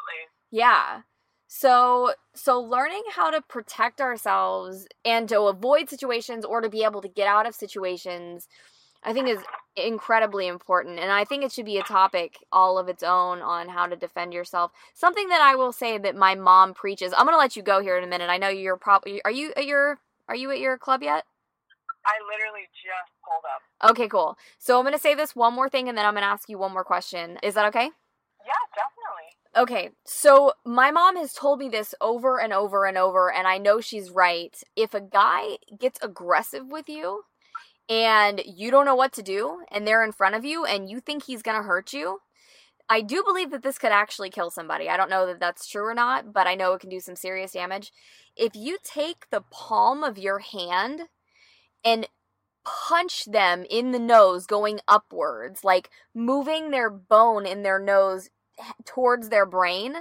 Yeah. 0.52 1.02
So 1.48 2.14
so 2.36 2.60
learning 2.60 3.04
how 3.16 3.30
to 3.30 3.42
protect 3.42 4.02
ourselves 4.02 4.88
and 5.06 5.30
to 5.30 5.42
avoid 5.44 5.90
situations 5.90 6.46
or 6.46 6.62
to 6.62 6.70
be 6.70 6.84
able 6.84 7.02
to 7.02 7.08
get 7.08 7.28
out 7.28 7.46
of 7.46 7.54
situations 7.56 8.48
I 9.04 9.14
think 9.14 9.28
is 9.28 9.44
incredibly 9.76 10.48
important 10.48 11.00
and 11.00 11.12
I 11.12 11.26
think 11.26 11.44
it 11.44 11.52
should 11.52 11.66
be 11.66 11.78
a 11.78 11.84
topic 11.84 12.38
all 12.52 12.78
of 12.78 12.88
its 12.88 13.02
own 13.02 13.42
on 13.42 13.70
how 13.70 13.88
to 13.88 13.96
defend 13.96 14.34
yourself. 14.34 14.72
Something 14.94 15.30
that 15.30 15.42
I 15.42 15.56
will 15.56 15.72
say 15.72 15.98
that 15.98 16.16
my 16.16 16.36
mom 16.36 16.74
preaches. 16.74 17.14
I'm 17.18 17.26
going 17.26 17.34
to 17.34 17.40
let 17.40 17.56
you 17.56 17.64
go 17.64 17.82
here 17.82 17.98
in 17.98 18.04
a 18.04 18.08
minute. 18.08 18.30
I 18.30 18.38
know 18.38 18.50
you're 18.50 18.78
probably 18.78 19.22
are 19.26 19.32
you 19.32 19.52
at 19.58 19.66
your 19.66 20.00
are 20.28 20.36
you 20.36 20.52
at 20.52 20.60
your 20.60 20.78
club 20.78 21.02
yet? 21.02 21.24
I 22.06 22.20
literally 22.30 22.68
just 22.74 23.12
pulled 23.24 23.44
up. 23.54 23.92
Okay, 23.92 24.08
cool. 24.08 24.38
So 24.60 24.78
I'm 24.78 24.84
going 24.84 24.94
to 24.94 25.00
say 25.00 25.16
this 25.16 25.36
one 25.36 25.54
more 25.54 25.70
thing 25.70 25.90
and 25.90 25.98
then 25.98 26.06
I'm 26.06 26.14
going 26.14 26.24
to 26.24 26.30
ask 26.30 26.50
you 26.50 26.58
one 26.58 26.74
more 26.74 26.84
question. 26.84 27.40
Is 27.42 27.56
that 27.56 27.66
okay? 27.68 27.90
Yeah, 28.46 28.64
definitely. 28.76 29.34
Okay, 29.56 29.92
so 30.04 30.54
my 30.66 30.90
mom 30.90 31.16
has 31.16 31.32
told 31.32 31.60
me 31.60 31.70
this 31.70 31.94
over 32.02 32.42
and 32.42 32.52
over 32.52 32.86
and 32.86 32.98
over, 32.98 33.32
and 33.32 33.48
I 33.48 33.60
know 33.60 33.80
she's 33.82 34.10
right. 34.10 34.58
If 34.76 34.96
a 34.96 35.00
guy 35.00 35.58
gets 35.80 36.00
aggressive 36.02 36.66
with 36.66 36.90
you 36.90 37.26
and 37.90 38.42
you 38.46 38.72
don't 38.72 38.86
know 38.86 38.96
what 38.96 39.14
to 39.14 39.24
do, 39.24 39.64
and 39.72 39.86
they're 39.86 40.04
in 40.04 40.12
front 40.12 40.36
of 40.36 40.46
you, 40.46 40.66
and 40.66 40.90
you 40.90 41.00
think 41.00 41.24
he's 41.24 41.42
gonna 41.42 41.64
hurt 41.64 41.94
you, 41.94 42.20
I 42.90 43.02
do 43.02 43.24
believe 43.24 43.52
that 43.52 43.64
this 43.64 43.78
could 43.78 43.92
actually 43.92 44.30
kill 44.30 44.52
somebody. 44.52 44.90
I 44.90 44.98
don't 44.98 45.10
know 45.10 45.26
that 45.28 45.40
that's 45.40 45.68
true 45.68 45.86
or 45.86 45.94
not, 45.94 46.34
but 46.34 46.48
I 46.48 46.56
know 46.56 46.74
it 46.74 46.82
can 46.82 46.90
do 46.90 47.00
some 47.00 47.16
serious 47.16 47.54
damage. 47.54 47.92
If 48.36 48.56
you 48.56 48.78
take 48.84 49.30
the 49.30 49.42
palm 49.52 50.04
of 50.04 50.18
your 50.18 50.40
hand 50.40 51.04
and 51.84 52.08
punch 52.66 53.26
them 53.26 53.66
in 53.70 53.92
the 53.92 54.00
nose 54.00 54.46
going 54.46 54.80
upwards, 54.88 55.64
like 55.64 55.90
moving 56.14 56.72
their 56.72 56.90
bone 56.90 57.46
in 57.46 57.64
their 57.64 57.80
nose 57.80 58.30
towards 58.86 59.30
their 59.30 59.46
brain, 59.46 59.98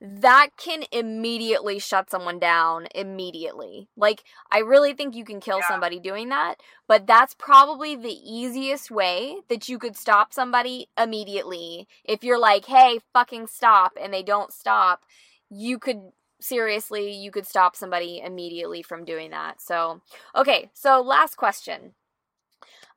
that 0.00 0.48
can 0.56 0.84
immediately 0.92 1.78
shut 1.78 2.10
someone 2.10 2.38
down 2.38 2.88
immediately. 2.94 3.88
Like, 3.96 4.24
I 4.50 4.58
really 4.60 4.94
think 4.94 5.14
you 5.14 5.24
can 5.24 5.40
kill 5.40 5.58
Yeah. 5.58 5.66
somebody 5.68 6.00
doing 6.00 6.30
that, 6.30 6.60
but 6.88 7.06
that's 7.06 7.34
probably 7.34 7.96
the 7.96 8.14
easiest 8.14 8.90
way 8.90 9.42
that 9.48 9.68
you 9.68 9.78
could 9.78 9.96
stop 9.96 10.32
somebody 10.32 10.88
immediately. 10.98 11.86
If 12.04 12.24
you're 12.24 12.38
like, 12.38 12.64
hey, 12.66 13.00
fucking 13.12 13.48
stop, 13.48 13.92
and 14.00 14.12
they 14.12 14.22
don't 14.22 14.52
stop, 14.52 15.04
you 15.50 15.78
could 15.78 16.12
seriously, 16.40 17.12
you 17.12 17.30
could 17.30 17.46
stop 17.46 17.76
somebody 17.76 18.20
immediately 18.20 18.82
from 18.82 19.04
doing 19.04 19.30
that. 19.30 19.60
So, 19.60 20.00
okay, 20.34 20.70
so 20.72 21.02
last 21.02 21.36
question. 21.36 21.94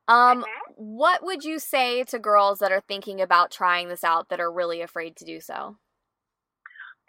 Um, 0.08 0.44
Mhm. 0.44 0.74
what 0.76 1.22
would 1.24 1.44
you 1.44 1.58
say 1.58 2.04
to 2.04 2.18
girls 2.18 2.58
that 2.58 2.72
are 2.72 2.80
thinking 2.80 3.20
about 3.20 3.50
trying 3.50 3.88
this 3.88 4.04
out 4.04 4.28
that 4.28 4.40
are 4.40 4.52
really 4.52 4.80
afraid 4.82 5.16
to 5.16 5.24
do 5.24 5.40
so? 5.40 5.76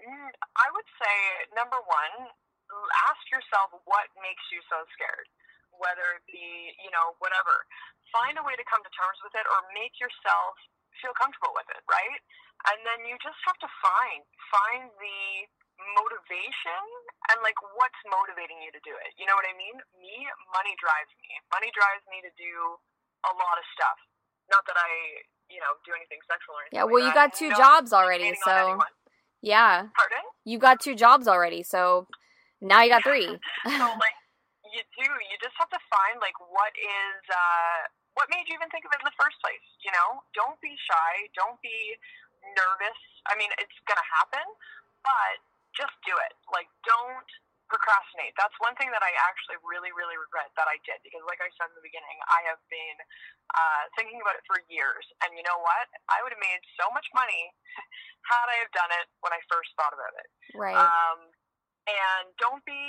Mm, 0.05 0.29
I 0.55 0.67
would 0.69 0.89
say 1.01 1.15
number 1.57 1.81
one, 1.81 2.29
ask 3.09 3.21
yourself 3.33 3.73
what 3.89 4.07
makes 4.21 4.45
you 4.53 4.61
so 4.69 4.85
scared. 4.93 5.25
Whether 5.75 6.21
it 6.21 6.23
be, 6.29 6.71
you 6.79 6.91
know, 6.93 7.17
whatever. 7.19 7.67
Find 8.13 8.39
a 8.39 8.43
way 8.45 8.55
to 8.55 8.63
come 8.69 8.79
to 8.79 8.91
terms 8.95 9.19
with 9.25 9.35
it 9.35 9.43
or 9.43 9.65
make 9.75 9.97
yourself 9.99 10.55
feel 11.03 11.11
comfortable 11.19 11.51
with 11.51 11.67
it, 11.73 11.83
right? 11.89 12.21
And 12.71 12.79
then 12.87 13.03
you 13.03 13.19
just 13.19 13.35
have 13.43 13.59
to 13.59 13.69
find 13.83 14.23
find 14.47 14.87
the 14.95 15.21
motivation 15.99 16.83
and 17.33 17.43
like 17.43 17.59
what's 17.75 17.99
motivating 18.07 18.63
you 18.63 18.71
to 18.71 18.79
do 18.87 18.95
it. 18.95 19.11
You 19.19 19.27
know 19.27 19.35
what 19.35 19.43
I 19.43 19.51
mean? 19.59 19.75
Me, 19.99 20.15
money 20.55 20.71
drives 20.79 21.11
me. 21.19 21.27
Money 21.51 21.67
drives 21.75 22.07
me 22.07 22.23
to 22.23 22.31
do 22.39 22.79
a 23.27 23.33
lot 23.35 23.59
of 23.59 23.65
stuff. 23.75 23.99
Not 24.47 24.63
that 24.71 24.79
I, 24.79 25.27
you 25.51 25.59
know, 25.59 25.75
do 25.83 25.91
anything 25.91 26.23
sexual 26.23 26.55
or 26.55 26.63
anything. 26.63 26.79
Yeah, 26.79 26.87
like 26.87 26.93
well, 26.95 27.03
you 27.03 27.11
that. 27.11 27.35
got 27.35 27.35
two 27.35 27.51
Not 27.51 27.59
jobs 27.59 27.91
already, 27.91 28.31
so. 28.47 28.79
Yeah, 29.45 29.93
Pardon? 29.93 30.25
you 30.41 30.57
got 30.57 30.81
two 30.81 30.97
jobs 30.97 31.29
already, 31.29 31.61
so 31.61 32.09
now 32.65 32.81
you 32.81 32.89
got 32.89 33.05
three. 33.05 33.29
so 33.29 33.85
like 34.01 34.17
you 34.73 34.81
do 34.97 35.05
you 35.05 35.37
just 35.37 35.53
have 35.61 35.69
to 35.69 35.81
find 35.85 36.17
like 36.17 36.35
what 36.49 36.73
is 36.73 37.21
uh 37.29 37.79
what 38.17 38.25
made 38.33 38.49
you 38.49 38.57
even 38.57 38.67
think 38.73 38.89
of 38.89 38.91
it 38.91 38.99
in 38.99 39.07
the 39.07 39.19
first 39.21 39.37
place 39.45 39.61
you 39.85 39.93
know? 39.93 40.25
Don't 40.33 40.57
be 40.65 40.73
shy. 40.89 41.29
Don't 41.37 41.61
be 41.61 41.93
nervous. 42.57 42.99
I 43.29 43.37
mean 43.37 43.53
it's 43.61 43.77
gonna 43.85 44.09
happen 44.09 44.45
but 45.05 45.37
just 45.77 45.93
do 46.09 46.17
it. 46.25 46.33
Like 46.49 46.67
don't 46.81 47.29
procrastinate 47.71 48.33
that's 48.37 48.55
one 48.61 48.73
thing 48.77 48.89
that 48.93 49.01
i 49.01 49.11
actually 49.25 49.57
really 49.65 49.89
really 49.93 50.17
regret 50.17 50.49
that 50.53 50.69
i 50.69 50.77
did 50.85 51.01
because 51.01 51.21
like 51.25 51.41
i 51.41 51.49
said 51.57 51.69
in 51.71 51.75
the 51.77 51.85
beginning 51.85 52.17
i 52.29 52.41
have 52.45 52.61
been 52.69 52.97
uh, 53.57 53.83
thinking 53.97 54.21
about 54.21 54.37
it 54.37 54.45
for 54.45 54.61
years 54.69 55.05
and 55.25 55.33
you 55.33 55.43
know 55.45 55.57
what 55.61 55.87
i 56.13 56.21
would 56.21 56.33
have 56.33 56.43
made 56.43 56.61
so 56.77 56.85
much 56.93 57.05
money 57.17 57.49
had 58.29 58.47
i 58.49 58.57
have 58.61 58.71
done 58.73 58.91
it 59.01 59.07
when 59.25 59.33
i 59.33 59.41
first 59.49 59.73
thought 59.77 59.93
about 59.93 60.13
it 60.17 60.27
right. 60.53 60.77
um, 60.77 61.29
and 61.85 62.33
don't 62.41 62.65
be, 62.65 62.81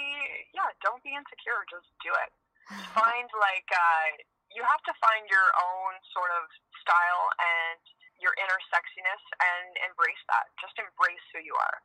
yeah, 0.56 0.72
don't 0.80 1.04
be 1.04 1.12
insecure. 1.12 1.60
Just 1.68 1.88
do 2.00 2.12
it. 2.12 2.30
Find 2.96 3.28
like 3.36 3.68
uh, 3.68 4.06
you 4.52 4.64
have 4.64 4.80
to 4.88 4.94
find 4.98 5.28
your 5.28 5.48
own 5.60 5.92
sort 6.16 6.32
of 6.32 6.48
style 6.80 7.24
and 7.36 7.82
your 8.16 8.32
inner 8.40 8.60
sexiness, 8.72 9.22
and 9.36 9.76
embrace 9.84 10.24
that. 10.32 10.48
Just 10.56 10.72
embrace 10.80 11.20
who 11.36 11.44
you 11.44 11.52
are. 11.52 11.76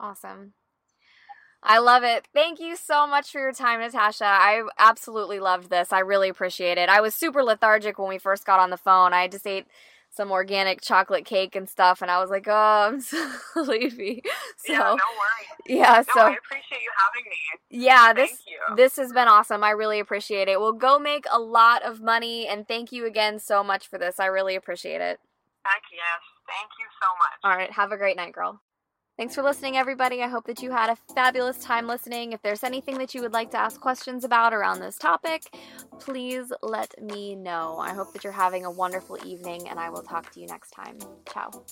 Awesome. 0.00 0.56
I 1.66 1.78
love 1.78 2.04
it. 2.04 2.28
Thank 2.34 2.60
you 2.60 2.76
so 2.76 3.06
much 3.06 3.32
for 3.32 3.40
your 3.40 3.52
time, 3.52 3.80
Natasha. 3.80 4.26
I 4.26 4.62
absolutely 4.78 5.40
loved 5.40 5.70
this. 5.70 5.92
I 5.94 6.00
really 6.00 6.28
appreciate 6.28 6.76
it. 6.76 6.90
I 6.90 7.00
was 7.00 7.14
super 7.14 7.42
lethargic 7.42 7.98
when 7.98 8.08
we 8.10 8.18
first 8.18 8.44
got 8.44 8.60
on 8.60 8.68
the 8.68 8.76
phone. 8.76 9.14
I 9.14 9.22
had 9.22 9.32
just 9.32 9.46
ate 9.46 9.66
some 10.10 10.30
organic 10.30 10.82
chocolate 10.82 11.24
cake 11.24 11.56
and 11.56 11.68
stuff, 11.68 12.02
and 12.02 12.10
I 12.10 12.20
was 12.20 12.28
like, 12.30 12.46
oh, 12.46 12.52
I'm 12.92 13.00
so 13.00 13.30
sleepy. 13.54 14.22
So, 14.58 14.72
yeah, 14.74 14.78
no 14.78 14.92
worries. 14.94 14.98
yeah, 15.66 16.02
No, 16.06 16.12
so 16.14 16.20
I 16.20 16.36
appreciate 16.36 16.82
you 16.82 16.90
having 17.02 17.24
me. 17.30 17.84
yeah, 17.84 18.12
this 18.12 18.28
Thank 18.30 18.40
you. 18.46 18.76
this 18.76 18.96
has 18.96 19.12
been 19.12 19.26
awesome. 19.26 19.64
I 19.64 19.70
really 19.70 20.00
appreciate 20.00 20.48
it. 20.48 20.60
We'll 20.60 20.72
go 20.74 20.98
make 20.98 21.24
a 21.32 21.40
lot 21.40 21.82
of 21.82 22.02
money, 22.02 22.46
and 22.46 22.68
thank 22.68 22.92
you 22.92 23.06
again 23.06 23.38
so 23.38 23.64
much 23.64 23.88
for 23.88 23.98
this. 23.98 24.20
I 24.20 24.26
really 24.26 24.54
appreciate 24.54 25.00
it. 25.00 25.18
Heck 25.64 25.82
yes. 25.90 26.20
Thank 26.46 26.70
you 26.78 26.86
so 27.00 27.08
much. 27.18 27.38
All 27.50 27.56
right, 27.58 27.72
have 27.72 27.90
a 27.90 27.96
great 27.96 28.16
night, 28.16 28.34
girl. 28.34 28.60
Thanks 29.16 29.36
for 29.36 29.44
listening, 29.44 29.76
everybody. 29.76 30.22
I 30.24 30.26
hope 30.26 30.46
that 30.46 30.60
you 30.60 30.72
had 30.72 30.90
a 30.90 30.96
fabulous 31.14 31.58
time 31.58 31.86
listening. 31.86 32.32
If 32.32 32.42
there's 32.42 32.64
anything 32.64 32.98
that 32.98 33.14
you 33.14 33.22
would 33.22 33.32
like 33.32 33.52
to 33.52 33.58
ask 33.58 33.80
questions 33.80 34.24
about 34.24 34.52
around 34.52 34.80
this 34.80 34.98
topic, 34.98 35.44
please 36.00 36.52
let 36.62 37.00
me 37.00 37.36
know. 37.36 37.78
I 37.78 37.94
hope 37.94 38.12
that 38.12 38.24
you're 38.24 38.32
having 38.32 38.64
a 38.64 38.70
wonderful 38.70 39.16
evening, 39.24 39.68
and 39.68 39.78
I 39.78 39.88
will 39.90 40.02
talk 40.02 40.32
to 40.32 40.40
you 40.40 40.48
next 40.48 40.72
time. 40.72 40.98
Ciao. 41.32 41.64